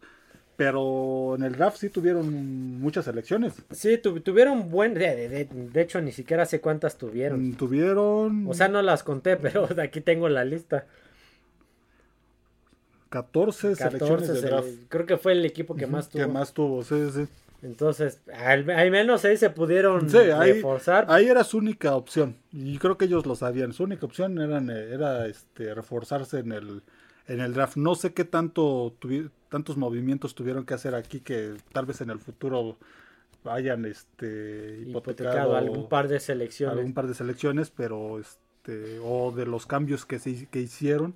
Pero 0.56 1.36
en 1.36 1.42
el 1.42 1.52
draft 1.56 1.78
sí 1.78 1.88
tuvieron 1.88 2.80
muchas 2.80 3.08
elecciones. 3.08 3.54
Sí, 3.70 3.96
tu- 3.96 4.20
tuvieron 4.20 4.68
buen. 4.70 4.92
De, 4.92 5.16
de- 5.16 5.28
de- 5.30 5.44
de 5.46 5.80
hecho, 5.80 6.02
ni 6.02 6.12
siquiera 6.12 6.44
sé 6.44 6.60
cuántas 6.60 6.98
tuvieron. 6.98 7.48
Mm, 7.48 7.54
Tuvieron 7.54 8.46
O 8.46 8.52
sea, 8.52 8.68
no 8.68 8.82
las 8.82 9.02
conté, 9.02 9.36
pero 9.38 9.66
aquí 9.82 10.02
tengo 10.02 10.28
la 10.28 10.44
lista. 10.44 10.84
14, 13.10 13.74
14, 13.76 13.98
selecciones 13.98 14.28
de 14.28 14.40
se- 14.40 14.46
draft. 14.46 14.68
creo 14.88 15.06
que 15.06 15.16
fue 15.18 15.32
el 15.32 15.44
equipo 15.44 15.74
que 15.76 15.86
más 15.86 16.08
tuvo. 16.08 16.22
Que 16.22 16.28
más 16.28 16.52
tuvo, 16.54 16.82
sí, 16.82 17.10
sí. 17.12 17.26
Entonces, 17.62 18.20
al, 18.32 18.70
al 18.70 18.90
menos 18.90 19.22
ahí 19.26 19.36
se 19.36 19.50
pudieron 19.50 20.08
Sí, 20.08 20.16
ahí, 20.16 20.54
reforzar. 20.54 21.04
ahí 21.10 21.26
era 21.26 21.44
su 21.44 21.58
única 21.58 21.94
opción. 21.94 22.36
Y 22.52 22.78
creo 22.78 22.96
que 22.96 23.04
ellos 23.04 23.26
lo 23.26 23.36
sabían. 23.36 23.74
Su 23.74 23.82
única 23.84 24.06
opción 24.06 24.40
eran, 24.40 24.70
era 24.70 25.26
este, 25.26 25.74
reforzarse 25.74 26.38
en 26.38 26.52
el, 26.52 26.82
en 27.28 27.40
el 27.40 27.52
draft. 27.52 27.76
No 27.76 27.94
sé 27.96 28.14
qué 28.14 28.24
tanto 28.24 28.94
tuvi- 28.98 29.28
tantos 29.50 29.76
movimientos 29.76 30.34
tuvieron 30.34 30.64
que 30.64 30.72
hacer 30.72 30.94
aquí 30.94 31.20
que 31.20 31.54
tal 31.74 31.84
vez 31.84 32.00
en 32.00 32.08
el 32.08 32.18
futuro 32.18 32.78
hayan 33.44 33.84
este, 33.84 34.84
hipotecado 34.86 35.30
hipotecado 35.32 35.56
algún 35.56 35.88
par 35.88 36.08
de 36.08 36.18
selecciones. 36.20 36.76
algún 36.78 36.94
par 36.94 37.08
de 37.08 37.14
selecciones, 37.14 37.70
pero 37.70 38.18
este, 38.18 38.98
o 39.02 39.32
de 39.32 39.44
los 39.44 39.66
cambios 39.66 40.06
que 40.06 40.18
se 40.18 40.46
que 40.46 40.60
hicieron. 40.60 41.14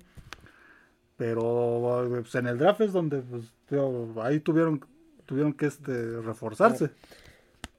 Pero 1.17 2.05
pues, 2.09 2.35
en 2.35 2.47
el 2.47 2.57
draft 2.57 2.81
es 2.81 2.93
donde 2.93 3.19
pues, 3.19 3.45
tío, 3.67 4.21
ahí 4.21 4.39
tuvieron 4.39 4.81
tuvieron 5.25 5.53
que 5.53 5.65
este, 5.65 6.21
reforzarse. 6.21 6.91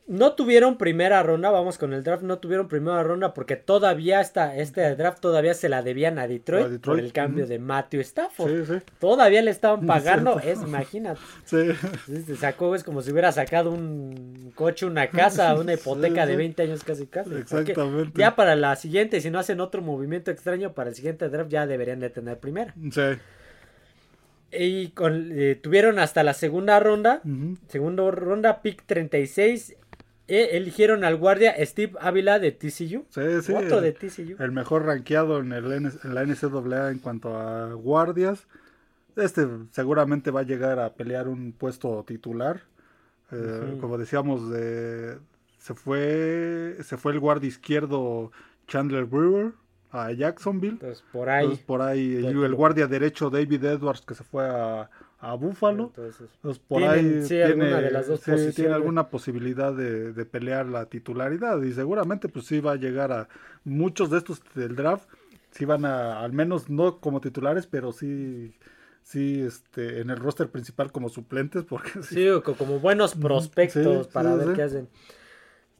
No 0.09 0.35
tuvieron 0.35 0.79
primera 0.79 1.21
ronda, 1.25 1.51
vamos 1.51 1.79
con 1.79 1.93
el 1.93 2.05
draft, 2.05 2.23
no 2.23 2.39
tuvieron 2.39 2.69
primera 2.69 3.03
ronda 3.03 3.35
porque 3.35 3.57
todavía 3.57 4.21
esta, 4.21 4.57
este 4.57 4.95
draft 4.95 5.21
todavía 5.21 5.53
se 5.53 5.69
la 5.69 5.83
debían 5.83 6.21
a 6.21 6.29
Detroit, 6.29 6.67
A 6.67 6.69
Detroit, 6.69 6.99
por 6.99 7.05
el 7.05 7.13
cambio 7.13 7.47
de 7.49 7.59
Matthew 7.59 8.03
Stafford. 8.03 8.67
Sí, 8.67 8.75
sí. 8.75 8.93
Todavía 9.01 9.43
le 9.43 9.51
estaban 9.51 9.85
pagando, 9.87 10.39
es, 10.39 10.63
imagínate. 10.63 11.21
Se 11.45 12.37
sacó, 12.37 12.77
es 12.77 12.85
como 12.85 13.03
si 13.03 13.11
hubiera 13.11 13.33
sacado 13.33 13.73
un 13.73 14.53
coche, 14.55 14.87
una 14.87 15.09
casa, 15.09 15.55
una 15.61 15.75
hipoteca 15.75 16.25
de 16.25 16.35
sí. 16.35 16.39
20 16.39 16.63
años 16.63 16.85
casi 16.85 17.07
casi. 17.07 17.35
Exactamente. 17.35 18.13
Ya 18.17 18.37
para 18.37 18.55
la 18.55 18.77
siguiente, 18.77 19.21
si 19.21 19.31
no 19.31 19.41
hacen 19.41 19.61
otro 19.61 19.83
movimiento 19.83 20.31
extraño 20.31 20.73
para 20.73 20.91
el 20.91 20.95
siguiente 20.95 21.29
draft, 21.29 21.51
ya 21.51 21.67
deberían 21.67 21.99
de 21.99 22.11
tener 22.11 22.39
primera. 22.39 22.75
Sí. 22.93 23.03
Y 24.53 24.89
con, 24.91 25.33
eh, 25.33 25.59
tuvieron 25.61 25.99
hasta 25.99 26.23
la 26.23 26.33
segunda 26.33 26.79
ronda, 26.79 27.21
segunda 27.67 28.09
ronda, 28.11 28.63
pick 28.63 28.85
36. 28.87 29.77
Eh, 30.29 30.51
eligieron 30.53 31.05
al 31.05 31.17
guardia 31.17 31.55
Steve 31.65 31.93
Ávila 32.01 32.39
de 32.39 32.53
TCU. 32.53 33.05
Sí, 33.11 33.43
sí. 33.43 33.53
El, 33.55 33.69
de 33.81 33.93
TCU. 33.93 34.43
el 34.43 34.53
mejor 34.53 34.85
rankeado 34.87 35.39
en, 35.41 35.53
el 35.53 35.71
en 35.73 36.15
la 36.15 36.25
NCAA 36.25 36.91
en 36.91 36.99
cuanto 36.99 37.37
a 37.37 37.73
guardias. 37.75 38.47
Este 39.15 39.47
seguramente 39.71 40.31
va 40.31 40.41
a 40.41 40.45
llegar 40.45 40.79
a 40.79 40.95
pelear 40.95 41.29
un 41.29 41.53
puesto 41.53 42.05
titular. 42.07 42.63
Eh. 43.33 43.79
Como 43.81 43.99
decíamos, 43.99 44.51
de- 44.51 45.19
se 45.59 45.75
fue 45.75 46.77
se 46.83 46.97
fue 46.97 47.13
el 47.13 47.19
guardia 47.21 47.49
izquierdo 47.49 48.31
Chandler 48.69 49.05
Brewer 49.05 49.53
a 49.91 50.13
Jacksonville. 50.13 50.75
Entonces, 50.75 51.05
por 51.13 51.29
ahí. 51.29 51.45
Entonces, 51.45 51.65
por 51.67 51.83
ahí 51.83 52.21
Bueno. 52.23 52.45
el 52.45 52.55
guardia 52.55 52.87
derecho 52.87 53.31
David 53.31 53.65
Edwards 53.65 54.03
que 54.03 54.15
se 54.15 54.23
fue 54.25 54.45
a, 54.49 54.91
a. 55.35 55.73
Entonces, 55.73 56.29
Pues 56.43 56.59
por 56.59 56.81
Tienen, 56.81 56.91
ahí 56.91 57.23
sí, 57.23 57.41
tiene, 57.41 57.65
alguna 57.65 57.81
de 57.81 57.91
las 57.91 58.07
dos 58.09 58.21
sí, 58.21 58.53
tiene 58.55 58.75
alguna 58.75 59.09
posibilidad 59.11 59.73
de, 59.75 60.13
de 60.13 60.25
pelear 60.27 60.67
la 60.67 60.87
titularidad 60.89 61.61
y 61.63 61.73
seguramente 61.73 62.29
pues 62.29 62.47
sí 62.47 62.61
va 62.61 62.73
a 62.73 62.77
llegar 62.77 63.13
a 63.13 63.29
muchos 63.65 64.11
de 64.11 64.19
estos 64.19 64.41
del 64.55 64.77
draft 64.77 65.09
sí 65.51 65.65
van 65.65 65.85
a 65.85 66.21
al 66.21 66.33
menos 66.33 66.69
no 66.71 67.01
como 67.01 67.21
titulares 67.21 67.67
pero 67.67 67.93
sí 67.93 68.55
sí 69.03 69.41
este 69.43 70.01
en 70.01 70.11
el 70.11 70.19
roster 70.19 70.51
principal 70.51 70.93
como 70.93 71.09
suplentes 71.09 71.65
porque 71.65 71.91
sí, 72.03 72.17
Sí, 72.17 72.29
co- 72.45 72.57
como 72.57 72.79
buenos 72.79 73.15
prospectos 73.15 74.09
para 74.09 74.35
ver 74.37 74.53
qué 74.53 74.63
hacen. 74.63 74.89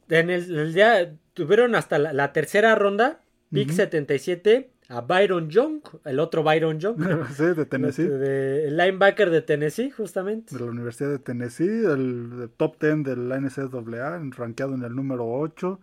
En 0.09 0.29
el, 0.29 0.57
el 0.57 0.73
día 0.73 1.15
tuvieron 1.33 1.75
hasta 1.75 1.99
la, 1.99 2.13
la 2.13 2.33
tercera 2.33 2.75
ronda, 2.75 3.21
pick 3.51 3.69
Ujú. 3.69 3.75
77, 3.75 4.71
a 4.89 5.01
Byron 5.01 5.49
Young, 5.49 5.81
el 6.05 6.19
otro 6.19 6.43
Byron 6.43 6.79
Young, 6.79 6.97
sí, 7.35 7.43
de 7.45 7.65
Tennessee 7.65 8.07
de- 8.07 8.67
el 8.67 8.77
linebacker 8.77 9.29
de 9.29 9.41
Tennessee, 9.41 9.89
justamente. 9.91 10.55
de 10.55 10.61
la 10.63 10.71
Universidad 10.71 11.09
de 11.09 11.19
Tennessee 11.19 11.85
el 11.85 12.49
top 12.57 12.79
10 12.79 13.03
del 13.03 13.27
NCAA 13.29 14.19
rankeado 14.35 14.75
en 14.75 14.83
el 14.83 14.95
número 14.95 15.27
8 15.29 15.79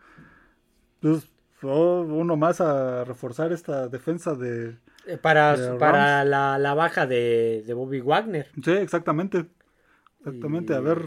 pues 1.00 1.28
oh, 1.62 2.00
uno 2.02 2.36
más 2.36 2.60
a 2.60 3.04
reforzar 3.04 3.52
esta 3.52 3.88
defensa 3.88 4.34
de 4.34 4.78
Eh, 5.06 5.18
Para, 5.18 5.56
de 5.56 5.78
para 5.78 6.24
la, 6.24 6.58
la 6.58 6.74
baja 6.74 7.06
de, 7.06 7.62
de 7.66 7.74
Bobby 7.74 8.00
Wagner. 8.00 8.46
Sí, 8.62 8.70
exactamente. 8.72 9.46
Exactamente, 10.20 10.72
a 10.74 10.80
ver, 10.80 11.02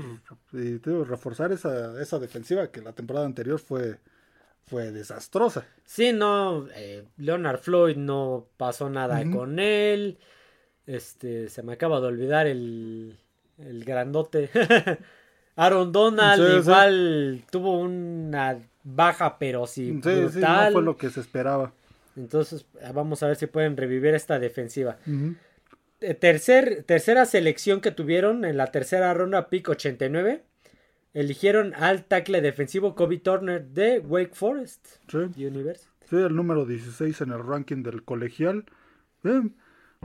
y, 0.53 0.77
digo, 0.77 1.03
reforzar 1.03 1.51
esa, 1.51 1.99
esa 1.99 2.19
defensiva 2.19 2.67
que 2.71 2.81
la 2.83 2.93
temporada 2.93 3.25
anterior 3.25 3.57
fue, 3.59 3.99
fue 4.67 4.91
desastrosa. 4.91 5.65
Sí, 5.85 6.11
no, 6.13 6.67
eh, 6.75 7.03
Leonard 7.17 7.59
Floyd 7.59 7.95
no 7.97 8.45
pasó 8.57 8.89
nada 8.89 9.23
con 9.31 9.59
él. 9.59 10.17
Este, 10.85 11.49
se 11.49 11.63
me 11.63 11.73
acaba 11.73 11.99
de 11.99 12.07
olvidar 12.07 12.47
el, 12.47 13.17
el 13.57 13.83
grandote. 13.83 14.49
Aaron 15.55 15.91
Donald 15.91 16.41
Sí, 16.45 16.51
sí. 16.53 16.57
igual 16.59 17.43
tuvo 17.49 17.79
una 17.79 18.59
baja, 18.83 19.39
pero 19.39 19.65
sí, 19.67 19.87
sí, 19.87 20.09
no 20.09 20.29
brutal. 20.29 20.73
fue 20.73 20.83
lo 20.83 20.97
que 20.97 21.09
se 21.09 21.19
esperaba. 21.19 21.73
Entonces, 22.15 22.65
eh, 22.81 22.91
vamos 22.93 23.23
a 23.23 23.27
ver 23.27 23.35
si 23.37 23.47
pueden 23.47 23.75
revivir 23.77 24.13
esta 24.13 24.39
defensiva. 24.39 24.97
Eh, 25.99 26.13
tercer, 26.13 26.83
tercera 26.83 27.25
selección 27.25 27.81
que 27.81 27.91
tuvieron 27.91 28.45
en 28.45 28.57
la 28.57 28.67
tercera 28.67 29.13
ronda, 29.13 29.49
pick 29.49 29.69
89. 29.69 30.43
Eligieron 31.19 31.73
al 31.73 32.03
tackle 32.03 32.41
defensivo 32.41 32.93
Kobe 32.93 33.17
Turner 33.17 33.65
de 33.65 33.99
Wake 33.99 34.33
Forest 34.35 34.85
Sí, 35.07 35.17
University. 35.45 35.87
sí, 36.07 36.15
el 36.17 36.35
número 36.35 36.65
16 36.65 37.21
en 37.21 37.31
el 37.31 37.43
ranking 37.43 37.81
del 37.81 38.03
colegial. 38.03 38.65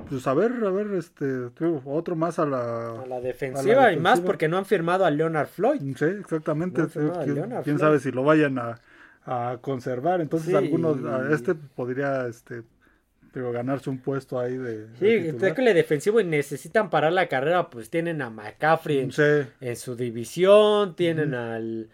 Pues 0.08 0.26
a 0.26 0.32
ver, 0.32 0.52
a 0.64 0.70
ver, 0.70 0.86
este, 0.94 1.50
tío, 1.50 1.82
otro 1.84 2.16
más 2.16 2.38
a 2.38 2.46
la... 2.46 3.02
A 3.02 3.06
la 3.06 3.20
defensiva 3.20 3.92
y 3.92 3.98
más 3.98 4.20
porque 4.20 4.48
no 4.48 4.56
han 4.56 4.64
firmado 4.64 5.04
a 5.04 5.10
Leonard 5.10 5.48
Floyd. 5.48 5.80
Sí, 5.96 6.04
exactamente. 6.06 6.80
No, 6.80 6.88
sí, 6.88 6.98
quién 7.24 7.50
quién 7.62 7.78
sabe 7.78 7.98
si 8.00 8.10
lo 8.10 8.24
vayan 8.24 8.58
a, 8.58 8.80
a 9.26 9.58
conservar. 9.60 10.22
Entonces, 10.22 10.48
Sí, 10.48 10.56
algunos, 10.56 10.96
y- 10.98 11.34
este 11.34 11.54
podría 11.54 12.26
este, 12.26 12.62
digo, 13.40 13.52
ganarse 13.52 13.88
un 13.90 13.98
puesto 13.98 14.38
ahí 14.38 14.56
de. 14.56 14.86
Sí, 14.98 15.06
el 15.28 15.36
tackle 15.36 15.74
defensivo 15.74 16.20
y 16.20 16.24
necesitan 16.24 16.90
parar 16.90 17.12
la 17.12 17.28
carrera, 17.28 17.70
pues 17.70 17.90
tienen 17.90 18.22
a 18.22 18.30
McCaffrey 18.30 18.98
en, 18.98 19.12
Sí, 19.12 19.22
en 19.60 19.76
su 19.76 19.96
división, 19.96 20.94
tienen 20.96 21.34
al, 21.34 21.88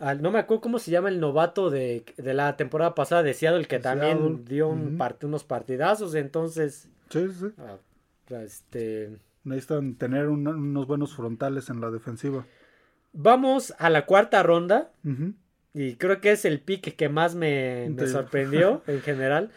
al- 0.00 0.20
No 0.22 0.30
me 0.30 0.38
acuerdo 0.40 0.60
cómo 0.60 0.78
se 0.78 0.90
llama 0.90 1.08
el 1.08 1.20
novato 1.20 1.70
de, 1.70 2.04
de 2.16 2.34
la 2.34 2.56
temporada 2.56 2.94
pasada 2.94 3.22
de 3.22 3.34
Seattle, 3.34 3.66
que 3.66 3.78
también 3.78 4.44
dio 4.44 4.68
un 4.68 4.88
ujú. 4.88 4.96
part- 4.96 5.24
unos 5.24 5.44
partidazos, 5.44 6.14
entonces... 6.14 6.88
sí, 7.10 7.26
sí. 7.38 7.46
ah, 7.58 7.78
este... 8.42 9.10
Necesitan 9.44 9.94
tener 9.96 10.28
un- 10.28 10.46
unos 10.48 10.86
buenos 10.86 11.14
frontales 11.14 11.68
en 11.68 11.80
la 11.80 11.90
defensiva. 11.90 12.46
Vamos 13.12 13.74
a 13.78 13.90
la 13.90 14.06
cuarta 14.06 14.42
ronda. 14.42 14.90
Y 15.74 15.96
creo 15.96 16.20
que 16.20 16.32
es 16.32 16.44
el 16.44 16.60
pick 16.60 16.96
que 16.96 17.08
más 17.08 17.34
me, 17.34 17.94
sorprendió 18.06 18.82
en 18.86 19.00
general. 19.02 19.50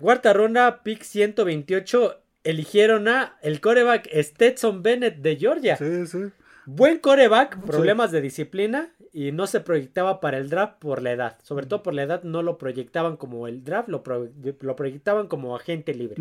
Cuarta 0.00 0.32
ronda, 0.32 0.82
pick 0.82 1.02
128. 1.02 2.16
Eligieron 2.42 3.06
a 3.08 3.36
el 3.42 3.60
coreback 3.60 4.08
Stetson 4.22 4.82
Bennett 4.82 5.18
de 5.18 5.36
Georgia. 5.36 5.76
Sí, 5.76 6.06
sí. 6.06 6.18
Buen 6.66 6.98
coreback, 6.98 7.60
problemas 7.64 8.12
de 8.12 8.20
disciplina 8.20 8.90
y 9.12 9.32
no 9.32 9.46
se 9.46 9.60
proyectaba 9.60 10.20
para 10.20 10.38
el 10.38 10.48
draft 10.48 10.78
por 10.78 11.02
la 11.02 11.10
edad. 11.12 11.36
Sobre 11.42 11.66
todo 11.66 11.82
por 11.82 11.94
la 11.94 12.04
edad 12.04 12.22
no 12.22 12.42
lo 12.42 12.56
proyectaban 12.58 13.16
como 13.16 13.46
el 13.48 13.64
draft, 13.64 13.88
lo, 13.88 14.02
pro- 14.02 14.28
lo 14.60 14.76
proyectaban 14.76 15.26
como 15.26 15.54
agente 15.56 15.94
libre. 15.94 16.16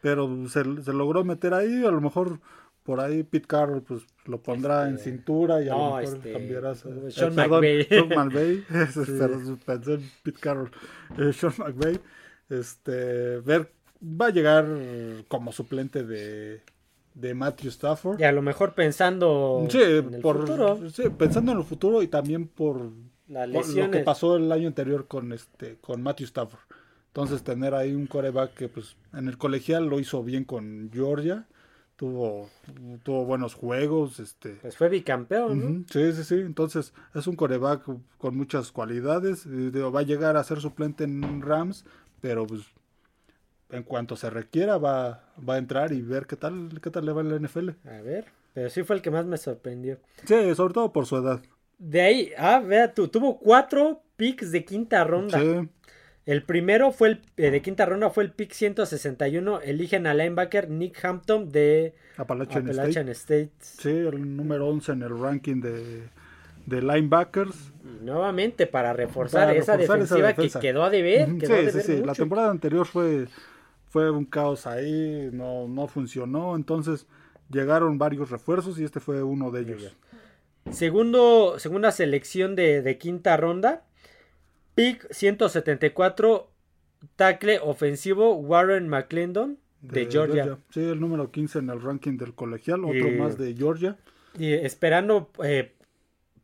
Pero 0.00 0.28
se, 0.48 0.62
se 0.82 0.92
logró 0.92 1.24
meter 1.24 1.52
ahí. 1.54 1.84
A 1.84 1.90
lo 1.90 2.00
mejor 2.00 2.40
por 2.84 2.98
ahí 3.00 3.22
Pete 3.22 3.46
Carroll 3.46 3.82
pues 3.82 4.02
lo 4.24 4.42
pondrá 4.42 4.88
en 4.88 4.94
Este, 4.96 5.10
cintura 5.10 5.62
y 5.62 5.68
a 5.68 5.72
no, 5.72 5.90
lo 5.90 5.96
mejor 5.98 6.16
este, 6.16 6.32
cambiarás. 6.32 6.86
a- 6.86 7.10
Sean 7.10 7.32
eh, 7.32 7.36
McVay. 7.36 7.84
Sean 7.84 8.08
McVay. 8.08 8.64
Pero 8.94 9.58
pensé 9.66 9.94
en 9.94 10.10
Pete 10.24 10.40
Carroll. 10.40 10.70
Eh, 11.18 11.32
Sean 11.32 11.52
McVay. 11.58 12.00
Este, 12.48 13.40
ver, 13.40 13.72
va 14.02 14.26
a 14.26 14.30
llegar 14.30 14.66
como 15.28 15.52
suplente 15.52 16.02
de, 16.02 16.62
de 17.14 17.34
Matthew 17.34 17.70
Stafford. 17.70 18.20
Y 18.20 18.24
a 18.24 18.32
lo 18.32 18.42
mejor 18.42 18.74
pensando 18.74 19.66
Sí, 19.68 19.80
en 19.80 20.14
el 20.14 20.20
por, 20.20 20.40
futuro, 20.40 20.90
sí, 20.90 21.04
pensando 21.16 21.52
en 21.52 21.58
el 21.58 21.64
futuro 21.64 22.02
y 22.02 22.08
también 22.08 22.48
por, 22.48 22.90
lo 23.28 23.90
que 23.90 24.02
pasó 24.04 24.36
el 24.36 24.50
año 24.50 24.68
anterior 24.68 25.06
con 25.06 25.32
este 25.32 25.76
con 25.80 26.02
Matthew 26.02 26.26
Stafford. 26.26 26.60
Entonces 27.08 27.42
tener 27.42 27.74
ahí 27.74 27.92
un 27.92 28.06
coreback 28.06 28.54
que 28.54 28.68
pues 28.68 28.96
en 29.12 29.28
el 29.28 29.36
colegial 29.36 29.86
lo 29.86 30.00
hizo 30.00 30.22
bien 30.24 30.44
con 30.44 30.90
Georgia, 30.92 31.46
tuvo 31.96 32.48
tuvo 33.02 33.26
buenos 33.26 33.54
juegos, 33.54 34.18
este 34.18 34.58
Pues 34.62 34.76
fue 34.76 34.88
bicampeón, 34.88 35.84
sí, 35.90 36.12
sí, 36.12 36.24
sí, 36.24 36.34
entonces 36.36 36.94
es 37.14 37.26
un 37.26 37.36
coreback 37.36 37.82
con 38.16 38.36
muchas 38.36 38.72
cualidades, 38.72 39.44
y, 39.44 39.70
digo, 39.70 39.92
va 39.92 40.00
a 40.00 40.04
llegar 40.04 40.38
a 40.38 40.44
ser 40.44 40.60
suplente 40.60 41.04
en 41.04 41.42
Rams, 41.42 41.84
pero 42.22 42.46
pues 42.46 42.62
en 43.68 43.82
cuanto 43.82 44.16
se 44.16 44.30
requiera 44.30 44.78
va, 44.78 45.24
va 45.46 45.54
a 45.54 45.58
entrar 45.58 45.92
y 45.92 46.00
ver 46.00 46.26
qué 46.26 46.36
tal 46.36 46.80
qué 46.82 46.88
tal 46.88 47.04
le 47.04 47.12
va 47.12 47.20
en 47.20 47.28
la 47.28 47.38
NFL. 47.38 47.70
A 47.86 48.00
ver, 48.00 48.24
pero 48.54 48.70
sí 48.70 48.82
fue 48.84 48.96
el 48.96 49.02
que 49.02 49.10
más 49.10 49.26
me 49.26 49.36
sorprendió. 49.36 49.98
Sí, 50.24 50.54
sobre 50.54 50.72
todo 50.72 50.92
por 50.92 51.04
su 51.04 51.18
edad. 51.18 51.42
De 51.78 52.00
ahí, 52.00 52.32
ah, 52.38 52.60
vea 52.60 52.94
tú, 52.94 53.08
tuvo 53.08 53.38
cuatro 53.38 54.02
picks 54.16 54.52
de 54.52 54.64
quinta 54.64 55.04
ronda. 55.04 55.38
Sí. 55.38 55.68
El 56.24 56.44
primero 56.44 56.92
fue 56.92 57.08
el 57.08 57.22
eh, 57.36 57.50
de 57.50 57.62
quinta 57.62 57.84
ronda 57.84 58.10
fue 58.10 58.22
el 58.22 58.30
pick 58.30 58.52
161. 58.52 59.60
Eligen 59.62 60.06
al 60.06 60.18
linebacker 60.18 60.70
Nick 60.70 61.04
Hampton 61.04 61.50
de 61.50 61.94
Appalachian, 62.16 63.08
State. 63.08 63.50
Sí, 63.60 63.90
el 63.90 64.36
número 64.36 64.68
11 64.68 64.92
en 64.92 65.02
el 65.02 65.18
ranking 65.18 65.60
de, 65.60 66.08
de 66.66 66.80
linebackers. 66.82 67.72
Y 67.84 68.04
nuevamente 68.04 68.66
para 68.66 68.92
reforzar, 68.92 69.48
Para 69.48 69.58
esa, 69.58 69.76
reforzar 69.76 69.80
esa 70.02 70.14
defensiva 70.14 70.28
defensa. 70.28 70.60
que 70.60 70.66
quedó 70.68 70.82
a 70.84 70.90
deber. 70.90 71.38
Quedó 71.38 71.54
sí, 71.56 71.60
sí, 71.60 71.66
deber 71.66 71.82
sí. 71.82 71.92
La 71.98 72.06
mucho. 72.06 72.14
temporada 72.22 72.50
anterior 72.50 72.86
fue, 72.86 73.26
fue 73.88 74.10
un 74.10 74.24
caos 74.24 74.66
ahí, 74.66 75.28
no, 75.32 75.68
no 75.68 75.86
funcionó. 75.88 76.56
Entonces 76.56 77.06
llegaron 77.50 77.98
varios 77.98 78.30
refuerzos 78.30 78.78
y 78.78 78.84
este 78.84 79.00
fue 79.00 79.22
uno 79.22 79.50
de 79.50 79.60
ellos. 79.62 79.96
Segundo, 80.70 81.58
segunda 81.58 81.90
selección 81.90 82.54
de, 82.54 82.82
de 82.82 82.98
quinta 82.98 83.36
ronda. 83.36 83.84
Pick 84.74 85.06
174. 85.12 86.48
Tackle 87.16 87.58
ofensivo 87.60 88.34
Warren 88.36 88.88
McClendon 88.88 89.58
de, 89.80 90.06
Georgia. 90.08 90.56
Sí, 90.70 90.80
el 90.80 91.00
número 91.00 91.32
15 91.32 91.58
en 91.58 91.70
el 91.70 91.82
ranking 91.82 92.16
del 92.16 92.32
colegial, 92.34 92.84
otro 92.84 93.08
Y- 93.08 93.16
más 93.18 93.36
de 93.36 93.54
Georgia. 93.56 93.96
Y 94.38 94.52
esperando 94.52 95.28
eh, 95.42 95.74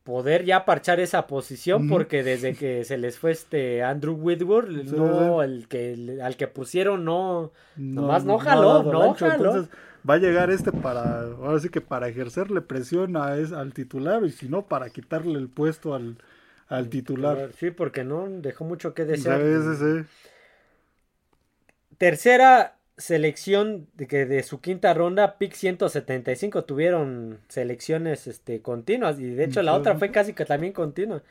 poder 0.09 0.45
ya 0.45 0.65
parchar 0.65 1.01
esa 1.01 1.27
posición 1.27 1.87
porque 1.89 2.23
desde 2.23 2.55
que 2.55 2.85
se 2.85 2.97
les 2.97 3.19
fue 3.19 3.31
este 3.33 3.83
Andrew 3.83 4.15
Whitworth, 4.15 4.69
Sí, 4.71 4.83
no, 4.97 5.43
el 5.43 5.69
que 5.69 6.19
al 6.23 6.37
que 6.37 6.49
pusieron 6.49 7.05
no, 7.05 7.53
Nomás 7.77 8.25
no 8.25 8.39
jaló, 8.39 8.83
no 8.85 9.15
jaló. 9.15 9.55
Entonces 9.55 9.69
va 10.09 10.15
a 10.15 10.19
llegar 10.19 10.51
este 10.51 10.73
para, 10.73 11.23
ahora 11.23 11.59
sí 11.61 11.69
que 11.69 11.81
para 11.83 12.09
ejercerle 12.09 12.63
presión 12.63 13.17
a 13.17 13.37
es- 13.37 13.53
al 13.53 13.73
titular 13.75 14.25
y 14.25 14.31
si 14.31 14.49
no 14.49 14.63
para 14.67 14.89
quitarle 14.91 15.39
el 15.39 15.49
puesto 15.49 15.95
al, 15.95 16.17
al 16.69 16.89
titular. 16.89 17.51
Sí, 17.59 17.71
porque 17.71 18.03
no 18.05 18.27
dejó 18.29 18.65
mucho 18.65 18.95
que 18.95 19.05
desear. 19.05 19.41
sí. 19.41 20.07
Tercera 21.99 22.78
selección 22.99 23.87
de 23.95 24.07
que 24.07 24.27
de 24.27 24.43
su 24.43 24.61
quinta 24.61 24.93
ronda, 24.95 25.39
pick 25.39 25.53
175 25.55 26.65
tuvieron 26.65 27.39
selecciones 27.49 28.27
este 28.27 28.61
continuas 28.61 29.19
y 29.21 29.31
de 29.31 29.45
hecho 29.45 29.63
la 29.63 29.75
otra 29.75 29.97
fue 29.99 30.11
casi 30.11 30.33
que 30.35 30.45
también 30.45 30.73
continua. 30.73 31.23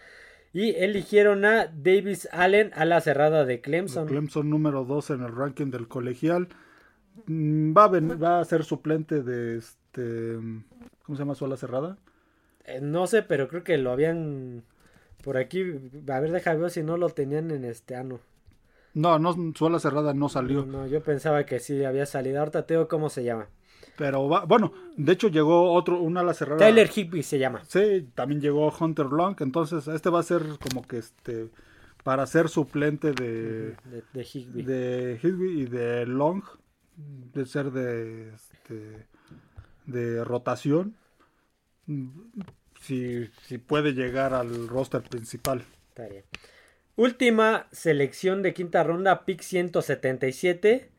Y 0.54 0.72
eligieron 0.76 1.46
a 1.46 1.68
Davis 1.68 2.28
Allen 2.32 2.72
a 2.74 2.86
la 2.86 3.02
cerrada 3.02 3.46
de 3.46 3.62
Clemson. 3.62 4.08
Clemson 4.08 4.50
número 4.50 4.86
2 4.86 5.12
en 5.12 5.22
el 5.24 5.36
ranking 5.36 5.70
del 5.70 5.88
colegial. 5.88 6.48
Mm, 7.26 7.76
Va 7.78 7.84
a, 7.84 7.88
ven- 7.90 8.22
va 8.22 8.40
a 8.40 8.46
ser 8.46 8.64
suplente 8.64 9.22
de 9.22 9.58
este. 9.58 10.36
¿Cómo 11.04 11.16
se 11.16 11.20
llama 11.20 11.36
su 11.36 11.46
ala 11.46 11.58
cerrada? 11.58 11.98
Eh, 12.66 12.80
no 12.82 13.08
sé, 13.08 13.24
pero 13.24 13.48
creo 13.50 13.64
que 13.64 13.78
lo 13.78 13.92
habían 13.92 14.64
por 15.24 15.38
aquí. 15.38 15.62
A 16.10 16.20
ver, 16.20 16.32
deja 16.32 16.54
ver 16.56 16.72
si 16.72 16.82
no 16.84 16.98
lo 16.98 17.10
tenían 17.10 17.52
en 17.52 17.66
este 17.66 17.96
ano. 17.96 18.20
No, 18.98 19.20
no, 19.20 19.36
su 19.56 19.66
ala 19.68 19.80
cerrada 19.80 20.14
no 20.14 20.28
salió. 20.28 20.66
No, 20.66 20.88
yo 20.88 21.02
pensaba 21.02 21.46
que 21.46 21.60
sí 21.60 21.84
había 21.84 22.06
salido. 22.06 22.40
Ahorita 22.40 22.66
te 22.66 22.74
digo 22.74 22.88
cómo 22.88 23.10
se 23.10 23.24
llama. 23.24 23.48
Pero 23.96 24.28
va, 24.28 24.46
bueno, 24.46 24.74
de 24.96 25.12
hecho 25.14 25.28
llegó 25.28 25.72
otro, 25.74 26.00
una 26.00 26.22
ala 26.22 26.34
cerrada. 26.34 26.58
Tyler 26.58 26.90
Higby 26.94 27.22
se 27.24 27.40
llama. 27.40 27.64
Sí, 27.68 28.10
también 28.16 28.42
llegó 28.42 28.74
Hunter 28.78 29.08
Long. 29.08 29.36
Entonces, 29.40 29.88
este 29.88 30.10
va 30.10 30.20
a 30.20 30.24
ser 30.24 30.42
como 30.60 30.82
que 30.88 30.98
este. 30.98 31.50
Para 32.04 32.26
ser 32.26 32.50
suplente 32.50 33.12
de. 33.12 33.76
De, 33.86 34.04
de 34.14 34.24
Higby. 34.24 34.64
de 34.64 35.20
Higby 35.22 35.62
y 35.62 35.66
de 35.66 36.06
Long. 36.06 36.44
De 36.96 37.46
ser 37.46 37.72
de. 37.72 38.34
Este, 38.34 39.08
de 39.86 40.24
rotación. 40.24 40.96
Mm, 41.86 42.10
Si, 42.82 43.28
si 43.48 43.58
puede 43.58 43.94
llegar 43.94 44.34
al 44.34 44.68
roster 44.68 45.02
principal. 45.02 45.64
Está 45.90 46.08
bien. 46.08 46.24
Última 46.98 47.68
selección 47.72 48.42
de 48.42 48.54
quinta 48.56 48.84
ronda, 48.84 49.24
pick 49.24 49.42
177. 49.42 50.90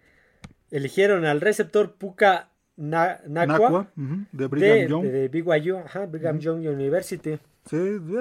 Eligieron 0.70 1.24
al 1.24 1.40
receptor 1.40 1.94
Puka 1.94 2.50
Na- 2.76 3.20
ujú, 3.26 3.84
de 4.30 4.46
Brigham 4.46 4.78
de, 4.78 4.88
Young. 4.88 5.02
de- 5.02 5.28
de 5.28 5.28
BYU, 5.42 5.76
ajá, 5.78 6.06
Brigham 6.06 6.38
Young 6.38 6.60
University. 6.68 7.38
Sí, 7.68 7.76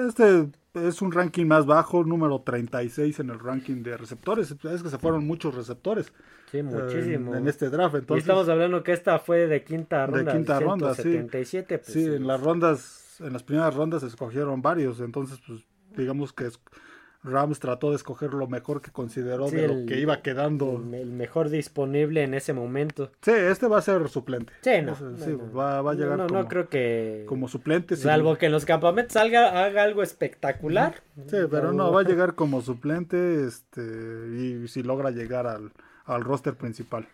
este 0.08 0.48
es 0.74 1.00
un 1.00 1.12
ranking 1.12 1.46
más 1.46 1.66
bajo, 1.66 2.02
número 2.02 2.40
36 2.42 3.20
en 3.20 3.30
el 3.30 3.38
ranking 3.38 3.84
de 3.84 3.96
receptores. 3.96 4.50
Es 4.50 4.82
que 4.82 4.88
se 4.90 4.98
fueron 4.98 5.24
muchos 5.26 5.54
receptores 5.54 6.12
Sí, 6.50 6.58
eh, 6.58 6.62
muchísimo. 6.64 7.36
en, 7.36 7.46
este 7.46 7.70
draft. 7.70 7.94
y 7.94 7.98
Entonces, 7.98 8.24
estamos 8.24 8.48
hablando 8.48 8.82
que 8.82 8.92
esta 8.92 9.20
fue 9.20 9.46
de 9.46 9.62
quinta 9.62 10.00
De 10.00 10.06
ronda. 10.08 10.32
quinta 10.32 10.58
ronda, 10.58 10.94
sí. 10.94 11.02
177, 11.02 11.78
pues, 11.78 11.92
sí, 11.92 12.04
sí. 12.04 12.14
en 12.16 12.26
las 12.26 12.40
rondas, 12.42 13.20
en 13.20 13.32
las 13.32 13.44
primeras 13.44 13.72
rondas 13.76 14.00
se 14.00 14.08
escogieron 14.08 14.60
varios. 14.62 14.98
Entonces, 15.00 15.38
pues, 15.46 15.60
digamos 15.96 16.32
que 16.32 16.46
es- 16.46 16.60
Rams 17.24 17.58
trató 17.58 17.90
de 17.90 17.96
escoger 17.96 18.32
lo 18.32 18.46
mejor 18.46 18.80
que 18.80 18.90
consideró 18.90 19.48
Sí, 19.48 19.56
de 19.56 19.68
lo 19.68 19.86
que 19.86 19.98
iba 19.98 20.22
quedando. 20.22 20.82
el, 20.92 21.10
mejor 21.10 21.48
disponible 21.48 22.22
en 22.22 22.34
ese 22.34 22.52
momento. 22.52 23.10
Sí, 23.22 23.32
este 23.32 23.66
va 23.66 23.78
a 23.78 23.82
ser 23.82 24.08
suplente. 24.08 24.52
Sí, 24.60 24.82
no. 24.82 24.94
Sí, 24.94 25.36
no. 25.36 25.52
va, 25.52 25.82
va 25.82 25.92
a 25.92 25.94
llegar 25.94 26.18
no, 26.18 26.26
como, 26.28 26.48
creo 26.48 26.68
que. 26.68 27.24
como 27.28 27.48
suplente. 27.48 27.96
sí. 27.96 28.02
Salvo 28.02 28.36
que 28.36 28.46
en 28.46 28.52
los 28.52 28.64
campamentos 28.64 29.14
salga, 29.14 29.64
haga 29.64 29.82
algo 29.82 30.02
espectacular. 30.02 31.02
Sí, 31.26 31.38
pero 31.50 31.72
no, 31.72 31.92
va 31.92 32.00
a 32.00 32.04
llegar 32.04 32.34
como 32.34 32.60
suplente 32.62 33.44
este, 33.46 33.82
y 33.82 34.68
si 34.68 34.82
logra 34.82 35.10
llegar 35.10 35.46
al, 35.46 35.72
al 36.04 36.22
roster 36.22 36.54
principal. 36.54 37.08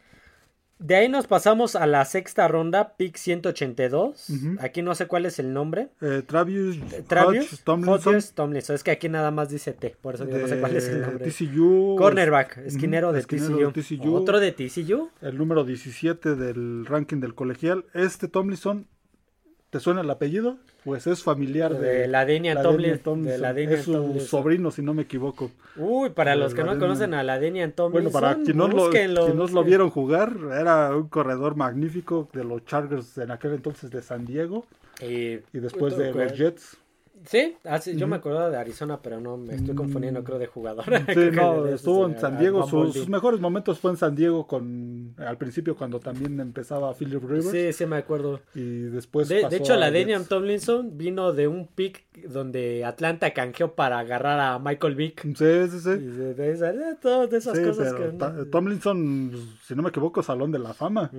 De 0.79 0.97
ahí 0.97 1.09
nos 1.09 1.27
pasamos 1.27 1.77
a 1.77 1.87
la 1.87 2.05
sexta 2.05 2.49
ronda, 2.49 2.95
pick 2.97 3.16
182. 3.16 4.31
Ujú. 4.31 4.57
Aquí 4.61 4.83
no 4.83 4.95
sé 4.95 5.07
cuál 5.07 5.25
es 5.25 5.39
el 5.39 5.53
nombre. 5.53 5.89
Eh, 6.01 6.22
Travis, 6.27 6.79
Travis 7.07 7.64
Hodge 7.66 8.33
Tomlinson. 8.35 8.75
Es 8.75 8.83
que 8.83 8.91
aquí 8.91 9.09
nada 9.09 9.31
más 9.31 9.49
dice 9.49 9.72
T, 9.72 9.97
por 10.01 10.16
eso 10.16 10.25
digo, 10.25 10.39
no 10.39 10.49
sé 10.49 10.59
cuál 10.59 10.77
es 10.77 10.89
el 10.89 11.01
nombre. 11.03 11.31
TCU, 11.31 11.97
Cornerback, 11.97 12.59
esquinero 12.59 13.12
de 13.12 13.20
esquinero 13.20 13.72
TCU. 13.72 13.72
de 13.72 13.83
TCU. 13.99 14.14
Otro 14.14 14.41
de 14.41 14.53
TCU. 14.53 15.11
el 15.22 15.39
número 15.39 15.64
17 15.64 16.35
del 16.35 16.87
ranking 16.87 17.20
del 17.20 17.35
colegial. 17.35 17.85
Este 17.95 18.29
Tomlinson, 18.29 18.87
¿te 19.75 19.81
suena 19.81 20.03
el 20.03 20.11
apellido? 20.11 20.57
Pues 20.85 21.09
es 21.09 21.25
familiar 21.25 21.77
de, 21.77 22.01
De 22.03 22.07
la 22.07 22.25
Tomlin- 22.25 23.25
de 23.25 23.39
la 23.39 23.53
Denian 23.53 23.79
Es 23.81 23.85
su 23.87 23.93
Tomlinson. 23.93 24.29
sobrino, 24.29 24.70
si 24.70 24.83
no 24.83 24.95
me 24.95 25.03
equivoco. 25.03 25.51
Uy, 25.75 26.11
para 26.11 26.37
los 26.37 26.55
que 26.55 26.62
no 26.62 26.79
conocen 26.79 27.12
a 27.12 27.25
la 27.25 27.41
Denian 27.41 27.72
Tomlinson, 27.72 28.12
Bueno, 28.12 28.12
para 28.12 28.35
quienes 28.37 28.55
no, 28.55 28.68
quienes 28.91 29.51
lo 29.51 29.64
vieron 29.64 29.91
jugar, 29.91 30.33
era 30.61 30.95
un 30.97 31.09
corredor 31.09 31.57
magnífico 31.57 32.29
de 32.33 32.45
los 32.45 32.64
Chargers 32.66 33.18
en 33.18 33.33
aquel 33.33 33.55
entonces 33.55 33.91
de 33.91 34.01
San 34.01 34.25
Diego 34.27 34.64
Y, 35.01 35.41
y 35.53 35.59
después 35.61 35.97
de 35.97 36.12
los 36.14 36.33
Jets. 36.35 36.77
Sí, 37.27 37.57
así, 37.64 37.97
yo 37.97 38.07
me 38.07 38.16
acuerdo 38.16 38.51
de 38.51 38.57
Arizona, 38.57 39.01
pero 39.01 39.20
no 39.20 39.37
me 39.37 39.55
estoy 39.55 39.75
confundiendo, 39.75 40.22
creo, 40.22 40.39
de 40.39 40.47
jugador. 40.47 40.85
Sí, 40.85 41.31
no, 41.33 41.66
estuvo 41.66 42.07
en 42.07 42.18
San 42.18 42.39
Diego. 42.39 42.66
Sus, 42.68 43.09
mejores 43.09 43.41
momentos 43.41 43.79
fue 43.79 43.93
en 43.93 43.97
San 43.97 44.14
Diego 44.14 44.47
con 44.47 45.14
al 45.18 45.39
principio 45.39 45.77
cuando 45.77 46.01
también 46.01 46.39
empezaba 46.41 46.93
Philip 46.95 47.22
Rivers 47.22 47.51
Sí, 47.51 47.72
sí 47.72 47.87
me 47.87 47.97
acuerdo. 47.97 48.41
y 48.55 48.83
después 48.83 49.29
De, 49.29 49.47
hecho, 49.51 49.77
la. 49.77 49.91
Denian 49.91 50.27
Tomlinson 50.27 50.99
vino 50.99 51.33
de 51.33 51.49
un 51.49 51.66
pick 51.68 52.05
donde 52.29 52.85
Atlanta 52.85 53.33
canjeó 53.33 53.75
para 53.75 53.99
agarrar 53.99 54.41
a 54.41 54.59
Michael 54.59 54.95
Vick. 54.95 55.22
Sí, 55.22 55.68
sí, 55.70 55.77
Y 55.77 55.81
sí. 55.81 55.91
de, 55.91 56.35
de 56.35 56.55
de 56.55 56.95
todas 56.97 57.33
esas 57.33 57.57
Sí, 57.57 57.64
cosas 57.64 57.95
que... 57.95 58.45
Tomlinson, 58.51 59.33
si 59.62 59.75
no 59.75 59.83
me 59.83 59.89
equivoco, 59.91 60.22
Salón 60.22 60.51
de 60.53 60.59
la 60.59 60.75
Fama. 60.75 61.11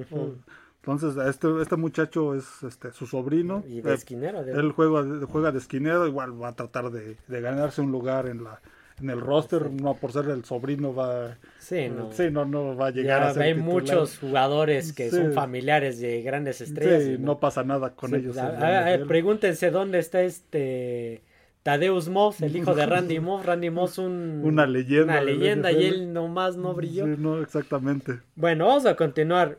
Entonces, 0.86 1.16
este, 1.28 1.48
este 1.62 1.76
muchacho 1.78 2.36
es 2.36 2.62
este, 2.64 2.92
su 2.92 3.08
sobrino. 3.08 3.64
Y 3.68 3.82
de 3.82 3.92
Eh, 3.92 3.94
esquinero. 3.96 4.44
de- 4.44 4.54
Él 4.54 4.72
juega, 4.72 5.04
juega 5.28 5.52
de 5.52 5.58
esquinero, 5.58 6.06
igual 6.08 6.40
va 6.42 6.50
a 6.50 6.56
tratar 6.56 6.92
de, 6.92 7.18
de 7.28 7.42
ganarse 7.42 7.82
un 7.82 7.92
lugar 7.92 8.28
en 8.28 8.44
la 8.44 8.62
en 9.02 9.10
el 9.10 9.20
roster, 9.20 9.70
no 9.72 9.94
por 9.96 10.14
ser 10.14 10.30
el 10.30 10.46
sobrino 10.46 10.96
va 10.96 11.38
Sí, 11.60 11.90
no. 11.90 12.14
sí, 12.14 12.30
no, 12.32 12.46
no 12.46 12.78
va 12.78 12.88
a 12.88 12.92
llegar 12.92 13.24
Ya 13.24 13.28
a 13.30 13.34
ser 13.34 13.44
hay 13.44 13.54
titular. 13.54 13.74
muchos 13.74 14.18
jugadores 14.20 14.94
que 14.94 15.10
son 15.10 15.34
familiares 15.34 16.00
de 16.00 16.22
grandes 16.22 16.62
estrellas. 16.62 17.04
Sí, 17.04 17.12
y 17.16 17.18
no 17.18 17.38
pasa 17.42 17.66
nada 17.66 17.90
con 17.94 18.16
ellos. 18.16 18.38
a- 18.38 18.54
la 18.54 18.94
a- 18.94 19.06
pregúntense 19.06 19.70
dónde 19.70 20.00
está 20.00 20.22
este 20.22 21.24
Tadeus 21.64 22.08
Moss, 22.08 22.40
el 22.42 22.56
hijo 22.56 22.74
de 22.74 22.86
Randy 22.86 23.20
Moss. 23.20 23.46
Randy 23.46 23.70
Moss, 23.70 23.98
un, 23.98 24.40
Una 24.46 24.66
leyenda 24.66 25.14
Una 25.14 25.22
leyenda 25.24 25.72
y 25.74 25.84
él 25.88 26.14
nomás 26.14 26.56
no 26.56 26.74
brilló. 26.74 27.06
Sí, 27.06 27.16
no, 27.18 27.42
exactamente. 27.42 28.20
Bueno, 28.36 28.68
vamos 28.68 28.86
a 28.86 28.96
continuar. 28.96 29.58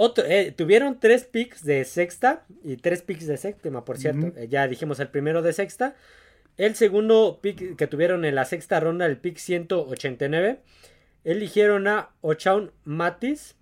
Otro, 0.00 0.24
eh, 0.26 0.54
tuvieron 0.56 1.00
tres 1.00 1.24
picks 1.24 1.64
de 1.64 1.84
sexta 1.84 2.44
y 2.62 2.76
tres 2.76 3.02
picks 3.02 3.26
de 3.26 3.36
séptima, 3.36 3.84
por 3.84 3.98
cierto. 3.98 4.28
Eh, 4.36 4.46
ya 4.48 4.68
dijimos 4.68 5.00
el 5.00 5.08
primero 5.08 5.42
de 5.42 5.52
sexta. 5.52 5.96
El 6.56 6.76
segundo 6.76 7.40
pick 7.42 7.74
que 7.74 7.88
tuvieron 7.88 8.24
en 8.24 8.36
la 8.36 8.44
sexta 8.44 8.78
ronda, 8.78 9.06
el 9.06 9.16
pick 9.16 9.38
189, 9.38 10.60
eligieron 11.24 11.88
a 11.88 12.10
Ochaun 12.20 12.70
Matis, 12.84 13.56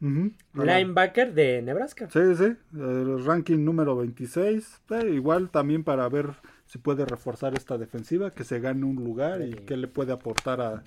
linebacker 0.52 1.32
de 1.32 1.62
Nebraska. 1.62 2.10
Sí, 2.12 2.20
sí, 2.36 2.54
el 2.74 3.24
ranking 3.24 3.64
número 3.64 3.96
26. 3.96 4.82
eh, 4.90 5.10
igual 5.14 5.48
también 5.48 5.84
para 5.84 6.06
ver 6.10 6.34
si 6.66 6.76
puede 6.76 7.06
reforzar 7.06 7.54
esta 7.54 7.78
defensiva, 7.78 8.30
que 8.30 8.44
se 8.44 8.60
gane 8.60 8.84
un 8.84 8.96
lugar 8.96 9.40
y 9.40 9.54
qué 9.54 9.78
le 9.78 9.88
puede 9.88 10.12
aportar 10.12 10.60
a, 10.60 10.82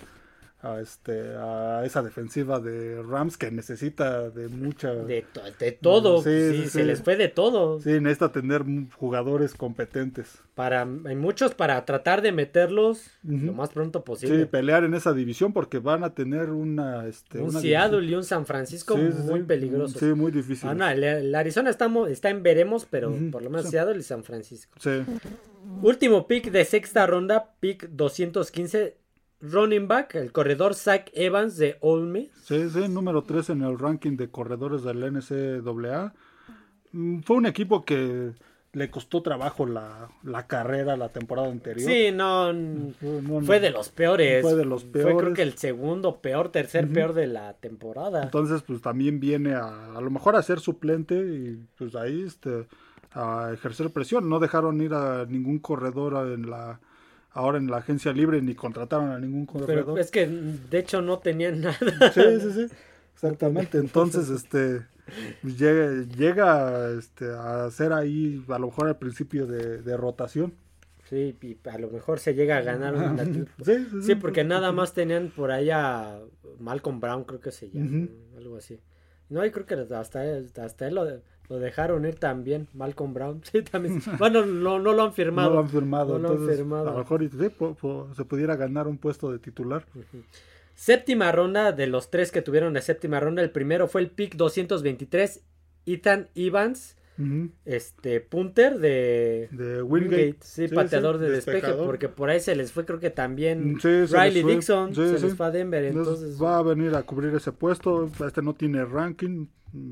a, 0.62 0.82
este, 0.82 1.36
a 1.38 1.84
esa 1.86 2.01
defensiva 2.03 2.60
de 2.60 3.01
Rams 3.01 3.38
que 3.38 3.49
necesita 3.49 4.30
de 4.30 4.49
mucha... 4.49 4.93
De, 4.93 5.22
to- 5.32 5.41
de 5.57 5.72
todo, 5.72 6.22
Sí, 6.22 6.30
sí, 6.30 6.57
sí, 6.64 6.70
se 6.70 6.80
sí. 6.82 6.84
les 6.84 7.01
fue 7.01 7.16
de 7.16 7.30
todo. 7.30 7.80
Sí, 7.80 7.91
necesita 8.01 8.32
tener 8.32 8.64
jugadores 8.97 9.53
competentes. 9.53 10.39
Para, 10.55 10.82
hay 11.05 11.16
muchos 11.16 11.53
para 11.55 11.86
tratar 11.86 12.22
de 12.22 12.34
meterlos 12.34 13.10
lo 13.24 13.53
más 13.53 13.70
pronto 13.70 13.99
Sí, 13.99 14.05
posible. 14.05 14.45
pelear 14.47 14.84
en 14.84 14.93
esa 14.93 15.14
división 15.14 15.53
porque 15.53 15.80
van 15.80 16.03
a 16.03 16.14
tener 16.14 16.49
una... 16.49 17.07
Este, 17.07 17.39
un 17.39 17.49
una 17.51 17.62
Seattle 17.62 17.99
división- 18.01 18.12
y 18.12 18.16
un 18.16 18.24
San 18.26 18.45
Francisco 18.45 18.95
Sí, 18.95 19.10
sí, 19.16 19.22
muy 19.24 19.39
sí. 19.39 19.45
peligrosos. 19.45 19.97
Sí, 19.97 20.05
muy 20.07 20.32
difícil. 20.34 20.68
Ah, 20.70 20.74
no, 20.74 20.89
el, 20.89 21.03
el 21.03 21.34
Arizona 21.36 21.70
está, 21.70 21.89
está 22.10 22.30
en 22.30 22.43
veremos, 22.43 22.86
pero 22.89 23.16
por 23.32 23.41
lo 23.41 23.49
menos 23.49 23.68
sí. 23.68 23.72
Seattle 23.72 23.97
y 23.97 24.03
San 24.03 24.26
Francisco. 24.26 24.74
Sí. 24.80 25.03
Último 25.82 26.28
pick 26.28 26.51
de 26.51 26.66
sexta 26.66 27.05
ronda, 27.07 27.53
pick 27.60 27.88
215, 27.89 28.97
running 29.42 29.88
back, 29.88 30.16
el 30.16 30.32
corredor 30.32 30.74
Zach 30.76 31.10
Evans 31.14 31.58
de 31.58 31.78
Ole 31.82 32.06
Miss. 32.12 32.30
Sí, 32.44 32.70
sí, 32.70 32.88
número 32.90 33.24
3 33.24 33.52
en 33.52 33.62
el 33.64 33.78
ranking 33.80 34.18
de 34.18 34.30
corredores 34.30 34.84
del 34.84 35.00
NCAA. 35.14 36.14
Mm, 36.92 37.20
Fue 37.22 37.38
un 37.38 37.46
equipo 37.46 37.86
que 37.86 38.32
le 38.72 38.90
costó 38.92 39.24
trabajo 39.24 39.66
la, 39.66 40.10
la 40.24 40.46
carrera 40.46 40.96
la 40.96 41.10
temporada 41.10 41.50
anterior. 41.50 41.90
Sí, 41.90 42.12
no, 42.14 42.52
Fue, 43.00 43.22
no, 43.22 43.42
fue 43.42 43.56
no. 43.58 43.62
de 43.64 43.70
los 43.72 43.90
peores. 43.90 44.42
Fue 44.44 44.56
de 44.56 44.66
los 44.66 44.84
Fue 44.84 44.92
creo 44.92 45.18
peores. 45.18 45.34
que 45.36 45.42
el 45.42 45.54
segundo 45.58 46.18
peor, 46.22 46.50
tercer 46.50 46.88
peor 46.88 47.14
de 47.14 47.28
la 47.28 47.54
temporada. 47.54 48.24
Entonces, 48.24 48.62
pues 48.62 48.82
también 48.82 49.20
viene 49.20 49.56
a, 49.56 49.96
a 49.96 50.02
lo 50.02 50.12
mejor 50.12 50.36
a 50.36 50.44
ser 50.44 50.60
suplente 50.60 51.16
y 51.16 51.66
pues 51.78 51.96
ahí 51.96 52.22
este, 52.22 52.68
a 53.14 53.50
ejercer 53.54 53.90
presión. 53.90 54.30
No 54.30 54.40
dejaron 54.40 54.82
ir 54.82 54.94
a 54.94 55.26
ningún 55.26 55.58
corredor 55.60 56.32
en 56.32 56.50
la 56.50 56.80
ahora 57.32 57.57
en 57.57 57.69
la 57.69 57.77
agencia 57.77 58.11
libre 58.13 58.41
ni 58.41 58.55
contrataron 58.55 59.11
a 59.11 59.19
ningún 59.19 59.45
pero 59.45 59.65
corredor. 59.65 59.99
es 59.99 60.11
que 60.11 60.27
de 60.27 60.80
hecho 60.80 61.01
no 61.01 61.19
tenían 61.19 61.61
nada. 61.61 61.77
Sí, 62.13 62.21
sí, 62.41 62.51
sí. 62.53 62.67
Exactamente. 63.13 63.77
Entonces, 63.77 64.30
este 64.30 64.86
llega, 65.43 66.03
llega 66.15 66.89
este, 66.97 67.32
a 67.32 67.69
ser 67.71 67.93
ahí 67.93 68.43
a 68.47 68.59
lo 68.59 68.67
mejor 68.67 68.88
al 68.88 68.97
principio 68.97 69.45
de, 69.45 69.82
de 69.82 69.97
rotación. 69.97 70.53
Sí, 71.09 71.36
y 71.41 71.57
a 71.67 71.80
lo 71.80 71.89
mejor 71.89 72.19
se 72.19 72.36
llega 72.36 72.57
a 72.57 72.61
ganar 72.61 72.93
un 72.93 73.17
Sí, 73.65 73.88
sí, 73.89 74.01
Sí, 74.03 74.15
porque 74.15 74.43
nada 74.43 74.71
más 74.71 74.93
tenían 74.93 75.32
por 75.36 75.49
ahí 75.51 75.71
a 75.71 76.19
Malcolm 76.59 76.99
Brown, 76.99 77.23
creo 77.23 77.39
que 77.39 77.51
se 77.51 77.71
llama, 77.71 78.07
algo 78.38 78.57
así. 78.57 78.80
No, 79.30 79.43
y 79.43 79.49
creo 79.49 79.65
que 79.65 79.73
hasta, 79.73 79.99
hasta 80.63 80.88
él 80.88 80.95
lo, 80.95 81.05
lo 81.50 81.58
dejaron 81.60 82.06
ir 82.06 82.16
también, 82.16 82.68
Malcolm 82.74 83.14
Brown. 83.14 83.41
Sí, 83.52 83.62
también. 83.64 84.02
Bueno, 84.18 84.45
no, 84.45 84.80
no 84.80 84.93
lo 84.93 85.04
han 85.04 85.14
firmado. 85.14 85.50
No 85.50 85.56
lo 85.56 85.62
han 85.62 85.70
firmado. 85.70 86.20
No 86.20 86.28
lo 86.30 86.30
han 86.43 86.50
firmado. 86.56 86.89
A 86.89 86.93
lo 86.93 86.97
mejor 87.00 87.24
y- 87.24 87.30
sí, 87.30 87.50
po- 87.50 87.74
po- 87.76 88.10
se 88.16 88.24
pudiera 88.26 88.56
ganar 88.56 88.88
un 88.88 88.97
puesto 88.97 89.32
de 89.32 89.39
titular. 89.39 89.84
Séptima 90.76 91.32
ronda, 91.32 91.72
de 91.74 91.88
los 91.88 92.10
tres 92.10 92.32
que 92.32 92.41
tuvieron 92.41 92.74
de 92.74 92.82
séptima 92.82 93.20
ronda, 93.20 93.41
el 93.41 93.52
primero 93.52 93.88
fue 93.88 94.02
el 94.02 94.10
pick 94.10 94.36
223, 94.36 95.41
Ethan 95.86 96.30
Evans, 96.36 96.95
Este 97.65 98.22
punter 98.22 98.80
de 98.80 99.49
De 99.51 99.82
Wingate, 99.84 100.15
Wingate. 100.15 100.38
sí, 100.41 100.67
pateador 100.70 101.17
de 101.17 101.30
despeje, 101.30 101.57
despejador. 101.57 101.86
porque 101.86 102.07
por 102.09 102.30
ahí 102.30 102.39
se 102.39 102.55
les 102.55 102.72
fue, 102.72 102.86
creo 102.86 102.99
que 102.99 103.09
también 103.09 103.78
Sí, 103.82 103.88
les 103.89 104.11
Riley. 104.11 104.43
Dixon 104.43 104.95
Sí, 104.95 105.01
se 105.01 105.17
sí. 105.20 105.26
les 105.26 105.36
fue 105.36 105.45
a 105.47 105.51
Denver, 105.51 105.84
Entonces, 105.84 106.13
entonces 106.15 106.41
va 106.41 106.57
a 106.59 106.61
venir 106.63 106.95
a 106.95 107.03
cubrir 107.03 107.34
ese 107.36 107.51
puesto. 107.51 108.09
Este 108.26 108.41
no 108.41 108.53
tiene 108.53 108.86
ranking. 108.86 109.47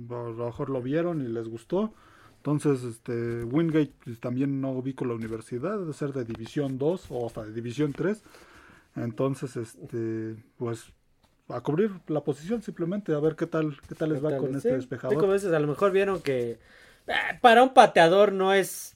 A 0.09 0.13
lo 0.29 0.45
mejor 0.45 0.69
lo 0.69 0.81
vieron 0.81 1.21
y 1.21 1.27
les 1.27 1.47
gustó. 1.49 1.93
Entonces, 2.37 2.83
este 2.83 3.43
Wingate 3.43 3.91
pues, 4.05 4.19
también 4.21 4.61
no 4.61 4.71
ubico 4.71 5.03
la 5.03 5.13
universidad, 5.15 5.77
debe 5.79 5.91
ser 5.91 6.13
de 6.13 6.23
División 6.23 6.77
2 6.77 7.07
o 7.09 7.27
hasta 7.27 7.43
de 7.43 7.51
División 7.51 7.91
3. 7.93 8.23
Entonces, 8.95 9.55
este, 9.57 10.35
pues 10.57 10.85
a 11.49 11.61
cubrir 11.61 11.91
la 12.07 12.21
posición 12.23 12.61
simplemente, 12.61 13.13
a 13.13 13.19
ver 13.19 13.35
qué 13.35 13.47
tal, 13.47 13.77
qué 13.87 13.95
tal 13.95 14.09
les 14.13 14.23
va 14.23 14.29
Tal 14.31 14.39
con 14.39 14.55
este 14.55 14.69
sí. 14.69 14.75
despejador. 14.75 15.15
Sí, 15.15 15.19
como 15.19 15.33
dices, 15.33 15.51
a 15.53 15.59
lo 15.59 15.67
mejor 15.67 15.91
vieron 15.91 16.21
que 16.21 16.57
para 17.41 17.63
un 17.63 17.73
pateador 17.73 18.31
no 18.33 18.53
es 18.53 18.95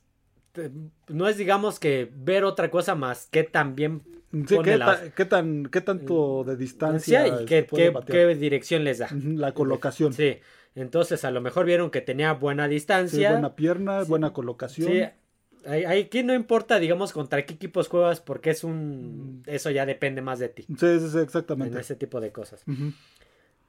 eh, 0.56 0.70
no 1.08 1.28
es 1.28 1.38
digamos 1.38 1.80
que 1.80 2.10
ver 2.14 2.44
otra 2.44 2.70
cosa 2.70 2.96
más 2.96 3.28
que 3.32 3.44
también 3.44 4.02
Sí, 4.48 4.58
¿qué, 4.64 4.80
qué 5.14 5.26
tan, 5.26 5.66
qué 5.66 5.82
tanto 5.82 6.46
de 6.46 6.56
distancia 6.56 7.28
y 7.28 7.46
qué, 7.46 7.68
qué- 7.68 8.36
dirección 8.36 8.86
les 8.86 9.00
da. 9.00 9.10
La 9.12 9.54
colocación. 9.54 10.14
Sí, 10.14 10.36
Sí, 10.36 10.40
entonces 10.76 11.26
a 11.26 11.32
lo 11.32 11.42
mejor 11.42 11.66
vieron 11.66 11.92
que 11.92 12.00
tenía 12.00 12.32
buena 12.32 12.70
distancia. 12.70 13.30
buena 13.32 13.56
pierna, 13.58 14.04
buena 14.04 14.32
colocación. 14.32 15.12
Sí, 15.66 15.84
aquí 15.86 16.24
no 16.24 16.34
importa, 16.34 16.80
digamos, 16.80 17.12
contra 17.12 17.46
qué 17.46 17.56
equipos 17.56 17.90
juegas 17.90 18.22
porque 18.22 18.52
es 18.52 18.64
un... 18.64 19.44
Eso 19.48 19.70
ya 19.70 19.86
depende 19.86 20.22
más 20.22 20.40
de 20.40 20.48
ti. 20.48 20.64
Sí, 20.64 20.76
sí, 21.00 21.10
sí, 21.10 21.18
En 21.18 21.24
exactamente. 21.24 21.80
ese 21.82 21.98
tipo 21.98 22.22
de 22.22 22.32
cosas. 22.32 22.64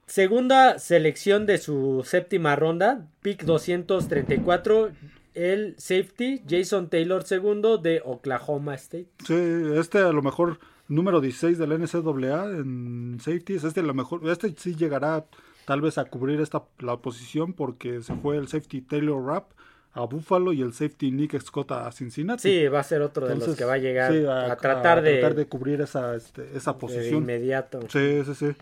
Segunda 0.05 0.79
selección 0.79 1.45
de 1.45 1.57
su 1.57 2.03
séptima 2.05 2.55
ronda, 2.55 3.07
pick 3.21 3.43
234, 3.43 4.91
el 5.33 5.75
safety 5.77 6.43
Jason 6.47 6.89
Taylor 6.89 7.23
segundo 7.23 7.77
de 7.77 8.01
Oklahoma 8.03 8.75
State. 8.75 9.07
Sí, 9.25 9.33
este 9.75 9.99
a 9.99 10.11
lo 10.11 10.21
mejor 10.21 10.59
número 10.87 11.21
16 11.21 11.57
del 11.57 11.79
NCAA 11.79 12.51
en 12.51 13.17
safeties, 13.19 13.63
este 13.63 13.79
a 13.79 13.83
lo 13.83 13.93
mejor, 13.93 14.29
este 14.29 14.53
sí 14.57 14.75
llegará 14.75 15.25
tal 15.65 15.81
vez 15.81 15.97
a 15.97 16.05
cubrir 16.05 16.41
esta 16.41 16.63
la 16.79 16.97
posición 16.97 17.53
porque 17.53 18.01
se 18.01 18.13
fue 18.15 18.37
el 18.37 18.47
safety 18.47 18.81
Taylor 18.81 19.25
Rapp 19.25 19.51
a 19.93 20.01
Buffalo 20.05 20.53
y 20.53 20.61
el 20.61 20.73
safety 20.73 21.11
Nick 21.11 21.39
Scott 21.39 21.71
a 21.71 21.91
Cincinnati. 21.91 22.41
Sí, 22.41 22.67
va 22.67 22.79
a 22.79 22.83
ser 22.83 23.01
otro 23.01 23.27
de 23.27 23.35
los 23.35 23.55
que 23.55 23.63
va 23.63 23.73
a 23.73 23.77
llegar 23.77 24.11
sí, 24.11 24.25
a, 24.27 24.55
tratar, 24.57 25.01
de, 25.01 25.19
tratar 25.19 25.35
de 25.35 25.45
cubrir 25.45 25.81
esa, 25.81 26.15
este, 26.15 26.49
esa 26.55 26.73
de 26.73 26.79
posición. 26.79 27.21
inmediato. 27.21 27.79
Sí, 27.89 28.23
sí, 28.25 28.33
sí. 28.33 28.55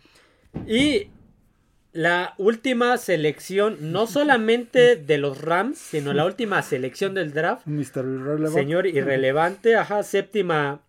Y 0.67 1.09
la 1.93 2.33
última 2.37 2.97
selección, 2.97 3.77
no 3.91 4.07
solamente 4.07 4.95
de 4.95 5.17
los 5.17 5.41
Rams, 5.41 5.77
sino 5.77 6.13
la 6.13 6.25
última 6.25 6.61
selección 6.61 7.13
del 7.13 7.33
draft. 7.33 7.65
Mr. 7.65 8.05
Irrelevant. 8.05 8.53
Señor 8.53 8.87
irrelevante, 8.87 9.75
ajá, 9.75 10.03
séptima 10.03 10.81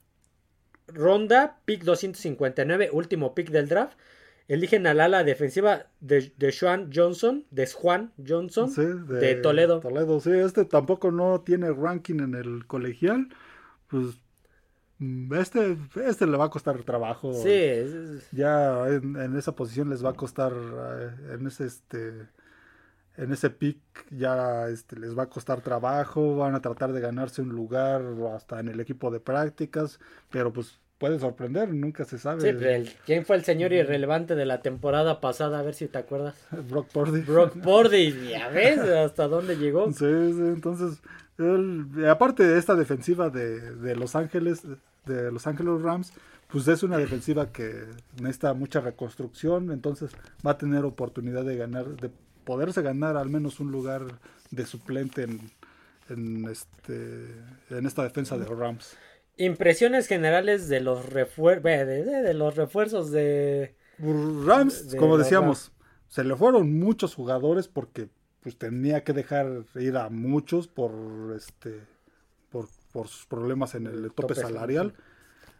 ronda, 0.86 1.58
pick 1.64 1.82
259, 1.82 2.90
último 2.92 3.34
pick 3.34 3.50
del 3.50 3.68
draft. 3.68 3.96
Eligen 4.48 4.86
al 4.86 5.00
ala 5.00 5.24
defensiva 5.24 5.86
de, 6.00 6.32
de 6.36 6.52
Juan 6.52 6.90
Johnson, 6.92 7.46
de 7.50 7.66
Juan 7.68 8.12
Johnson, 8.26 8.70
Sí, 8.70 8.82
de, 9.08 9.36
Toledo. 9.36 9.80
Toledo, 9.80 10.20
sí, 10.20 10.30
este 10.30 10.64
tampoco 10.64 11.10
no 11.10 11.40
tiene 11.40 11.72
ranking 11.72 12.20
en 12.20 12.34
el 12.34 12.66
colegial. 12.66 13.28
Pues 13.88 14.16
este, 15.32 15.76
este 16.06 16.26
le 16.26 16.36
va 16.36 16.46
a 16.46 16.50
costar 16.50 16.82
trabajo. 16.84 17.32
Sí, 17.34 18.20
Ya 18.32 18.86
en, 18.88 19.16
en 19.16 19.36
esa 19.36 19.54
posición 19.54 19.90
les 19.90 20.04
va 20.04 20.10
a 20.10 20.14
costar, 20.14 20.52
eh, 20.52 21.10
en 21.34 21.46
ese 21.46 21.66
este, 21.66 22.28
en 23.16 23.32
ese 23.32 23.50
pick 23.50 23.78
ya 24.10 24.68
este, 24.68 24.98
les 24.98 25.16
va 25.16 25.24
a 25.24 25.28
costar 25.28 25.60
trabajo, 25.60 26.36
van 26.36 26.54
a 26.54 26.60
tratar 26.62 26.92
de 26.92 27.00
ganarse 27.00 27.42
un 27.42 27.50
lugar 27.50 28.02
hasta 28.34 28.60
en 28.60 28.68
el 28.68 28.80
equipo 28.80 29.10
de 29.10 29.20
prácticas, 29.20 30.00
pero 30.30 30.52
pues 30.52 30.78
puede 30.98 31.18
sorprender, 31.18 31.68
nunca 31.74 32.04
se 32.04 32.16
sabe. 32.16 32.40
sí, 32.42 32.56
pero 32.56 32.70
el- 32.70 32.88
¿quién 33.04 33.26
fue 33.26 33.34
el 33.36 33.44
señor 33.44 33.72
irrelevante 33.72 34.34
de 34.36 34.46
la 34.46 34.62
temporada 34.62 35.20
pasada? 35.20 35.58
A 35.58 35.62
ver 35.62 35.74
si 35.74 35.88
te 35.88 35.98
acuerdas. 35.98 36.36
Brock 36.70 36.88
Purdy. 36.92 37.20
Brock 37.22 37.56
Purdy, 37.62 38.28
ya 38.30 38.48
ves 38.50 38.78
hasta 38.78 39.26
dónde 39.26 39.56
llegó. 39.56 39.88
Sí, 39.90 39.96
sí, 39.98 40.40
entonces, 40.40 41.02
él- 41.38 41.86
aparte 42.08 42.44
de 42.44 42.56
esta 42.58 42.76
defensiva 42.76 43.30
de, 43.30 43.74
de 43.74 43.96
Los 43.96 44.14
Ángeles, 44.14 44.62
de 45.06 45.30
Los 45.32 45.46
Ángeles 45.46 45.80
Rams, 45.82 46.12
pues 46.48 46.68
es 46.68 46.82
una 46.82 46.98
defensiva 46.98 47.50
que 47.52 47.86
necesita 48.20 48.54
mucha 48.54 48.80
reconstrucción, 48.80 49.70
entonces 49.72 50.10
va 50.46 50.52
a 50.52 50.58
tener 50.58 50.84
oportunidad 50.84 51.44
de 51.44 51.56
ganar, 51.56 51.86
de 51.96 52.10
poderse 52.44 52.82
ganar 52.82 53.16
al 53.16 53.30
menos 53.30 53.60
un 53.60 53.72
lugar 53.72 54.02
de 54.50 54.66
suplente 54.66 55.22
en, 55.22 55.40
en 56.10 56.44
este 56.48 57.26
en 57.70 57.86
esta 57.86 58.02
defensa 58.02 58.36
de 58.36 58.46
los 58.46 58.58
Rams. 58.58 58.96
Impresiones 59.38 60.06
generales 60.08 60.68
de 60.68 60.80
los, 60.80 61.06
refuer- 61.10 61.62
de, 61.62 61.84
de- 61.86 62.22
de 62.22 62.34
los 62.34 62.54
refuerzos 62.56 63.10
de... 63.10 63.74
Rams, 63.98 64.90
De 64.90 64.98
como 64.98 65.16
decíamos, 65.16 65.72
se 66.08 66.22
le 66.24 66.36
fueron 66.36 66.78
muchos 66.78 67.14
jugadores 67.14 67.68
porque 67.68 68.08
pues 68.42 68.58
tenía 68.58 69.04
que 69.04 69.12
dejar 69.14 69.64
ir 69.76 69.96
a 69.96 70.10
muchos 70.10 70.68
por 70.68 70.92
este 71.36 71.80
por, 72.92 73.08
sus 73.08 73.26
problemas 73.26 73.74
en 73.74 73.86
el 73.86 74.02
tope 74.12 74.28
Tope 74.28 74.34
salarial. 74.34 74.94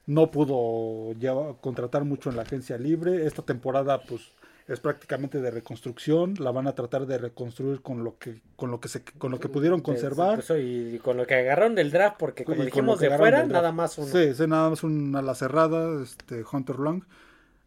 No 0.06 0.30
pudo 0.30 1.12
llevar- 1.18 1.56
contratar 1.60 2.04
mucho 2.04 2.30
en 2.30 2.36
la 2.36 2.42
agencia 2.42 2.76
libre. 2.76 3.26
Esta 3.26 3.42
temporada 3.42 4.02
pues 4.02 4.32
es 4.68 4.80
prácticamente 4.80 5.40
de 5.40 5.50
reconstrucción. 5.50 6.34
La 6.38 6.50
van 6.50 6.66
a 6.66 6.74
tratar 6.74 7.06
de 7.06 7.18
reconstruir 7.18 7.82
con 7.82 8.04
lo 8.04 8.18
que 8.18 8.40
con 8.56 8.70
lo 8.70 8.80
que 8.80 8.88
se 8.88 9.04
con 9.04 9.30
lo 9.30 9.38
que 9.38 9.48
pudieron 9.48 9.80
conservar. 9.80 10.42
Y, 10.58 10.98
con 10.98 11.16
lo 11.16 11.26
que 11.26 11.34
agarraron 11.34 11.74
del 11.74 11.90
draft, 11.90 12.16
porque 12.18 12.44
como 12.44 12.62
Y 12.62 12.66
dijimos 12.66 12.98
de 12.98 13.16
fuera, 13.16 13.44
nada 13.44 13.72
más 13.72 13.98
uno. 13.98 14.08
Sí, 14.08 14.34
sí, 14.34 14.46
nada 14.46 14.70
más 14.70 14.82
una 14.82 15.20
ala 15.20 15.34
cerrada, 15.34 16.02
este 16.02 16.44
Hunter 16.50 16.78
Long. 16.78 17.02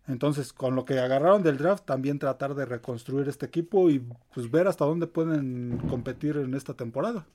Entonces, 0.08 0.54
con 0.54 0.76
lo 0.76 0.86
que 0.86 1.00
agarraron 1.00 1.42
del 1.42 1.58
draft, 1.58 1.86
también 1.86 2.20
tratar 2.20 2.54
de 2.54 2.66
reconstruir 2.66 3.28
este 3.28 3.48
equipo 3.48 3.90
y 3.90 4.04
pues 4.34 4.52
ver 4.52 4.68
hasta 4.68 4.86
dónde 4.86 5.08
pueden 5.08 5.80
competir 5.90 6.38
en 6.38 6.54
esta 6.54 6.76
temporada. 6.76 7.26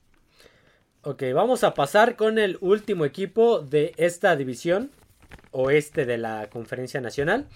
Ok, 1.03 1.23
vamos 1.35 1.65
a 1.65 1.73
pasar 1.73 2.15
con 2.15 2.39
el 2.39 2.59
último 2.61 3.07
equipo 3.07 3.61
de 3.61 3.95
esta 3.97 4.37
división 4.37 4.91
oeste 5.51 6.05
de 6.05 6.19
la 6.19 6.51
Conferencia 6.51 7.01
Nacional. 7.01 7.49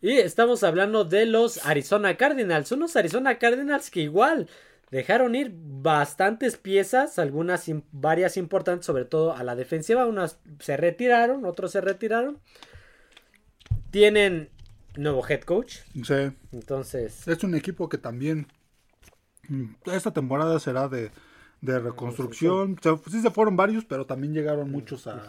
Y 0.00 0.12
estamos 0.12 0.64
hablando 0.64 1.04
de 1.04 1.26
los 1.26 1.66
Arizona 1.66 2.16
Cardinals. 2.16 2.72
Unos 2.72 2.96
Arizona 2.96 3.38
Cardinals 3.38 3.90
que 3.90 4.00
igual 4.00 4.48
dejaron 4.90 5.34
ir 5.34 5.52
bastantes 5.54 6.56
piezas, 6.56 7.18
algunas 7.18 7.70
varias 7.92 8.38
importantes, 8.38 8.86
sobre 8.86 9.04
todo 9.04 9.36
a 9.36 9.44
la 9.44 9.56
defensiva. 9.56 10.06
Unas 10.06 10.38
se 10.58 10.78
retiraron, 10.78 11.44
otros 11.44 11.72
se 11.72 11.82
retiraron. 11.82 12.38
Tienen 13.90 14.48
nuevo 14.96 15.22
head 15.28 15.42
coach. 15.42 15.80
Sí, 16.02 16.32
Entonces, 16.50 17.28
es 17.28 17.44
un 17.44 17.54
equipo 17.54 17.90
que 17.90 17.98
también 17.98 18.46
mm, 19.48 19.66
esta 19.92 20.14
temporada 20.14 20.58
será 20.60 20.88
de, 20.88 21.10
de 21.60 21.78
reconstrucción. 21.78 22.76
Se- 22.82 22.96
sí 23.10 23.20
se 23.20 23.30
fueron 23.30 23.56
varios, 23.56 23.84
pero 23.84 24.06
también 24.06 24.32
llegaron 24.34 24.70
muchos 24.70 25.06
a... 25.06 25.22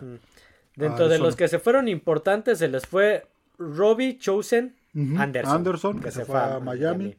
dentro 0.76 1.08
de 1.08 1.20
los 1.20 1.36
que 1.36 1.48
se 1.48 1.60
fueron 1.60 1.88
importantes, 1.88 2.60
se 2.60 2.68
les 2.68 2.86
fue 2.88 3.28
Robbie 3.58 4.18
Chosen 4.18 4.76
Anderson. 5.18 5.56
Anderson, 5.56 6.00
que 6.02 6.12
se 6.12 6.26
fue 6.26 6.40
a 6.40 6.60
Miami. 6.60 7.16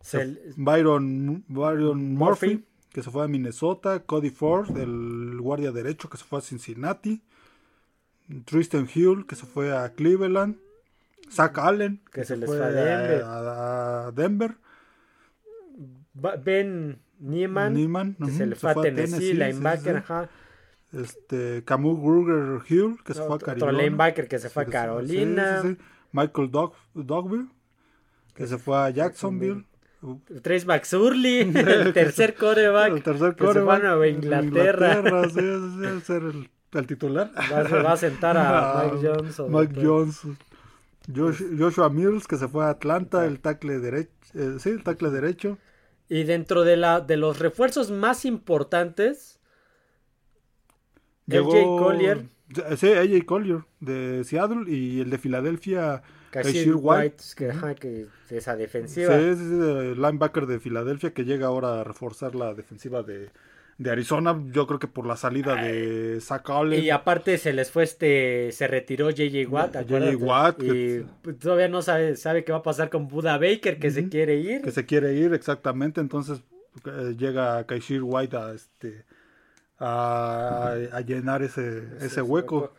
Se- 0.00 0.38
Byron, 0.56 1.44
Byron 1.48 2.14
Murphy, 2.14 2.46
Murphy. 2.54 2.64
que 2.92 3.02
se 3.02 3.10
fue 3.10 3.24
a 3.24 3.28
Minnesota. 3.28 4.00
Cody 4.00 4.30
Ford, 4.30 4.76
el 4.78 5.38
guardia 5.40 5.72
derecho, 5.72 6.08
que 6.08 6.16
se 6.16 6.24
fue 6.24 6.38
a 6.38 6.42
Cincinnati. 6.42 7.20
Tristan 8.44 8.88
Hill, 8.94 9.26
que 9.26 9.34
se 9.36 9.46
fue 9.46 9.76
a 9.76 9.90
Cleveland. 9.94 10.56
Zach 11.30 11.58
Allen, 11.58 12.00
Que 12.12 12.24
se 12.24 12.36
les 12.36 12.48
fue 12.48 12.62
a 12.64 12.70
Denver. 12.70 13.22
a- 13.24 14.12
Denver. 14.14 14.54
Ben 16.14 16.98
Nieman, 17.20 17.74
Neiman, 17.74 18.14
que 18.14 18.24
ujú, 18.24 18.36
se 18.36 18.46
le 18.46 18.54
fue 18.56 18.70
a 18.70 18.74
Tennessee, 18.74 19.18
sí, 19.18 19.26
sí, 19.28 19.34
linebacker, 19.34 19.94
sí. 19.96 19.98
ajá. 20.04 20.28
Este, 20.92 21.64
Camus 21.64 22.00
Gruger 22.00 22.60
Hill, 22.68 22.96
que 23.04 23.12
se 23.14 23.20
fue 23.20 23.30
a 23.32 23.34
Otro 23.34 23.46
Carolina. 23.46 23.82
linebacker 23.82 24.28
que 24.28 24.38
se 24.38 24.48
fue 24.48 24.62
a 24.62 24.66
Sí, 24.66 24.70
sí, 24.70 24.72
Carolina. 24.72 25.62
sí, 25.62 25.68
sí. 25.74 25.78
Michael 26.12 26.50
Dog, 26.50 26.72
Dogville, 26.94 27.48
que 28.34 28.46
se 28.46 28.56
fue 28.58 28.76
a 28.78 28.90
Jacksonville. 28.90 29.64
Trace 30.42 30.64
McSurley, 30.64 31.40
el 31.54 31.92
tercer 31.92 32.34
coreback. 32.36 32.92
El 32.92 33.02
tercer 33.02 33.34
que 33.34 33.46
se 33.52 33.60
fue 33.62 33.74
a 33.74 33.78
Nueva 33.80 34.06
Inglaterra. 34.08 34.94
Inglaterra, 34.98 35.28
sí, 35.28 35.40
sí, 35.40 35.98
sí, 36.00 36.00
ser 36.06 36.22
el, 36.22 36.50
el 36.72 36.86
titular. 36.86 37.32
Va, 37.52 37.58
a- 37.58 37.82
va 37.82 37.92
a 37.92 37.96
sentar 37.96 38.36
a 38.38 38.80
Ah, 38.80 38.90
Mike 38.94 39.32
sobre 39.32 39.50
Mike 39.58 39.74
todo. 39.74 39.84
Jones. 40.04 40.20
Josh- 41.12 41.58
Joshua 41.58 41.88
Mills, 41.90 42.26
que 42.28 42.36
se 42.36 42.48
fue 42.48 42.64
a 42.64 42.70
Atlanta, 42.70 43.26
el 43.26 43.40
tackle 43.40 43.78
derecho. 43.80 44.10
sí, 44.58 44.70
el 44.70 44.82
tackle 44.84 45.10
derecho. 45.10 45.58
Y 46.08 46.24
dentro 46.24 46.64
de, 46.64 46.76
la, 46.76 47.00
de 47.00 47.16
los 47.16 47.38
refuerzos 47.38 47.90
más 47.90 48.24
importantes, 48.24 49.38
Llegó, 51.26 51.52
LJ 51.52 51.64
Collier. 51.78 52.24
Sí, 52.78 52.92
AJ 52.92 53.26
Collier 53.26 53.60
de 53.80 54.24
Seattle 54.24 54.70
y 54.70 55.00
el 55.00 55.10
de 55.10 55.18
Filadelfia, 55.18 56.02
Kashir 56.30 56.76
White, 56.76 56.82
White. 56.82 57.24
que, 57.36 57.50
ajá, 57.50 57.74
que 57.74 58.06
esa 58.30 58.56
defensiva. 58.56 59.14
sí, 59.14 59.36
sí, 59.36 59.42
el 59.42 60.00
linebacker 60.00 60.46
de 60.46 60.58
Filadelfia 60.58 61.12
que 61.12 61.26
llega 61.26 61.48
ahora 61.48 61.80
a 61.80 61.84
reforzar 61.84 62.34
la 62.34 62.54
defensiva 62.54 63.02
de, 63.02 63.28
de 63.78 63.90
Arizona. 63.90 64.38
Yo 64.50 64.66
creo 64.66 64.78
que 64.78 64.88
por 64.88 65.06
la 65.06 65.16
salida 65.16 65.54
de 65.54 66.20
Zach 66.20 66.50
Allen. 66.50 66.82
Y 66.82 66.90
aparte 66.90 67.38
se 67.38 67.52
les 67.52 67.70
fue 67.70 67.84
este, 67.84 68.50
se 68.52 68.66
retiró 68.66 69.08
JJ 69.10 69.46
Watt, 69.48 69.72
¿te 69.72 69.78
J.J. 69.84 70.16
Watt, 70.18 70.62
Y 70.62 70.66
que- 70.66 71.04
todavía 71.40 71.68
no 71.68 71.80
sabe, 71.80 72.16
sabe 72.16 72.44
qué 72.44 72.52
va 72.52 72.58
a 72.58 72.62
pasar 72.62 72.90
con 72.90 73.08
Buda 73.08 73.38
Baker, 73.38 73.78
que 73.78 73.90
se 73.90 74.08
quiere 74.08 74.36
ir. 74.36 74.62
que 74.62 74.72
se 74.72 74.84
quiere 74.84 75.14
ir 75.14 75.32
exactamente 75.32 76.00
entonces 76.00 76.42
eh, 76.84 77.14
llega 77.16 77.64
Kaishir 77.66 78.02
White 78.02 78.36
a 78.36 78.52
este 78.52 79.04
a, 79.78 80.74
a 80.92 81.00
llenar 81.02 81.42
ese, 81.42 81.82
ese 82.00 82.20
hueco 82.22 82.74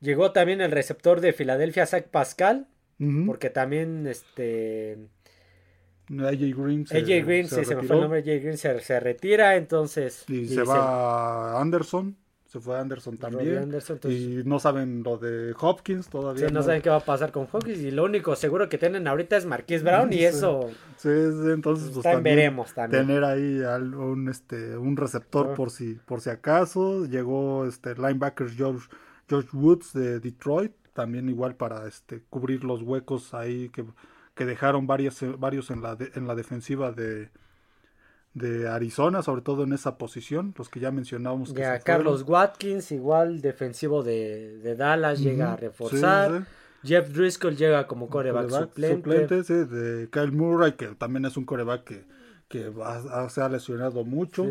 Llegó 0.00 0.32
también 0.32 0.60
el 0.60 0.70
receptor 0.72 1.20
de 1.20 1.32
Filadelfia, 1.32 1.86
Zach 1.86 2.08
Pascal, 2.08 2.66
porque 3.24 3.50
también 3.50 4.06
este 4.08 4.98
AJ 6.20 6.54
Green 6.56 6.86
se, 6.86 6.98
AJ 6.98 7.24
Green, 7.26 7.48
se 7.48 7.56
sí, 7.60 7.64
se 7.64 7.76
me 7.76 7.82
fue 7.82 7.96
el 7.96 8.02
nombre, 8.02 8.18
AJ 8.20 8.42
Green 8.42 8.58
se, 8.58 8.80
se 8.80 9.00
retira, 9.00 9.56
entonces 9.56 10.24
y, 10.28 10.40
y 10.40 10.48
se 10.48 10.62
va 10.62 11.56
a 11.56 11.60
Anderson 11.60 12.16
se 12.46 12.60
fue 12.60 12.76
a 12.76 12.80
Anderson 12.82 13.16
también. 13.16 13.56
Anderson, 13.56 13.96
entonces, 13.96 14.20
y 14.20 14.42
no 14.44 14.58
saben 14.58 15.02
lo 15.02 15.16
de 15.16 15.54
Hopkins 15.58 16.08
todavía 16.10 16.48
sí, 16.48 16.52
no 16.52 16.62
saben 16.62 16.82
qué 16.82 16.90
va 16.90 16.96
a 16.96 17.00
pasar 17.00 17.32
con 17.32 17.46
Hawkins 17.50 17.78
y 17.78 17.90
lo 17.90 18.04
único 18.04 18.36
seguro 18.36 18.68
que 18.68 18.76
tienen 18.76 19.08
ahorita 19.08 19.38
es 19.38 19.46
Marquise 19.46 19.82
Brown 19.82 20.12
y 20.12 20.18
eso 20.24 20.68
Sí, 20.98 21.08
sí, 21.08 21.50
entonces 21.50 21.88
pues 21.94 22.02
también 22.02 22.36
veremos 22.36 22.74
también. 22.74 23.06
tener 23.06 23.24
ahí 23.24 23.58
un 23.94 24.28
este 24.28 24.76
un 24.76 24.98
receptor 24.98 25.48
Ah. 25.52 25.54
por 25.54 25.70
si 25.70 25.94
por 25.94 26.20
si 26.20 26.28
acaso. 26.28 27.06
Llegó 27.06 27.64
este 27.64 27.94
linebacker 27.94 28.50
George 28.50 28.86
George 29.30 29.48
Woods 29.54 29.94
de 29.94 30.20
Detroit 30.20 30.72
también 30.92 31.30
igual 31.30 31.54
para 31.56 31.88
este 31.88 32.22
cubrir 32.28 32.64
los 32.64 32.82
huecos 32.82 33.32
ahí 33.32 33.70
que, 33.70 33.82
que 34.34 34.44
dejaron 34.46 34.86
varios 34.86 35.20
varios 35.38 35.70
en 35.70 35.82
la 35.82 35.94
de- 35.96 36.10
en 36.14 36.26
la 36.26 36.34
defensiva 36.34 36.92
de 36.92 37.30
de 38.34 38.66
Arizona 38.66 39.22
sobre 39.22 39.42
todo 39.42 39.64
en 39.64 39.74
esa 39.74 39.98
posición 39.98 40.54
los 40.56 40.70
que 40.70 40.80
ya 40.80 40.90
mencionábamos 40.90 41.52
que 41.52 41.60
Ya, 41.60 41.74
se 41.76 41.80
fueron. 41.82 41.84
Carlos 42.04 42.24
Watkins, 42.26 42.90
igual 42.92 43.42
defensivo 43.42 44.02
de, 44.02 44.56
de 44.58 44.74
Dallas, 44.74 45.20
llega 45.20 45.52
a 45.52 45.56
reforzar. 45.56 46.30
sí, 46.30 46.38
sí. 46.38 46.44
Jeff 46.88 47.10
Driscoll 47.10 47.56
llega 47.56 47.86
como 47.86 48.08
coreback, 48.08 48.48
Coreback 48.48 48.68
suplente. 48.74 49.44
sí, 49.44 49.52
de 49.54 50.08
Kyle 50.10 50.32
Murray 50.32 50.72
que 50.72 50.88
también 50.96 51.26
es 51.26 51.36
un 51.36 51.44
coreback 51.44 51.84
que 51.84 52.04
que 52.48 52.68
va- 52.70 53.28
se 53.30 53.40
ha 53.40 53.48
lesionado 53.48 54.02
mucho. 54.04 54.44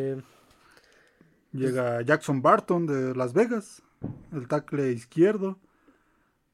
Llega 1.53 2.01
Jackson 2.03 2.41
Barton 2.41 2.87
de 2.87 3.13
Las 3.15 3.33
Vegas, 3.33 3.81
el 4.31 4.47
tackle 4.47 4.91
izquierdo. 4.91 5.57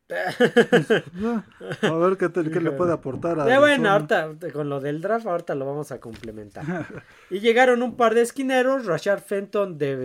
A 0.10 1.94
ver 1.98 2.18
qué, 2.18 2.30
te- 2.30 2.50
qué 2.50 2.62
le 2.62 2.72
puede 2.72 2.94
aportar 2.94 3.40
a 3.40 3.48
Ya 3.48 3.60
bueno, 3.60 3.90
ahorita 3.90 4.36
con 4.54 4.70
lo 4.70 4.80
del 4.80 5.02
draft, 5.02 5.26
ahorita 5.28 5.56
lo 5.56 5.66
vamos 5.66 5.92
a 5.92 6.00
complementar. 6.00 6.64
y 7.30 7.40
llegaron 7.40 7.82
un 7.84 7.96
par 7.96 8.16
de 8.16 8.22
esquineros, 8.22 8.86
Rashard 8.86 9.22
Fenton 9.22 9.78
de, 9.78 9.98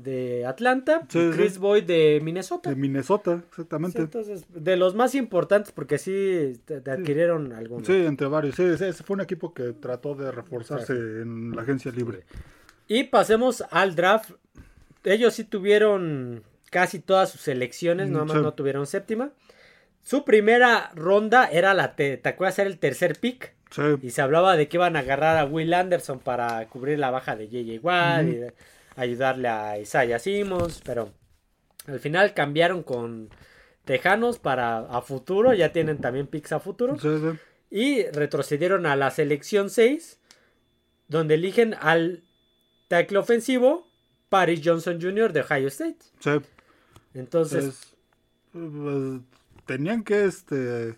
de 0.00 0.46
Atlanta 0.46 1.02
Sí, 1.08 1.18
y 1.18 1.30
sí. 1.32 1.36
Chris 1.36 1.58
Boyd 1.58 1.84
de 1.84 2.20
Minnesota. 2.22 2.70
De 2.70 2.76
Minnesota, 2.76 3.36
Sí, 3.38 3.44
exactamente. 3.50 3.98
entonces, 4.00 4.44
de 4.48 4.76
los 4.76 4.94
más 4.94 5.14
importantes, 5.14 5.72
porque 5.72 5.98
sí 5.98 6.60
te- 6.64 6.80
te 6.80 6.90
adquirieron 6.90 7.52
algunos. 7.52 7.86
Sí, 7.86 7.92
entre 8.06 8.26
varios. 8.28 8.54
Sí, 8.54 8.62
ese 8.64 8.92
fue 8.92 9.14
un 9.14 9.20
equipo 9.20 9.52
que 9.52 9.72
trató 9.74 10.14
de 10.14 10.30
reforzarse 10.32 10.92
en 10.92 11.54
la 11.54 11.62
agencia 11.62 11.90
libre. 11.92 12.24
Y 12.88 13.04
pasemos 13.04 13.62
al 13.70 13.94
draft. 13.94 14.32
Ellos 15.04 15.34
sí 15.34 15.44
tuvieron 15.44 16.42
casi 16.70 16.98
todas 17.00 17.30
sus 17.30 17.40
selecciones, 17.40 18.08
Mm, 18.08 18.12
nada 18.12 18.24
más 18.26 18.42
no 18.42 18.52
tuvieron 18.54 18.86
séptima. 18.86 19.30
Su 20.02 20.24
primera 20.24 20.90
ronda 20.94 21.46
era 21.50 21.74
la, 21.74 21.94
te, 21.94 22.16
¿te 22.16 22.28
acuerdas? 22.28 22.58
Era 22.58 22.68
el 22.70 22.78
tercer 22.78 23.18
pick. 23.18 23.54
Sí, 23.70 23.82
Y 24.02 24.10
se 24.10 24.20
hablaba 24.22 24.56
de 24.56 24.68
que 24.68 24.78
iban 24.78 24.96
a 24.96 25.00
agarrar 25.00 25.36
a 25.36 25.44
Will 25.44 25.72
Anderson 25.74 26.18
para 26.18 26.66
cubrir 26.68 26.98
la 26.98 27.10
baja 27.10 27.36
de 27.36 27.48
JJ 27.48 27.78
Watt 27.84 28.24
y 28.24 28.40
ayudarle 28.96 29.46
a 29.48 29.78
Isaiah 29.78 30.18
Simmons. 30.18 30.80
Pero 30.84 31.12
al 31.86 32.00
final 32.00 32.34
cambiaron 32.34 32.82
con 32.82 33.30
Tejanos 33.84 34.38
para 34.40 34.78
a 34.78 35.00
futuro. 35.02 35.54
Ya 35.54 35.72
tienen 35.72 35.98
también 35.98 36.26
picks 36.26 36.50
a 36.52 36.58
futuro. 36.60 36.98
sí, 36.98 37.08
sí. 37.20 37.38
Y 37.72 38.02
retrocedieron 38.10 38.84
a 38.86 38.96
la 38.96 39.12
selección 39.12 39.70
6, 39.70 40.18
donde 41.06 41.34
eligen 41.34 41.74
al 41.80 42.24
tackle 42.88 43.18
ofensivo 43.18 43.88
Paris 44.28 44.60
Johnson 44.64 44.98
Jr. 45.00 45.32
de 45.32 45.40
Ohio 45.42 45.68
State. 45.68 45.98
sí. 46.18 46.30
Entonces, 47.14 47.64
Es- 47.64 47.94
pues, 48.52 49.20
tenían 49.70 50.02
que, 50.02 50.24
este, 50.24 50.96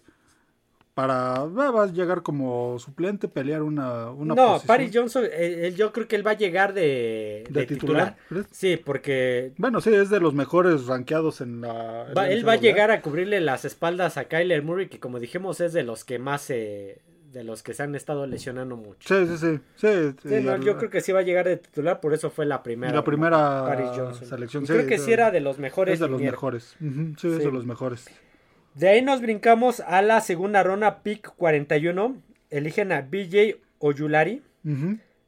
para 0.94 1.44
va, 1.44 1.82
a 1.82 1.86
llegar 1.86 2.22
como 2.22 2.78
suplente, 2.78 3.28
pelear 3.28 3.62
una, 3.62 4.10
una 4.10 4.34
no, 4.34 4.46
posición 4.54 4.66
Paris 4.66 4.90
Johnson, 4.94 5.24
eh, 5.30 5.66
él- 5.68 5.76
yo 5.76 5.92
creo 5.92 6.08
que 6.08 6.16
él 6.16 6.26
va 6.26 6.30
a 6.30 6.36
llegar 6.38 6.72
de, 6.72 7.44
de 7.50 7.60
de 7.60 7.66
titular. 7.66 8.16
titular. 8.28 8.46
Sí, 8.50 8.78
porque 8.78 9.52
Bueno, 9.58 9.80
sí, 9.82 9.94
es 9.94 10.08
de 10.08 10.20
los 10.20 10.32
mejores 10.32 10.86
rankeados 10.86 11.42
en 11.42 11.60
la. 11.60 12.06
en 12.08 12.16
va- 12.16 12.22
la 12.26 12.30
él 12.30 12.48
va 12.48 12.52
a 12.52 12.56
llegar 12.56 12.90
a 12.90 13.02
cubrirle 13.02 13.40
las 13.40 13.64
espaldas 13.66 14.16
a 14.16 14.24
Kyler 14.24 14.62
Murray, 14.62 14.88
que 14.88 15.00
como 15.00 15.18
dijimos 15.18 15.60
es 15.60 15.74
de 15.74 15.82
los 15.82 16.04
que 16.04 16.18
más 16.18 16.40
se, 16.42 17.00
de 17.32 17.44
los 17.44 17.62
que 17.62 17.72
se 17.74 17.82
han 17.82 17.94
estado 17.94 18.26
lesionando 18.26 18.76
mucho. 18.76 19.08
Sí, 19.08 19.26
sí, 19.36 19.58
sí. 19.76 19.88
sí, 20.22 20.34
no, 20.42 20.56
yo 20.58 20.76
creo 20.78 20.88
que 20.90 21.00
sí 21.02 21.12
va 21.12 21.20
a 21.20 21.22
llegar 21.22 21.46
de 21.46 21.56
titular, 21.58 22.00
por 22.00 22.12
eso 22.14 22.30
fue 22.30 22.44
la 22.46 22.62
primera. 22.62 22.92
la 22.94 23.04
primera 23.04 23.64
Paris 23.66 23.88
Johnson. 23.96 24.26
selección. 24.28 24.66
Sí, 24.66 24.72
creo 24.74 24.86
que 24.86 24.98
sí, 24.98 25.12
era 25.12 25.30
de 25.30 25.40
los 25.40 25.58
mejores. 25.58 25.94
Es 25.94 26.00
de 26.00 26.08
los 26.08 26.20
mejores. 26.20 26.76
Sí, 27.18 27.28
es 27.28 27.38
de 27.38 27.50
los 27.50 27.64
mejores. 27.66 28.06
De 28.74 28.88
ahí 28.88 29.02
nos 29.02 29.20
brincamos 29.20 29.80
a 29.80 30.00
la 30.02 30.20
segunda 30.20 30.62
ronda, 30.62 31.02
pick 31.02 31.34
41. 31.36 32.16
Eligen 32.50 32.92
a 32.92 33.02
BJ 33.02 33.56
Oyulari, 33.78 34.42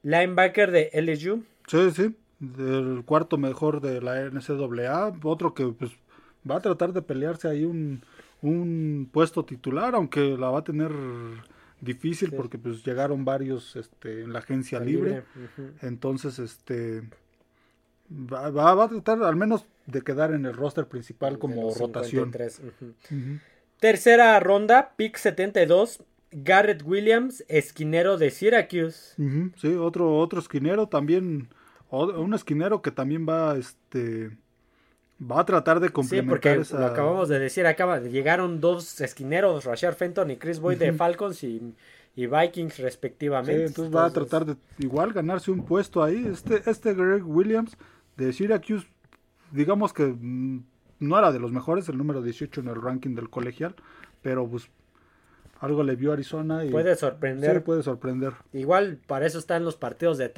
linebacker 0.03 0.71
de 0.71 0.91
LSU. 0.95 1.45
Sí, 1.67 1.91
sí. 1.93 2.15
El 2.59 3.03
cuarto 3.07 3.39
mejor 3.39 3.81
de 3.81 4.01
la 4.01 4.21
NCAA. 4.31 5.15
Otro 5.23 5.55
que 5.55 5.67
pues 5.67 5.93
va 6.49 6.57
a 6.57 6.61
tratar 6.61 6.93
de 6.93 7.01
pelearse 7.03 7.49
ahí 7.49 7.65
un, 7.65 8.03
un 8.43 9.09
puesto 9.11 9.45
titular, 9.45 9.95
aunque 9.95 10.37
la 10.39 10.51
va 10.51 10.59
a 10.61 10.65
tener 10.65 10.91
difícil 11.81 12.31
Sí. 12.31 12.37
porque 12.37 12.59
pues 12.59 12.85
llegaron 12.85 13.25
varios 13.25 13.77
este, 13.77 14.23
en 14.23 14.33
la 14.33 14.41
agencia 14.41 14.81
libre. 14.81 15.23
Entonces, 15.83 16.39
este 16.39 17.03
va, 18.11 18.51
va- 18.51 18.75
va 18.75 18.85
a 18.85 18.89
tratar 18.89 19.23
al 19.23 19.37
menos 19.37 19.67
de 19.87 20.03
quedar 20.03 20.33
en 20.33 20.47
el 20.47 20.55
roster 20.55 20.87
principal 20.87 21.39
como 21.39 21.73
rotación. 21.75 22.33
53, 22.33 22.61
ujú. 22.61 22.85
Ujú. 23.15 23.39
Tercera 23.81 24.39
ronda, 24.41 24.93
pick 24.97 25.17
72. 25.17 26.03
Garrett 26.37 26.83
Williams, 26.85 27.45
esquinero 27.49 28.17
de 28.19 28.31
Syracuse. 28.31 29.15
Sí, 29.57 29.75
otro, 29.75 30.17
otro 30.19 30.41
esquinero 30.41 30.89
también, 30.89 31.49
un 31.91 32.35
esquinero 32.35 32.83
que 32.83 32.91
también 32.91 33.25
va, 33.29 33.57
este, 33.57 34.31
va 35.23 35.41
a 35.41 35.45
tratar 35.45 35.79
de 35.79 35.87
Sí, 35.89 35.93
complementar 35.93 36.31
porque 36.31 36.55
esa... 36.55 36.81
lo 36.81 36.87
acabamos 36.87 37.29
de 37.29 37.39
decir, 37.39 37.67
acaba, 37.69 38.01
llegaron 38.01 38.61
dos 38.61 39.01
esquineros, 39.01 39.65
Rashard 39.65 39.95
Fenton 39.95 40.29
y 40.33 40.37
Chris 40.37 40.59
Boyd 40.59 40.79
de. 40.79 40.93
Falcons 40.93 41.45
y, 41.45 41.73
y 42.17 42.27
Vikings 42.27 42.75
Sí, 42.75 42.83
respectivamente. 42.83 43.67
entonces 43.67 43.95
va 43.95 44.07
a 44.07 44.11
tratar 44.13 44.45
de 44.45 44.57
igual 44.79 45.13
ganarse 45.13 45.51
un 45.51 45.65
puesto 45.65 46.03
ahí. 46.03 46.27
Este, 46.31 46.63
este 46.71 46.95
Greg 46.95 47.27
Williams 47.27 47.77
de 48.17 48.33
Syracuse, 48.33 48.87
digamos 49.51 49.93
que 49.93 50.05
mm, 50.05 50.65
no 51.01 51.19
era 51.19 51.33
de 51.33 51.41
los 51.41 51.53
mejores, 51.53 51.89
el 51.89 51.99
número 51.99 52.23
18 52.23 52.61
en 52.61 52.69
el 52.69 52.81
ranking 52.81 53.15
del 53.15 53.31
colegial, 53.31 53.75
pero 54.23 54.47
pues 54.47 54.69
algo 55.61 55.83
le 55.83 55.97
vio 55.97 56.11
a 56.11 56.15
Arizona 56.15 56.65
y 56.65 56.71
Puede 56.71 56.95
sí, 56.95 57.01
sorprender. 57.01 57.65
puede 57.65 57.83
sorprender. 57.83 58.35
Igual 58.53 58.99
para 59.07 59.27
eso 59.27 59.39
están 59.39 59.65
los 59.65 59.77
partidos 59.77 60.19
de, 60.19 60.31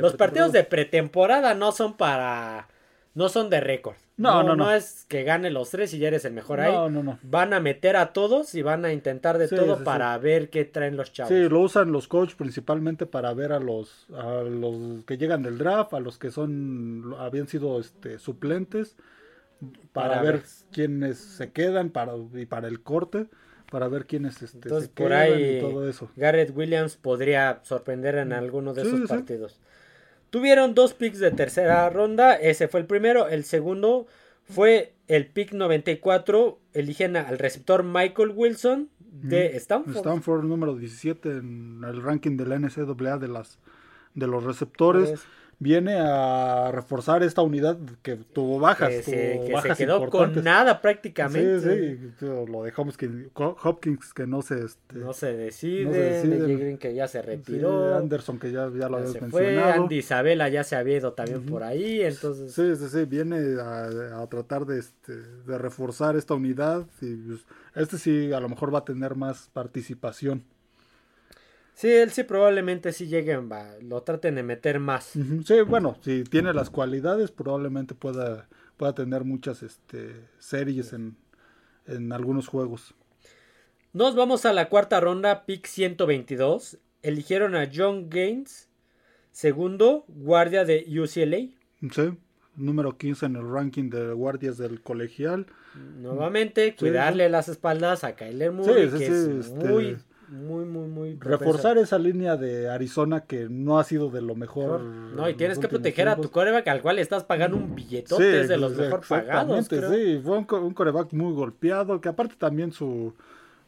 los 0.00 0.14
partidos 0.14 0.52
de 0.52 0.64
pretemporada 0.64 1.54
no 1.54 1.72
son 1.72 1.96
para 1.96 2.68
no 3.14 3.28
son 3.28 3.50
de 3.50 3.60
récord. 3.60 3.96
No, 4.16 4.42
no, 4.44 4.54
no. 4.54 4.70
es 4.72 5.06
que 5.08 5.24
gane 5.24 5.50
los 5.50 5.70
tres 5.70 5.92
y 5.92 5.98
ya 5.98 6.06
eres 6.08 6.24
el 6.24 6.32
mejor 6.34 6.60
ahí. 6.60 6.72
No, 6.72 6.88
no, 6.88 7.02
no. 7.02 7.18
Van 7.22 7.52
a 7.52 7.58
meter 7.60 7.96
a 7.96 8.12
todos 8.12 8.54
y 8.54 8.62
van 8.62 8.84
a 8.84 8.92
intentar 8.92 9.38
de 9.38 9.48
Sí, 9.48 9.56
todo 9.56 9.74
sí, 9.74 9.78
sí. 9.78 9.84
para 9.84 10.16
ver 10.18 10.50
qué 10.50 10.64
traen 10.64 10.96
los 10.96 11.12
chavos. 11.12 11.30
Sí, 11.32 11.48
lo 11.48 11.60
usan 11.60 11.90
los 11.90 12.06
coaches 12.06 12.36
principalmente 12.36 13.06
para 13.06 13.34
ver 13.34 13.52
a 13.52 13.58
los 13.58 14.06
a 14.14 14.42
los 14.42 15.04
que 15.04 15.16
llegan 15.18 15.42
del 15.42 15.58
draft, 15.58 15.94
a 15.94 16.00
los 16.00 16.18
que 16.18 16.30
son 16.30 17.14
habían 17.18 17.48
sido 17.48 17.80
este 17.80 18.18
suplentes 18.20 18.94
para, 19.92 20.08
Para 20.10 20.22
ver, 20.22 20.32
ver. 20.34 20.42
quiénes 20.72 21.18
se 21.18 21.50
quedan 21.52 21.90
para 21.90 22.12
y 22.34 22.46
para 22.46 22.68
el 22.68 22.82
corte, 22.82 23.26
para 23.70 23.88
ver 23.88 24.06
quiénes 24.06 24.42
este 24.42 24.68
Entonces 24.68 24.90
se 24.94 25.02
por 25.02 25.12
ahí 25.12 25.56
y 25.56 25.60
todo 25.60 25.88
eso. 25.88 26.08
Garrett 26.16 26.56
Williams 26.56 26.96
podría 26.96 27.60
sorprender 27.62 28.16
en 28.16 28.32
alguno 28.32 28.74
de 28.74 28.82
Sí, 28.82 28.88
esos 28.88 29.00
sí. 29.00 29.06
partidos. 29.08 29.60
Tuvieron 30.34 30.74
dos 30.74 30.94
picks 30.94 31.20
de 31.20 31.30
tercera 31.30 31.88
ronda, 31.90 32.34
ese 32.34 32.66
fue 32.66 32.80
el 32.80 32.86
primero, 32.86 33.28
el 33.28 33.44
segundo 33.44 34.08
fue 34.42 34.96
el 35.06 35.28
pick 35.28 35.52
94, 35.52 36.58
eligen 36.72 37.16
al 37.16 37.38
receptor 37.38 37.84
Michael 37.84 38.32
Wilson 38.34 38.90
de 38.98 39.56
Stanford. 39.58 39.94
Stanford 39.94 40.42
número 40.42 40.74
17 40.74 41.30
en 41.36 41.84
el 41.86 42.02
ranking 42.02 42.36
de 42.36 42.46
la 42.46 42.58
NCAA 42.58 43.18
de 43.18 43.28
las 43.28 43.60
de 44.14 44.26
los 44.26 44.42
receptores. 44.42 45.10
Pues, 45.10 45.22
Viene 45.64 45.94
a 45.98 46.70
reforzar 46.72 47.22
esta 47.22 47.40
unidad 47.40 47.78
que 48.02 48.16
tuvo 48.16 48.60
bajas, 48.60 48.90
que 48.90 49.00
tuvo 49.02 49.14
se, 49.14 49.40
que 49.40 49.46
se 49.46 49.52
bajas 49.54 49.78
quedó 49.78 50.10
con 50.10 50.44
nada 50.44 50.82
prácticamente. 50.82 51.96
Sí, 51.98 52.12
sí, 52.20 52.26
lo 52.26 52.64
de 52.64 52.72
Hopkins, 52.76 53.30
Hopkins 53.34 54.12
que 54.12 54.26
no 54.26 54.42
se 54.42 54.62
este, 54.62 54.96
No 54.98 55.14
se 55.14 55.32
decide, 55.34 55.84
No 55.86 55.92
se 55.94 55.98
decide. 56.00 56.46
DJ 56.46 56.56
Green 56.58 56.76
que 56.76 56.94
ya 56.94 57.08
se 57.08 57.20
Sí, 57.22 57.26
retiró, 57.26 57.96
Anderson, 57.96 58.38
que 58.38 58.52
ya, 58.52 58.68
ya 58.78 58.90
lo 58.90 58.98
habías 58.98 59.12
se 59.12 59.20
fue, 59.20 59.40
mencionado. 59.42 59.82
Andy 59.84 59.96
Isabela 59.96 60.48
ya 60.50 60.64
se 60.64 60.76
había 60.76 60.98
ido 60.98 61.14
también 61.14 61.38
Ujú. 61.38 61.48
por 61.48 61.62
ahí, 61.62 62.02
entonces 62.02 62.52
Sí, 62.52 62.76
sí, 62.76 62.88
sí, 62.90 63.04
viene 63.06 63.58
a, 63.58 64.20
a 64.20 64.26
tratar 64.26 64.66
de, 64.66 64.80
este, 64.80 65.14
de 65.14 65.56
reforzar 65.56 66.14
esta 66.16 66.34
unidad. 66.34 66.84
Y 67.00 67.14
pues, 67.16 67.40
este 67.74 67.96
sí, 67.96 68.34
a 68.34 68.40
lo 68.40 68.50
mejor 68.50 68.74
va 68.74 68.80
a 68.80 68.84
tener 68.84 69.14
más 69.14 69.48
participación. 69.54 70.44
Sí, 71.74 71.88
él 71.88 72.10
sí 72.10 72.22
probablemente 72.22 72.92
sí 72.92 73.06
lleguen, 73.06 73.50
va, 73.50 73.74
lo 73.82 74.02
traten 74.02 74.36
de 74.36 74.42
meter 74.42 74.80
más. 74.80 75.12
Sí, 75.44 75.60
bueno, 75.66 75.96
si 76.02 76.24
tiene 76.24 76.52
las 76.52 76.70
cualidades, 76.70 77.30
probablemente 77.30 77.94
pueda, 77.94 78.48
pueda 78.76 78.94
tener 78.94 79.24
muchas 79.24 79.62
este, 79.62 80.14
series 80.38 80.92
en, 80.92 81.16
en 81.86 82.12
algunos 82.12 82.48
juegos. 82.48 82.94
Nos 83.92 84.16
vamos 84.16 84.44
a 84.44 84.52
la 84.52 84.68
cuarta 84.68 84.98
ronda, 85.00 85.46
pick 85.46 85.66
122. 85.66 86.78
Eligieron 87.02 87.54
a 87.54 87.70
John 87.72 88.10
Gaines, 88.10 88.68
segundo, 89.30 90.04
guardia 90.08 90.64
de 90.64 90.84
UCLA. 90.88 91.50
Sí, 91.92 92.18
número 92.56 92.96
15 92.96 93.26
en 93.26 93.36
el 93.36 93.48
ranking 93.48 93.90
de 93.90 94.12
guardias 94.12 94.58
del 94.58 94.80
colegial. 94.80 95.46
Nuevamente, 95.74 96.70
Sí, 96.70 96.76
cuidarle 96.76 97.28
las 97.28 97.48
espaldas 97.48 98.04
a 98.04 98.16
Kyler 98.16 98.52
Murray, 98.52 98.90
sí, 98.90 98.98
que 98.98 98.98
sí, 98.98 99.04
es 99.04 99.46
este, 99.46 99.68
muy, 99.68 99.96
muy, 100.28 100.64
muy, 100.64 100.88
muy 100.88 101.18
Reforzar 101.20 101.78
esa 101.78 101.98
línea 101.98 102.36
de 102.36 102.68
Arizona 102.70 103.20
que 103.22 103.48
no 103.48 103.78
ha 103.78 103.84
sido 103.84 104.10
de 104.10 104.22
lo 104.22 104.34
mejor. 104.34 104.80
No, 104.82 105.28
y 105.28 105.30
en 105.32 105.36
tienes 105.36 105.58
que 105.58 105.68
proteger 105.68 106.08
a 106.08 106.14
tu 106.16 106.20
tiempos. 106.22 106.30
coreback 106.32 106.68
al 106.68 106.82
cual 106.82 106.98
estás 106.98 107.24
pagando 107.24 107.56
un 107.56 107.74
billetote, 107.74 108.40
es 108.40 108.48
de 108.48 108.56
los 108.56 108.74
mejor 108.74 109.00
pagados. 109.06 109.68
creo. 109.68 109.92
Sí, 109.92 110.20
fue 110.22 110.38
un, 110.38 110.46
un 110.50 110.74
coreback 110.74 111.12
muy 111.12 111.32
golpeado, 111.34 112.00
que 112.00 112.08
aparte 112.08 112.34
también 112.36 112.72
su 112.72 113.14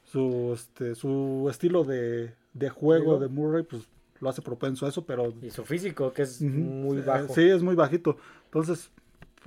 su 0.04 0.52
este 0.54 0.94
su 0.94 1.48
estilo 1.50 1.84
de, 1.84 2.32
de 2.54 2.68
juego 2.70 3.18
de 3.18 3.28
Murray 3.28 3.64
pues 3.64 3.88
lo 4.20 4.28
hace 4.30 4.40
propenso 4.40 4.86
a 4.86 4.88
eso, 4.88 5.04
pero 5.04 5.34
Y 5.42 5.50
su 5.50 5.64
físico, 5.64 6.12
que 6.12 6.22
es 6.22 6.40
ujú, 6.40 6.48
muy 6.50 6.98
eh, 6.98 7.02
bajo. 7.02 7.34
Sí, 7.34 7.42
es 7.42 7.62
muy 7.62 7.74
bajito. 7.74 8.16
Entonces, 8.46 8.90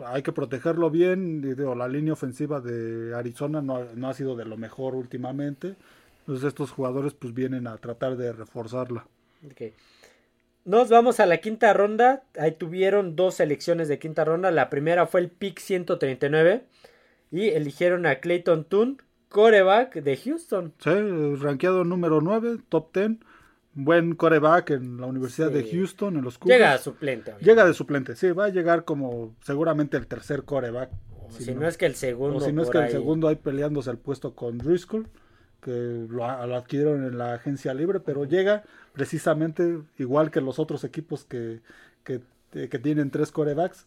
hay 0.05 0.21
que 0.21 0.31
protegerlo 0.31 0.89
bien. 0.91 1.41
y 1.43 1.55
digo, 1.55 1.73
la 1.75 1.87
línea 1.87 2.13
ofensiva 2.13 2.61
de 2.61 3.15
Arizona 3.15 3.61
no, 3.61 3.83
no 3.95 4.09
ha 4.09 4.13
sido 4.13 4.35
de 4.35 4.45
lo 4.45 4.57
mejor 4.57 4.93
últimamente. 4.95 5.75
Entonces 6.29 6.49
estos 6.49 6.69
jugadores 6.69 7.15
pues 7.15 7.33
vienen 7.33 7.65
a 7.65 7.75
tratar 7.77 8.15
de 8.15 8.31
reforzarla. 8.31 9.07
Ok. 9.49 9.73
Nos 10.63 10.87
vamos 10.87 11.19
a 11.19 11.25
la 11.25 11.39
quinta 11.39 11.73
ronda. 11.73 12.21
Ahí 12.37 12.51
tuvieron 12.51 13.15
dos 13.15 13.33
selecciones 13.33 13.87
de 13.87 13.97
quinta 13.97 14.25
ronda. 14.25 14.51
La 14.51 14.69
primera 14.69 15.07
fue 15.07 15.21
el 15.21 15.29
pick 15.31 15.57
139. 15.57 16.65
Y 17.31 17.47
eligieron 17.47 18.05
a 18.05 18.19
Clayton 18.19 18.65
Toon, 18.65 19.01
coreback 19.29 19.95
de 20.03 20.17
Houston. 20.17 20.71
Sí, 20.77 20.91
rankeado 21.41 21.83
número 21.83 22.21
9, 22.21 22.59
top 22.69 22.93
10. 22.93 23.11
Buen 23.73 24.13
coreback 24.13 24.69
en 24.69 25.01
la 25.01 25.07
Universidad 25.07 25.49
de. 25.49 25.63
Houston, 25.63 26.15
en 26.17 26.23
los 26.23 26.37
Cougars. 26.37 26.59
Llega 26.59 26.73
a 26.73 26.77
suplente. 26.77 27.31
obviamente. 27.31 27.45
Llega 27.49 27.65
de 27.65 27.73
suplente, 27.73 28.15
sí, 28.15 28.29
va 28.33 28.45
a 28.45 28.49
llegar 28.49 28.85
como 28.85 29.33
seguramente 29.41 29.97
el 29.97 30.05
tercer 30.05 30.43
coreback. 30.43 30.91
Si 31.29 31.45
si 31.45 31.55
no- 31.55 31.61
no 31.61 31.67
es 31.67 31.77
que 31.77 31.87
el 31.87 31.95
segundo. 31.95 32.37
o 32.37 32.41
si 32.41 32.53
no 32.53 32.61
es 32.61 32.69
que 32.69 32.77
el 32.77 32.91
segundo 32.91 33.27
ahí 33.27 33.35
peleándose 33.35 33.89
el 33.89 33.97
puesto 33.97 34.35
con 34.35 34.59
Driscoll, 34.59 35.07
que 35.61 36.05
lo, 36.09 36.25
adquirieron 36.25 37.05
en 37.05 37.17
la 37.17 37.33
agencia 37.33 37.73
libre, 37.73 37.99
pero 37.99 38.25
llega 38.25 38.63
precisamente 38.93 39.79
igual 39.97 40.31
que 40.31 40.41
los 40.41 40.59
otros 40.59 40.83
equipos 40.83 41.25
que, 41.25 41.59
que, 42.03 42.21
que 42.51 42.79
tienen 42.79 43.11
tres 43.11 43.31
corebacks 43.31 43.85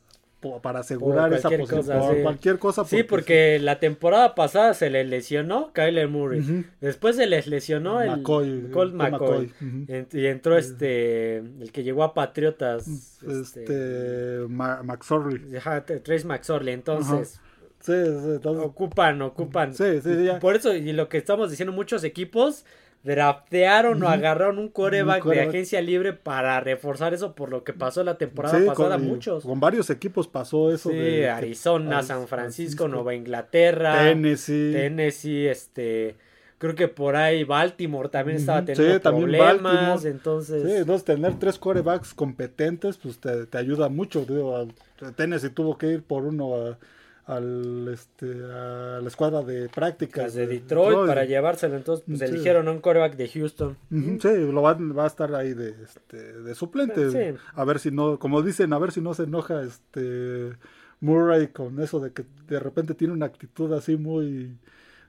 para 0.63 0.81
asegurar 0.81 1.33
esa 1.33 1.49
posición. 1.49 1.83
cosa, 1.83 2.13
sí. 2.15 2.23
cualquier 2.23 2.59
cosa. 2.59 2.85
Sí, 2.85 3.03
porque 3.05 3.61
la 3.61 3.79
temporada 3.79 4.35
pasada 4.35 4.75
se 4.75 4.91
le 4.91 5.05
lesionó 5.05 5.73
Kyler 5.73 6.09
Murray. 6.09 6.67
Después 6.81 7.17
se 7.17 7.27
les 7.27 7.47
lesionó 7.47 8.01
el 8.03 8.11
McCoy, 8.11 8.63
Colt 8.63 8.73
Colt 8.73 8.95
McCoy. 8.95 9.53
Y 10.13 10.27
entró 10.27 10.59
este 10.59 11.37
el 11.39 11.71
que 11.73 11.85
llegó 11.85 12.03
a 12.03 12.13
Patriotas. 12.15 12.89
este, 13.23 13.63
Este, 13.63 14.49
Ma- 14.49 14.83
McSorley. 14.83 15.41
Trace 16.03 16.27
McSorley. 16.27 16.75
Entonces, 16.75 17.41
Sí, 17.83 17.93
sí, 17.93 18.29
entonces- 18.37 18.65
ocupan, 18.65 19.21
ocupan. 19.23 19.75
Sí, 19.75 20.01
sí, 20.03 20.15
sí, 20.17 20.25
ya. 20.25 20.39
Por 20.39 20.57
eso, 20.57 20.75
y 20.75 20.93
lo 20.93 21.09
que 21.09 21.19
estamos 21.19 21.51
diciendo, 21.51 21.73
muchos 21.73 22.05
equipos 22.05 22.65
draftearon 23.05 24.01
o 24.03 24.09
agarraron 24.09 24.59
un 24.59 24.69
coreback, 24.69 25.25
de 25.25 25.41
agencia 25.43 25.81
libre 25.81 26.13
para 26.13 26.61
reforzar 26.61 27.13
eso 27.15 27.35
por 27.35 27.51
lo 27.51 27.65
que 27.65 27.73
pasó 27.73 28.05
la 28.05 28.17
temporada 28.17 28.59
sí, 28.61 28.65
pasada. 28.65 28.97
con, 28.97 29.07
muchos. 29.07 29.43
con 29.45 29.59
varios 29.61 29.91
equipos 29.91 30.29
pasó 30.29 30.73
eso. 30.73 30.91
Sí, 30.91 30.97
de 30.97 31.29
Arizona, 31.29 31.99
Ari- 32.01 32.07
San 32.07 32.29
Francisco, 32.29 32.29
Francisco, 32.29 32.89
Nueva 32.89 33.15
Inglaterra, 33.15 34.05
Tennessee. 34.05 34.71
Tennessee, 34.73 35.49
este, 35.49 36.15
creo 36.59 36.77
que 36.77 36.87
por 36.87 37.17
ahí 37.17 37.43
Baltimore 37.43 38.09
también 38.09 38.39
estaba 38.39 38.65
teniendo 38.65 38.95
sí, 38.95 39.01
problemas, 39.01 39.63
Baltimore. 39.63 40.09
entonces, 40.09 40.63
Sí, 40.63 40.73
entonces 40.77 41.05
tener 41.05 41.39
tres 41.41 41.59
corebacks 41.59 42.15
competentes, 42.15 42.99
pues 42.99 43.19
te, 43.19 43.47
te 43.47 43.59
ayuda 43.59 43.89
mucho. 43.89 44.25
Digo, 44.25 44.69
Tennessee 45.17 45.51
tuvo 45.51 45.77
que 45.77 45.89
ir 45.89 46.03
por 46.05 46.23
uno 46.25 46.55
a, 46.55 46.79
al, 47.27 47.89
este, 47.93 48.27
a 48.53 48.99
la 49.01 49.07
escuadra 49.09 49.43
de 49.43 49.69
prácticas 49.69 50.35
de 50.35 50.47
Detroit 50.47 51.07
para 51.07 51.25
llevárselo, 51.25 51.77
entonces 51.77 52.05
pues 52.07 52.19
Sí. 52.19 52.25
eligieron 52.25 52.67
a 52.69 52.73
un 52.73 52.81
coreback 52.81 53.17
de 53.17 53.29
Houston. 53.29 53.77
Sí, 53.91 54.29
lo 54.53 54.63
va, 54.63 54.75
va 54.75 55.05
a 55.05 55.07
estar 55.07 55.35
ahí 55.35 55.55
de, 55.55 55.75
este, 55.85 56.17
de 56.41 56.55
suplente. 56.55 57.11
Sí. 57.11 57.39
A 57.55 57.65
ver 57.65 57.79
si 57.79 57.91
no, 57.91 58.19
como 58.19 58.43
dicen, 58.43 58.73
a 58.73 58.79
ver 58.79 58.91
si 58.93 59.01
no 59.01 59.15
se 59.15 59.23
enoja 59.25 59.63
este 59.63 60.53
Murray 61.01 61.49
con 61.49 61.81
eso 61.81 62.01
de 62.01 62.13
que 62.13 62.25
de 62.49 62.59
repente 62.61 62.95
tiene 62.95 63.13
una 63.15 63.27
actitud 63.27 63.73
así 63.73 63.97
muy 63.97 64.57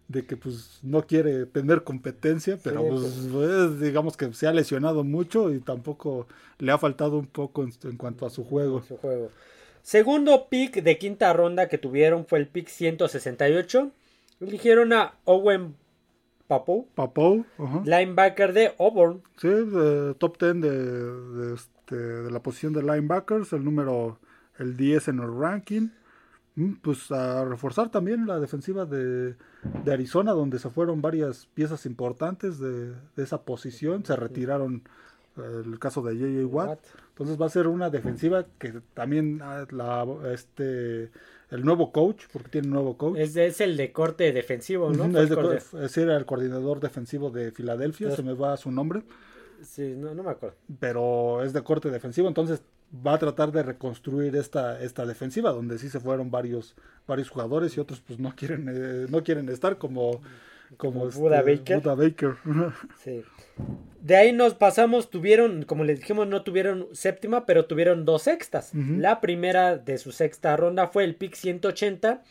de 0.07 0.25
que 0.25 0.35
pues 0.37 0.79
no 0.83 1.07
quiere 1.07 1.45
tener 1.45 1.83
competencia, 1.83 2.59
pero 2.63 2.81
Sí, 2.81 2.87
pues, 2.89 3.27
pues, 3.31 3.79
digamos 3.79 4.17
que 4.17 4.31
se 4.33 4.45
ha 4.47 4.53
lesionado 4.53 5.03
mucho 5.03 5.51
y 5.51 5.59
tampoco 5.59 6.27
le 6.59 6.71
ha 6.71 6.77
faltado 6.77 7.17
un 7.17 7.25
poco 7.27 7.63
en, 7.63 7.71
en 7.83 7.97
cuanto 7.97 8.25
a 8.25 8.29
su 8.29 8.43
juego. 8.43 8.83
su 8.83 8.97
juego. 8.97 9.29
Segundo 9.83 10.47
pick 10.49 10.81
de 10.81 10.97
quinta 10.97 11.31
ronda 11.33 11.67
que 11.67 11.77
tuvieron 11.77 12.25
fue 12.25 12.39
el 12.39 12.47
pick 12.47 12.67
168. 12.67 13.91
Eligieron 14.39 14.93
a 14.93 15.13
Owen 15.25 15.75
Papo, 16.47 16.87
Papou, 16.95 17.45
ajá. 17.57 17.81
linebacker 17.85 18.53
de 18.53 18.73
Auburn. 18.79 19.21
sí, 19.37 19.47
de 19.47 20.13
top 20.15 20.37
10 20.39 20.61
de, 20.61 20.69
de, 20.69 21.53
este, 21.53 21.95
de 21.95 22.31
la 22.31 22.41
posición 22.41 22.73
de 22.73 22.81
linebackers, 22.81 23.53
el 23.53 23.63
número, 23.63 24.19
el 24.57 24.75
10 24.75 25.09
en 25.09 25.19
el 25.19 25.37
ranking. 25.39 25.89
Mm, 26.55 26.73
Pues 26.81 27.11
a 27.11 27.45
reforzar 27.45 27.89
también 27.89 28.27
la 28.27 28.39
defensiva 28.39 28.85
de, 28.85 29.35
de 29.83 29.93
Arizona, 29.93 30.31
donde 30.31 30.59
se 30.59 30.69
fueron 30.69 31.01
varias 31.01 31.47
piezas 31.53 31.85
importantes 31.85 32.59
de, 32.59 32.93
esa 33.17 33.41
posición. 33.43 34.05
Se 34.05 34.15
retiraron 34.15 34.83
el 35.37 35.79
caso 35.79 36.01
de 36.01 36.13
J.J. 36.15 36.45
Watt. 36.47 36.79
Entonces 37.09 37.39
va 37.41 37.45
a 37.45 37.49
ser 37.49 37.67
una 37.67 37.89
defensiva 37.89 38.45
que 38.59 38.73
también 38.93 39.39
ah, 39.43 39.65
la, 39.71 40.05
este, 40.33 41.11
el 41.51 41.63
nuevo 41.63 41.91
coach, 41.91 42.23
porque 42.31 42.49
tiene 42.49 42.67
un 42.67 42.73
nuevo 42.73 42.97
coach. 42.97 43.17
Es, 43.17 43.35
es 43.35 43.61
el 43.61 43.77
de 43.77 43.91
corte 43.91 44.31
defensivo, 44.31 44.91
¿no? 44.91 45.05
Es, 45.05 45.15
el 45.15 45.29
de- 45.29 45.35
corte- 45.35 45.85
es 45.85 45.97
era 45.97 46.17
el 46.17 46.25
coordinador 46.25 46.79
defensivo 46.79 47.29
de 47.29 47.51
Filadelfia, 47.51 48.11
se 48.11 48.23
me 48.23 48.33
va 48.33 48.57
su 48.57 48.71
nombre, 48.71 49.03
Sí, 49.61 49.93
no, 49.95 50.13
no 50.13 50.23
me 50.23 50.31
acuerdo. 50.31 50.57
pero 50.79 51.41
es 51.43 51.53
de 51.53 51.63
corte 51.63 51.89
defensivo, 51.89 52.27
entonces 52.27 52.61
va 53.05 53.13
a 53.13 53.17
tratar 53.17 53.51
de 53.51 53.63
reconstruir 53.63 54.35
esta, 54.35 54.81
esta 54.81 55.05
defensiva, 55.05 55.51
donde 55.51 55.77
sí 55.79 55.89
se 55.89 55.99
fueron 56.01 56.29
varios, 56.31 56.75
varios 57.07 57.29
jugadores 57.29 57.75
y 57.77 57.79
otros 57.79 58.01
pues 58.05 58.19
no 58.19 58.35
quieren, 58.35 58.67
eh, 58.69 59.05
no 59.09 59.23
quieren 59.23 59.47
estar 59.49 59.77
como, 59.77 60.21
como 60.77 61.07
este, 61.07 61.19
Buda 61.19 61.41
Baker. 61.41 61.79
Buda 61.79 61.95
Baker. 61.95 62.35
Sí. 63.03 63.23
De 64.01 64.15
ahí 64.15 64.33
nos 64.33 64.55
pasamos, 64.55 65.09
tuvieron, 65.09 65.63
como 65.63 65.83
les 65.83 65.99
dijimos, 65.99 66.27
no 66.27 66.43
tuvieron 66.43 66.87
séptima, 66.91 67.45
pero 67.45 67.65
tuvieron 67.65 68.03
dos 68.03 68.23
sextas. 68.23 68.71
La 68.73 69.21
primera 69.21 69.77
de 69.77 69.97
su 69.97 70.11
sexta 70.11 70.57
ronda 70.57 70.87
fue 70.87 71.03
el 71.05 71.15
pick 71.15 71.35
180 71.35 72.21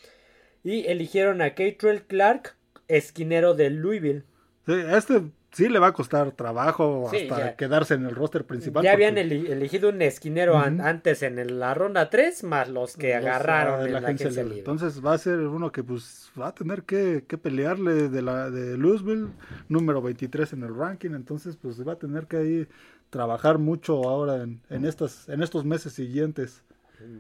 y 0.64 0.86
eligieron 0.86 1.40
a 1.40 1.51
Catrell 1.51 2.03
Clark, 2.03 2.57
esquinero 2.88 3.55
de 3.55 3.70
Louisville. 3.70 4.24
Sí, 4.66 4.74
este 4.90 5.22
sí 5.53 5.69
le 5.69 5.79
va 5.79 5.89
a 5.89 5.93
costar 5.93 6.33
trabajo 6.33 7.09
Sí, 7.11 7.29
hasta 7.29 7.39
ya. 7.39 7.57
quedarse 7.57 7.95
en 7.95 8.07
el 8.07 8.15
roster 8.15 8.45
principal. 8.47 8.83
Ya 8.83 8.93
habían 8.93 9.15
porque 9.15 9.53
elegido 9.53 9.91
un 9.91 10.01
esquinero 10.03 10.59
an- 10.59 10.81
antes 10.81 11.23
en 11.23 11.59
la 11.61 11.75
ronda 11.75 12.11
3, 12.11 12.43
más 12.45 12.69
los 12.69 12.97
que 12.97 13.09
los, 13.09 13.17
agarraron 13.17 13.81
ah, 13.81 13.85
en 13.87 13.93
la 13.93 14.01
la 14.01 14.09
agencia 14.09 14.27
agencia 14.27 14.43
libre. 14.43 14.57
libre. 14.57 14.73
Entonces 14.73 15.05
va 15.05 15.15
a 15.15 15.19
ser 15.19 15.39
uno 15.41 15.71
que 15.71 15.85
pues 15.85 16.31
va 16.41 16.49
a 16.49 16.55
tener 16.55 16.85
que, 16.85 17.25
que 17.29 17.39
pelearle 17.39 18.09
de 18.09 18.23
la 18.23 18.51
de 18.51 18.77
Louisville, 18.79 19.29
número 19.69 20.01
23 20.03 20.53
en 20.55 20.63
el 20.65 20.75
ranking, 20.75 21.11
entonces 21.11 21.57
pues 21.57 21.87
va 21.87 21.93
a 21.93 21.99
tener 21.99 22.27
que 22.27 22.37
ahí 22.39 22.69
trabajar 23.11 23.59
mucho 23.59 24.09
ahora 24.09 24.43
en, 24.43 24.63
en 24.71 24.87
estas 24.87 25.29
en 25.29 25.43
estos 25.43 25.65
meses 25.67 25.93
siguientes 25.93 26.63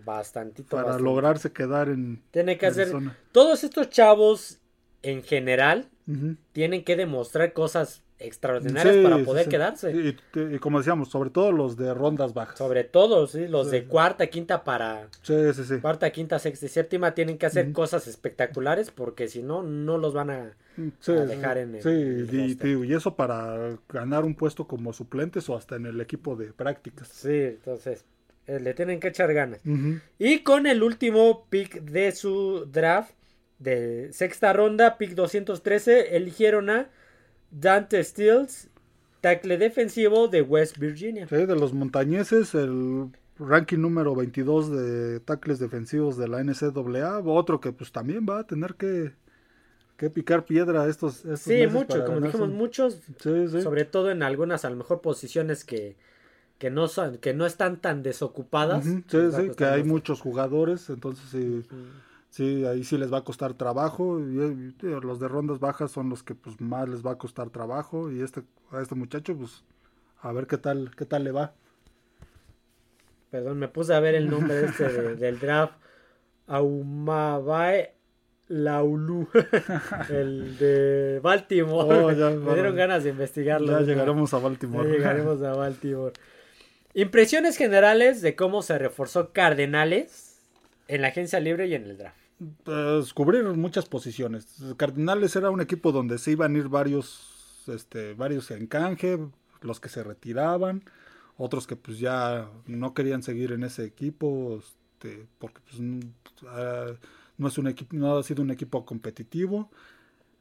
Bastantito. 0.04 0.68
para 0.70 0.82
bastante. 0.84 1.04
lograrse 1.04 1.52
quedar 1.52 1.88
en 1.88 2.22
Tiene 2.30 2.56
que 2.56 2.66
hacer. 2.66 2.92
Todos 3.32 3.64
estos 3.64 3.90
chavos, 3.90 4.58
en 5.02 5.22
general, 5.22 5.88
tienen 6.52 6.84
que 6.84 6.96
demostrar 6.96 7.52
cosas 7.52 8.02
extraordinarias 8.22 8.96
Sí, 8.96 9.02
para 9.02 9.18
poder 9.18 9.44
sí. 9.44 9.50
quedarse. 9.50 9.92
Y, 10.34 10.58
como 10.58 10.78
decíamos, 10.78 11.08
sobre 11.10 11.30
todo 11.30 11.52
los 11.52 11.76
de 11.76 11.92
rondas 11.94 12.34
bajas. 12.34 12.58
Sobre 12.58 12.84
todo, 12.84 13.26
¿sí? 13.26 13.48
los 13.48 13.66
Sí. 13.66 13.72
de 13.72 13.84
cuarta, 13.84 14.26
quinta 14.28 14.64
para 14.64 15.08
cuarta, 15.80 16.10
quinta, 16.10 16.38
sexta 16.38 16.66
y 16.66 16.68
séptima 16.68 17.14
tienen 17.14 17.38
que 17.38 17.46
hacer 17.46 17.72
cosas 17.72 18.06
espectaculares 18.06 18.90
porque 18.90 19.28
si 19.28 19.42
no, 19.42 19.62
no 19.62 19.98
los 19.98 20.14
van 20.14 20.30
a... 20.30 20.56
Dejar 21.06 21.58
en 21.58 21.74
el- 21.74 21.82
sí, 21.82 21.88
el 21.88 22.86
y, 22.86 22.94
eso 22.94 23.14
para 23.14 23.76
ganar 23.90 24.24
un 24.24 24.34
puesto 24.34 24.66
como 24.66 24.92
suplentes 24.94 25.48
o 25.50 25.56
hasta 25.56 25.76
en 25.76 25.84
el 25.86 26.00
equipo 26.00 26.34
de 26.34 26.52
prácticas. 26.52 27.08
Sí, 27.08 27.28
entonces 27.30 28.04
eh, 28.46 28.58
le 28.58 28.72
tienen 28.72 28.98
que 28.98 29.08
echar 29.08 29.32
ganas. 29.34 29.60
Y 30.18 30.38
con 30.40 30.66
el 30.66 30.82
último 30.82 31.46
pick 31.50 31.82
de 31.82 32.12
su 32.12 32.66
draft 32.72 33.12
de 33.58 34.08
sexta 34.12 34.52
ronda, 34.54 34.96
pick 34.98 35.10
213, 35.14 36.16
eligieron 36.16 36.70
a 36.70 36.88
Dante 37.52 38.02
Stills, 38.02 38.68
tackle 39.20 39.58
defensivo 39.58 40.28
de 40.28 40.42
West 40.42 40.78
Virginia. 40.78 41.26
Sí, 41.28 41.36
de 41.36 41.56
los 41.56 41.72
montañeses, 41.72 42.54
el 42.54 43.10
ranking 43.38 43.78
número 43.78 44.14
22 44.14 44.70
de 44.70 45.20
tackles 45.20 45.58
defensivos 45.58 46.16
de 46.16 46.28
la 46.28 46.40
NCAA, 46.40 47.20
otro 47.20 47.60
que 47.60 47.72
pues 47.72 47.92
también 47.92 48.26
va 48.28 48.40
a 48.40 48.46
tener 48.46 48.74
que, 48.74 49.12
que 49.96 50.10
picar 50.10 50.44
piedra 50.44 50.88
estos, 50.88 51.18
estos 51.24 51.40
Sí, 51.40 51.54
meses 51.54 51.72
mucho, 51.72 51.88
para 51.88 52.04
como 52.06 52.20
dijimos, 52.20 52.48
un- 52.48 52.56
muchos, 52.56 52.94
Sí, 53.18 53.48
sí. 53.48 53.60
sobre 53.62 53.84
todo 53.84 54.10
en 54.10 54.22
algunas 54.22 54.64
a 54.64 54.70
lo 54.70 54.76
mejor 54.76 55.00
posiciones 55.00 55.64
que, 55.64 55.96
que 56.58 56.70
no 56.70 56.88
son, 56.88 57.18
que 57.18 57.34
no 57.34 57.46
están 57.46 57.80
tan 57.80 58.02
desocupadas. 58.02 58.84
Sí, 58.84 59.00
sí, 59.08 59.50
que 59.56 59.64
hay 59.64 59.84
muchos 59.84 60.20
jugadores, 60.20 60.88
entonces 60.90 61.28
sí, 61.30 61.62
sí, 62.32 62.64
ahí 62.64 62.82
sí 62.82 62.96
les 62.98 63.12
va 63.12 63.18
a 63.18 63.24
costar 63.24 63.54
trabajo. 63.54 64.18
Y, 64.18 64.40
eh, 64.40 64.98
los 65.02 65.20
de 65.20 65.28
rondas 65.28 65.60
bajas 65.60 65.92
son 65.92 66.08
los 66.08 66.22
que 66.24 66.34
pues 66.34 66.60
más 66.60 66.88
les 66.88 67.04
va 67.06 67.12
a 67.12 67.18
costar 67.18 67.50
trabajo. 67.50 68.10
Y 68.10 68.20
este, 68.22 68.42
a 68.72 68.80
este 68.80 68.94
muchacho, 68.96 69.36
pues, 69.36 69.62
a 70.20 70.32
ver 70.32 70.46
qué 70.48 70.58
tal, 70.58 70.90
qué 70.96 71.04
tal 71.04 71.22
le 71.24 71.30
va. 71.30 71.52
Perdón, 73.30 73.58
me 73.58 73.68
puse 73.68 73.94
a 73.94 74.00
ver 74.00 74.14
el 74.14 74.28
nombre 74.28 74.64
este 74.64 74.88
de- 74.88 75.14
del 75.16 75.38
draft. 75.38 75.74
Aumabae 76.48 77.94
Laulu. 78.48 79.28
el 80.10 80.58
de 80.58 81.20
Baltimore. 81.22 81.96
Oh, 81.98 82.10
ya, 82.12 82.30
me 82.30 82.52
dieron 82.54 82.76
ganas 82.76 83.04
de 83.04 83.10
investigarlo. 83.10 83.72
Ya 83.78 83.86
llegaremos 83.86 84.34
a 84.34 84.38
Ya 84.38 84.42
Baltimore. 84.44 84.90
llegaremos 84.90 85.42
a 85.42 85.54
Baltimore. 85.54 86.12
Impresiones 86.94 87.56
generales 87.56 88.20
de 88.20 88.36
cómo 88.36 88.60
se 88.60 88.78
reforzó 88.78 89.32
Cardenales 89.32 90.40
en 90.88 91.00
la 91.00 91.08
agencia 91.08 91.40
libre 91.40 91.66
y 91.68 91.74
en 91.74 91.84
el 91.84 91.96
draft. 91.96 92.16
Pues, 92.64 93.12
cubrir 93.12 93.44
muchas 93.44 93.86
posiciones. 93.86 94.46
Cardinales 94.76 95.36
era 95.36 95.50
un 95.50 95.60
equipo 95.60 95.92
donde 95.92 96.18
se 96.18 96.32
iban 96.32 96.54
a 96.54 96.58
ir 96.58 96.68
varios, 96.68 97.64
este, 97.66 98.14
varios 98.14 98.50
en 98.50 98.66
canje, 98.66 99.18
los 99.60 99.80
que 99.80 99.88
se 99.88 100.02
retiraban, 100.02 100.82
otros 101.36 101.66
que 101.66 101.76
pues 101.76 101.98
ya 101.98 102.48
no 102.66 102.94
querían 102.94 103.22
seguir 103.22 103.52
en 103.52 103.64
ese 103.64 103.84
equipo, 103.84 104.58
este, 104.58 105.26
porque 105.38 105.60
pues, 105.68 105.80
ah, 106.48 106.92
no 107.38 107.48
es 107.48 107.58
un 107.58 107.68
equipo, 107.68 107.96
no 107.96 108.16
ha 108.18 108.22
sido 108.22 108.42
un 108.42 108.50
equipo 108.50 108.84
competitivo. 108.84 109.70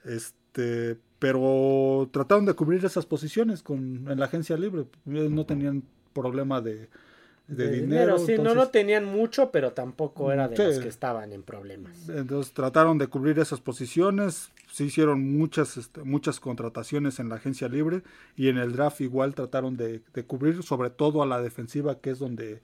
Este, 0.04 0.98
pero 1.20 2.10
trataron 2.12 2.46
de 2.46 2.54
cubrir 2.54 2.84
esas 2.84 3.06
posiciones 3.06 3.64
con 3.64 4.10
en 4.10 4.20
la 4.20 4.26
agencia 4.26 4.58
libre. 4.58 4.86
No 5.06 5.46
tenían 5.46 5.84
problema 6.14 6.62
de, 6.62 6.90
de, 7.52 7.70
dinero. 7.70 8.18
sí, 8.18 8.36
no, 8.38 8.56
no 8.56 8.70
tenían 8.70 9.06
mucho, 9.06 9.52
pero 9.52 9.74
tampoco 9.74 10.32
era 10.32 10.48
de 10.48 10.58
los 10.58 10.80
que 10.80 10.88
estaban 10.88 11.34
en 11.34 11.44
problemas. 11.44 12.10
Entonces 12.10 12.54
trataron 12.54 12.98
de 12.98 13.08
cubrir 13.08 13.40
esas 13.40 13.60
posiciones, 13.60 14.52
se 14.72 14.86
hicieron 14.86 15.38
muchas, 15.38 15.78
este, 15.78 16.02
muchas 16.04 16.40
contrataciones 16.40 17.20
en 17.20 17.30
la 17.30 17.36
agencia 17.36 17.68
libre 17.68 18.04
y 18.38 18.48
en 18.48 18.58
el 18.58 18.72
draft 18.72 19.02
igual 19.02 19.36
trataron 19.36 19.76
de, 19.76 20.02
cubrir 20.26 20.64
sobre 20.64 20.90
todo 20.90 21.22
a 21.22 21.26
la 21.26 21.42
defensiva, 21.42 22.00
que 22.00 22.12
es 22.12 22.20
donde, 22.20 22.62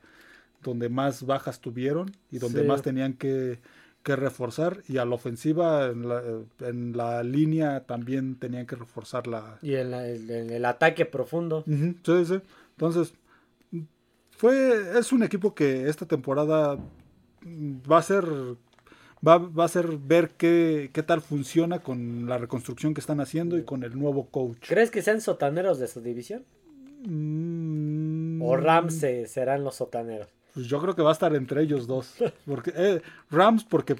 donde 0.64 0.90
más 0.90 1.26
bajas 1.26 1.60
tuvieron 1.60 2.12
y 2.32 2.40
donde 2.40 2.64
más 2.64 2.82
tenían 2.82 3.14
que, 3.14 3.60
que, 4.04 4.16
reforzar 4.16 4.84
y 4.88 4.98
a 5.00 5.06
la 5.06 5.16
ofensiva 5.16 5.88
en 5.88 6.08
la, 6.08 6.24
en 6.62 6.96
la, 6.96 7.24
línea 7.24 7.82
también 7.82 8.36
tenían 8.36 8.66
que 8.66 8.78
reforzar 8.78 9.28
la... 9.28 9.60
Y 9.62 9.76
en, 9.76 9.94
el 9.94 10.66
ataque 10.66 11.06
profundo. 11.06 11.66
sí, 11.68 12.26
sí. 12.26 12.40
Entonces 12.78 13.14
fue, 14.38 14.98
es 15.00 15.12
un 15.12 15.24
equipo 15.24 15.54
que 15.54 15.90
esta 15.90 16.06
temporada 16.06 16.78
va 17.92 17.98
a 17.98 18.02
ser 18.02 18.26
va, 19.26 19.38
va 19.38 19.66
a 19.66 19.68
ser 19.68 19.98
ver 19.98 20.32
qué, 20.38 20.90
qué, 20.94 21.04
tal 21.04 21.22
funciona 21.22 21.80
con 21.80 22.28
la 22.28 22.38
reconstrucción 22.38 22.94
que 22.94 23.02
están 23.02 23.20
haciendo 23.20 23.58
y 23.58 23.64
con 23.64 23.84
el 23.84 23.98
nuevo 23.98 24.28
coach. 24.28 24.68
¿Crees 24.68 24.92
que 24.92 25.02
sean 25.02 25.22
sotaneros 25.22 25.80
de 25.80 25.88
su 25.88 26.02
división? 26.02 26.44
Mm. 27.04 28.42
¿O 28.42 28.56
Rams 28.58 29.04
serán 29.26 29.64
los 29.64 29.76
sotaneros? 29.76 30.28
Pues 30.54 30.68
yo 30.68 30.80
creo 30.82 30.96
que 30.96 31.02
va 31.02 31.10
a 31.10 31.14
estar 31.14 31.36
entre 31.36 31.62
ellos 31.62 31.88
dos. 31.88 32.16
Porque, 32.46 32.74
eh, 32.76 33.02
Rams, 33.30 33.64
porque 33.64 33.96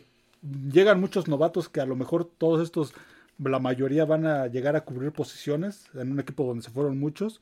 llegan 0.72 1.00
muchos 1.00 1.28
novatos 1.28 1.70
que 1.70 1.82
a 1.82 1.86
lo 1.86 1.96
mejor 1.96 2.26
todos 2.26 2.62
estos, 2.62 2.94
la 3.38 3.60
mayoría 3.60 4.06
van 4.06 4.26
a 4.26 4.48
llegar 4.48 4.76
a 4.76 4.82
cubrir 4.82 5.12
posiciones 5.12 5.86
en 5.94 6.12
un 6.12 6.20
equipo 6.20 6.46
donde 6.46 6.64
se 6.64 6.72
fueron 6.72 7.00
muchos 7.00 7.40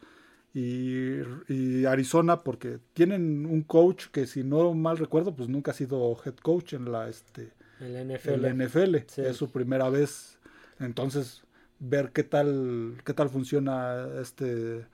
y, 0.58 1.86
Arizona 1.86 2.42
porque 2.42 2.80
tienen 2.94 3.46
un 3.46 3.62
coach 3.64 4.06
que 4.08 4.26
si 4.26 4.44
no 4.44 4.74
mal 4.74 4.98
recuerdo 4.98 5.36
pues 5.36 5.50
nunca 5.50 5.72
ha 5.72 5.74
sido 5.74 6.18
head 6.26 6.36
coach 6.36 6.74
en 6.74 6.94
la 6.94 7.10
este 7.10 7.52
el 7.82 8.08
NFL, 8.08 8.64
NFL. 8.64 8.96
es 8.96 9.36
su 9.36 9.52
primera 9.52 9.90
vez. 9.90 10.40
Entonces 10.80 11.44
ver 11.80 12.12
qué 12.14 12.24
tal 12.24 12.96
qué 13.04 13.14
tal 13.14 13.30
funciona 13.30 14.08
este 14.22 14.86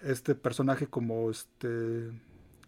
este 0.00 0.36
personaje 0.36 0.86
como 0.86 1.28
este 1.28 2.12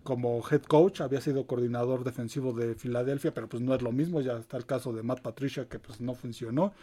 como 0.02 0.42
head 0.50 0.62
coach. 0.62 1.02
Había 1.02 1.20
sido 1.20 1.46
coordinador 1.46 2.02
defensivo 2.02 2.52
de 2.52 2.74
Filadelfia 2.74 3.32
pero 3.32 3.48
pues 3.48 3.62
no 3.62 3.72
es 3.72 3.82
lo 3.82 3.92
mismo. 3.92 4.20
Ya 4.20 4.36
está 4.36 4.56
el 4.56 4.66
caso 4.66 4.92
de 4.92 5.04
Matt 5.04 5.20
Patricia 5.20 5.68
que 5.68 5.78
pues 5.78 6.00
no 6.00 6.16
funcionó 6.16 6.74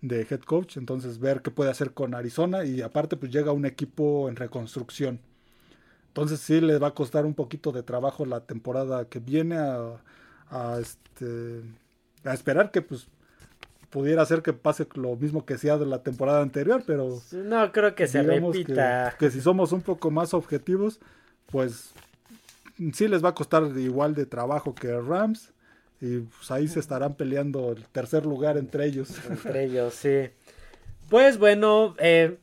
de 0.00 0.26
head 0.30 0.40
coach, 0.40 0.76
entonces 0.76 1.18
ver 1.18 1.42
qué 1.42 1.50
puede 1.50 1.70
hacer 1.70 1.92
con 1.92 2.14
Arizona 2.14 2.64
y 2.64 2.82
aparte 2.82 3.16
pues 3.16 3.32
llega 3.32 3.52
un 3.52 3.66
equipo 3.66 4.28
en 4.28 4.36
reconstrucción. 4.36 5.20
Entonces 6.08 6.40
sí 6.40 6.60
le 6.60 6.78
va 6.78 6.88
a 6.88 6.94
costar 6.94 7.26
un 7.26 7.34
poquito 7.34 7.72
de 7.72 7.82
trabajo 7.82 8.24
la 8.24 8.40
temporada 8.40 9.04
que 9.06 9.18
viene 9.18 9.56
a, 9.56 10.02
a 10.50 10.78
este 10.80 11.62
a 12.24 12.34
esperar 12.34 12.70
que 12.70 12.82
pues 12.82 13.08
pudiera 13.90 14.24
ser 14.26 14.42
que 14.42 14.52
pase 14.52 14.86
lo 14.94 15.16
mismo 15.16 15.44
que 15.44 15.58
sea 15.58 15.78
de 15.78 15.86
la 15.86 16.02
temporada 16.02 16.42
anterior, 16.42 16.82
pero 16.86 17.20
no 17.32 17.72
creo 17.72 17.94
que 17.94 18.06
se 18.06 18.22
repita. 18.22 19.14
Que, 19.18 19.26
que 19.26 19.30
si 19.30 19.40
somos 19.40 19.72
un 19.72 19.80
poco 19.80 20.10
más 20.10 20.34
objetivos, 20.34 21.00
pues 21.46 21.92
sí 22.92 23.08
les 23.08 23.24
va 23.24 23.30
a 23.30 23.34
costar 23.34 23.64
igual 23.76 24.14
de 24.14 24.26
trabajo 24.26 24.74
que 24.74 24.98
Rams 25.00 25.52
y 26.00 26.20
pues 26.20 26.50
ahí 26.50 26.68
se 26.68 26.80
estarán 26.80 27.14
peleando 27.14 27.72
el 27.72 27.84
tercer 27.86 28.24
lugar 28.24 28.56
entre 28.56 28.86
ellos. 28.86 29.10
Entre 29.28 29.64
ellos, 29.64 29.94
sí. 29.94 30.30
Pues 31.08 31.38
bueno, 31.38 31.94
eh, 31.98 32.38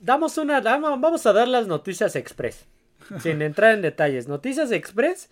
damos 0.00 0.38
una, 0.38 0.60
vamos 0.60 1.26
a 1.26 1.32
dar 1.32 1.48
las 1.48 1.66
noticias 1.66 2.16
express, 2.16 2.64
sin 3.20 3.42
entrar 3.42 3.74
en 3.74 3.82
detalles. 3.82 4.28
Noticias 4.28 4.70
express, 4.70 5.28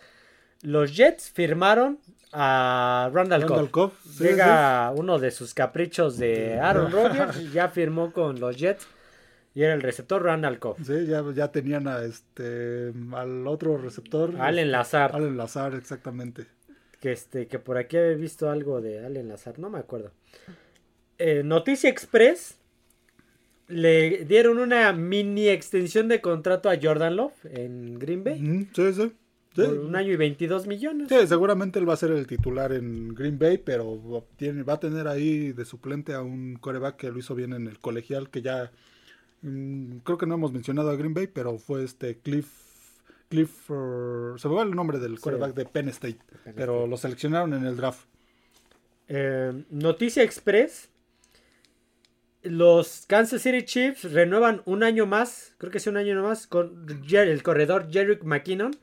los 0.63 0.95
Jets 0.95 1.31
firmaron 1.31 1.99
a 2.33 3.11
Randall, 3.13 3.71
Cobb. 3.71 3.93
Llega 4.19 4.93
uno 4.95 5.19
de 5.19 5.31
sus 5.31 5.55
caprichos 5.55 6.19
de 6.19 6.59
Aaron 6.59 6.91
Rodgers, 6.93 7.53
ya 7.53 7.69
firmó 7.69 8.13
con 8.13 8.41
los 8.41 8.57
Jets. 8.57 8.87
Y 9.55 9.63
era 9.63 9.75
el 9.75 9.83
receptor 9.83 10.23
Randall 10.23 10.59
Cobb. 10.59 10.79
Sí, 10.83 11.05
ya, 11.07 11.23
ya 11.35 11.49
tenían 11.53 11.87
a 11.87 12.03
este 12.05 12.91
al 13.13 13.47
otro 13.47 13.77
receptor. 13.77 14.35
Al 14.41 14.59
enlazar. 14.59 15.15
Al 15.15 15.25
enlazar, 15.25 15.75
exactamente 15.75 16.47
que 17.03 17.11
este 17.11 17.49
que 17.49 17.59
por 17.59 17.77
aquí 17.77 17.97
había 17.97 18.15
visto 18.15 18.49
algo 18.49 18.81
de 18.81 19.05
Allen 19.05 19.29
Lazar, 19.29 19.59
no 19.59 19.69
me 19.69 19.81
acuerdo. 19.81 20.13
Eh, 21.19 21.43
Noticia 21.45 21.91
Express 21.91 22.57
le 23.67 24.25
dieron 24.25 24.59
una 24.59 24.93
mini 24.93 25.49
extensión 25.49 26.07
de 26.07 26.21
contrato 26.21 26.71
a 26.71 26.79
Jordan 26.81 27.17
Love 27.17 27.35
en 27.45 27.99
Green 27.99 28.23
Bay. 28.23 28.69
sí, 28.73 28.95
sí. 28.95 29.13
Por 29.55 29.81
un 29.81 29.97
año 29.97 30.13
y 30.13 30.17
22 30.17 30.67
millones. 30.67 31.09
Sí, 31.11 31.27
seguramente 31.27 31.79
él 31.79 31.87
va 31.87 31.93
a 31.93 31.99
ser 31.99 32.11
el 32.13 32.27
titular 32.27 32.73
en 32.73 33.15
Green 33.15 33.39
Bay, 33.39 33.59
pero 33.59 34.27
tiene, 34.37 34.63
va 34.63 34.75
a 34.75 34.81
tener 34.81 35.07
ahí 35.09 35.53
de 35.53 35.67
suplente 35.67 36.15
a 36.15 36.23
un 36.23 36.55
coreback 36.55 36.97
que 36.97 37.11
lo 37.11 37.19
hizo 37.19 37.35
bien 37.35 37.53
en 37.53 37.67
el 37.67 37.79
colegial, 37.79 38.31
que 38.31 38.41
ya 38.41 38.71
mm, 39.43 39.99
creo 40.05 40.17
que 40.17 40.25
no 40.25 40.37
hemos 40.37 40.55
mencionado 40.55 40.89
a 40.89 40.97
Green 40.97 41.13
Bay, 41.13 41.27
pero 41.27 41.59
fue 41.59 41.85
este 41.85 42.17
Cliff 42.17 42.47
Clifford, 43.33 44.39
se 44.39 44.47
me 44.47 44.55
va 44.55 44.63
el 44.63 44.73
nombre 44.73 44.99
del 44.99 45.19
quarterback 45.19 45.55
de 45.55 45.65
Penn 45.65 45.89
State, 45.89 46.19
pero 46.55 46.87
lo 46.87 46.99
seleccionaron 46.99 47.55
en 47.55 47.65
el 47.65 47.79
draft. 47.79 48.05
Eh, 49.09 49.65
Noticia 49.71 50.23
Express. 50.23 50.91
Los 52.43 53.07
Kansas 53.07 53.41
City 53.41 53.65
Chiefs 53.65 54.13
renuevan 54.13 54.61
un 54.67 54.83
año 54.83 55.07
más, 55.07 55.55
creo 55.57 55.73
que 55.73 55.79
es 55.79 55.87
un 55.87 55.97
año 55.97 56.21
más, 56.23 56.47
con 56.47 56.87
el 57.11 57.43
corredor 57.43 57.89
Jerick 57.91 58.23
McKinnon 58.25 58.77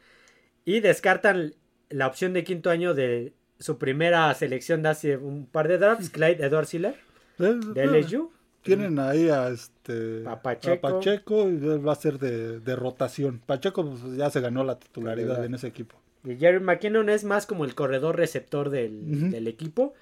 y 0.66 0.80
descartan 0.80 1.54
la 1.89 2.08
opción 2.08 2.34
de 2.34 2.43
quinto 2.43 2.72
año 2.72 2.95
de 2.95 3.34
su 3.60 3.78
primera 3.78 4.34
selección 4.34 4.82
de 4.82 4.89
hace 4.89 5.18
un 5.18 5.45
par 5.45 5.68
de 5.68 5.78
drafts, 5.78 6.10
Clyde 6.10 6.43
Edward 6.43 6.66
Siller, 6.66 6.95
de 7.38 7.86
LSU. 7.86 8.32
Tienen 8.78 8.99
ahí 8.99 9.30
a 9.30 9.49
este 9.49 10.24
Pacheco. 10.41 11.49
y 11.49 11.57
va 11.57 11.93
a 11.93 11.95
ser 11.95 12.20
de, 12.20 12.76
rotación. 12.76 13.41
Pacheco 13.45 13.86
pues, 13.86 14.17
ya 14.17 14.30
se 14.30 14.41
ganó 14.41 14.63
la 14.63 14.80
titularidad 14.80 15.43
en 15.43 15.55
ese 15.55 15.67
equipo. 15.67 15.95
Y 16.24 16.36
Jerry 16.36 16.59
McKinnon 16.59 17.09
es 17.09 17.24
más 17.24 17.45
como 17.45 17.65
el 17.65 17.76
corredor 17.76 18.17
receptor 18.17 18.70
del, 18.70 19.47
equipo. 19.47 19.93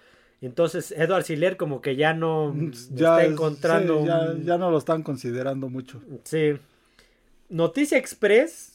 Entonces 0.42 0.92
Edward 0.92 1.24
Siller 1.24 1.58
como 1.58 1.82
que 1.82 1.96
ya 1.96 2.14
no 2.14 2.54
ya, 2.92 3.18
está 3.18 3.26
encontrando. 3.26 4.06
ya, 4.06 4.58
no 4.58 4.70
lo 4.70 4.78
están 4.78 5.02
considerando 5.04 5.70
mucho. 5.70 6.02
Sí. 6.24 6.54
Noticia 7.50 7.98
Express. 7.98 8.74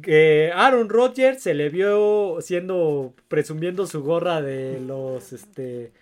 Que 0.00 0.50
Aaron 0.54 0.88
Rodgers 0.88 1.42
se 1.42 1.52
le 1.52 1.68
vio 1.68 2.38
siendo 2.40 3.12
presumiendo 3.28 3.86
su 3.86 4.02
gorra 4.02 4.40
de 4.40 4.80
los 4.80 5.34
este 5.34 5.92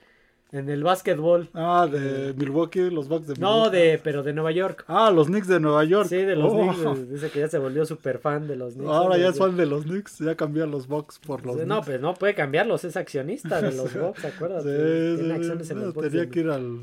en 0.53 0.68
el 0.68 0.84
básquetbol. 0.84 1.48
Ah, 1.55 1.88
de 1.90 2.34
Milwaukee, 2.34 2.90
los 2.90 3.09
Bucks 3.09 3.26
de 3.26 3.34
Milwaukee. 3.34 3.59
No, 3.64 3.70
de, 3.70 4.00
pero 4.05 4.22
de 4.22 4.34
Nueva 4.34 4.53
York. 4.53 4.84
Ah, 4.86 5.11
los 5.11 5.26
Knicks 5.26 5.48
de 5.48 5.59
Nueva 5.59 5.82
York. 5.84 6.09
Sí, 6.09 6.16
de 6.16 6.36
los 6.36 6.53
Knicks. 6.53 6.84
Oh. 6.84 6.94
Dice 7.11 7.30
que 7.30 7.40
ya 7.40 7.48
se 7.48 7.59
volvió 7.59 7.86
súper 7.86 8.18
fan 8.18 8.46
de 8.46 8.57
los 8.57 8.74
Knicks. 8.74 8.90
Ahora 8.90 9.16
ya 9.16 9.28
es 9.28 9.38
fan 9.38 9.57
de 9.57 9.64
los 9.66 9.84
Knicks, 9.84 10.18
ya 10.18 10.36
cambió 10.36 10.66
los 10.66 10.86
Bucks 10.86 11.18
por 11.18 11.44
los 11.46 11.66
No, 11.66 11.80
pues 11.80 12.00
no 12.00 12.14
puede 12.14 12.34
cambiarlos, 12.34 12.84
es 12.84 12.96
accionista 12.96 13.61
de 13.62 13.72
los 13.72 13.94
Bucks, 13.98 14.24
acuérdate. 14.26 15.16
Sí, 15.16 15.20
Tiene 15.20 15.34
acciones 15.34 15.70
en 15.70 15.80
los 15.80 15.94
Tenía 15.94 16.28
que 16.28 16.40
ir 16.40 16.50
al, 16.50 16.80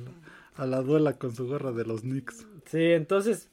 a 0.55 0.65
la 0.65 0.82
duela 0.82 1.13
con 1.13 1.36
su 1.36 1.47
gorra 1.47 1.72
de 1.72 1.86
los 1.86 2.01
Knicks. 2.01 2.47
Sí, 2.65 2.91
entonces, 2.91 3.49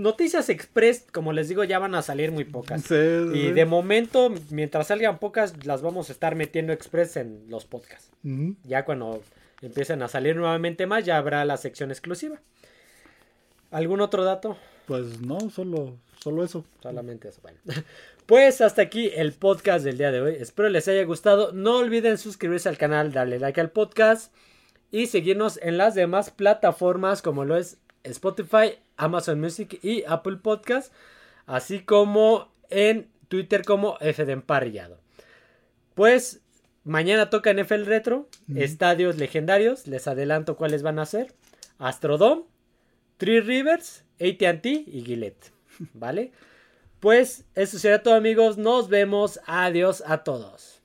noticias 0.00 0.48
express, 0.48 1.06
como 1.12 1.32
les 1.32 1.48
digo, 1.48 1.62
ya 1.64 1.78
van 1.78 1.94
a 1.94 2.02
salir 2.02 2.32
muy 2.32 2.44
pocas. 2.44 2.82
Sí, 2.82 2.94
y 2.94 3.52
de 3.52 3.64
momento, 3.66 4.32
mientras 4.50 4.88
salgan 4.88 5.18
pocas, 5.18 5.64
las 5.66 5.82
vamos 5.82 6.08
a 6.08 6.12
estar 6.12 6.34
metiendo 6.34 6.72
express 6.72 7.16
en 7.16 7.44
los 7.48 7.66
podcasts. 7.66 8.10
Ya 8.64 8.84
cuando 8.84 9.22
empiecen 9.62 10.02
a 10.02 10.08
salir 10.08 10.36
nuevamente 10.36 10.86
más, 10.86 11.04
ya 11.04 11.16
habrá 11.16 11.44
la 11.44 11.56
sección 11.56 11.90
exclusiva. 11.90 12.40
¿Algún 13.70 14.00
otro 14.00 14.24
dato? 14.24 14.56
Pues 14.86 15.20
no, 15.20 15.50
solo, 15.50 15.96
solo 16.18 16.44
eso. 16.44 16.64
Solamente 16.82 17.28
eso. 17.28 17.40
Bueno. 17.42 17.58
Pues 18.26 18.60
hasta 18.60 18.82
aquí 18.82 19.10
el 19.12 19.32
podcast 19.32 19.84
del 19.84 19.98
día 19.98 20.12
de 20.12 20.20
hoy. 20.20 20.36
Espero 20.38 20.68
les 20.68 20.86
haya 20.86 21.02
gustado. 21.02 21.50
No 21.50 21.78
olviden 21.78 22.16
suscribirse 22.16 22.68
al 22.68 22.78
canal, 22.78 23.10
darle 23.10 23.40
like 23.40 23.60
al 23.60 23.72
podcast 23.72 24.32
y 24.92 25.06
seguirnos 25.06 25.58
en 25.60 25.76
las 25.78 25.96
demás 25.96 26.30
plataformas 26.30 27.22
como 27.22 27.44
lo 27.44 27.56
es 27.56 27.78
Spotify, 28.04 28.78
Amazon 28.96 29.40
Music 29.40 29.78
y 29.82 30.04
Apple 30.04 30.36
Podcast, 30.36 30.92
así 31.46 31.80
como 31.80 32.52
en 32.68 33.10
Twitter 33.28 33.64
como 33.64 33.96
F 34.00 34.24
de 34.24 34.32
Emparrillado. 34.32 35.00
Pues 35.94 36.42
Mañana 36.84 37.28
toca 37.28 37.52
NFL 37.52 37.84
Retro, 37.84 38.28
estadios 38.54 39.18
legendarios, 39.18 39.86
les 39.86 40.08
adelanto 40.08 40.56
cuáles 40.56 40.82
van 40.82 40.98
a 40.98 41.04
ser. 41.04 41.34
Astrodome, 41.78 42.44
Three 43.18 43.40
Rivers, 43.40 44.04
ATT 44.18 44.66
y 44.66 45.02
Gillette. 45.04 45.52
¿Vale? 45.94 46.32
Pues 46.98 47.44
eso 47.54 47.78
será 47.78 48.02
todo 48.02 48.14
amigos, 48.14 48.56
nos 48.56 48.88
vemos, 48.88 49.40
adiós 49.46 50.02
a 50.06 50.24
todos. 50.24 50.79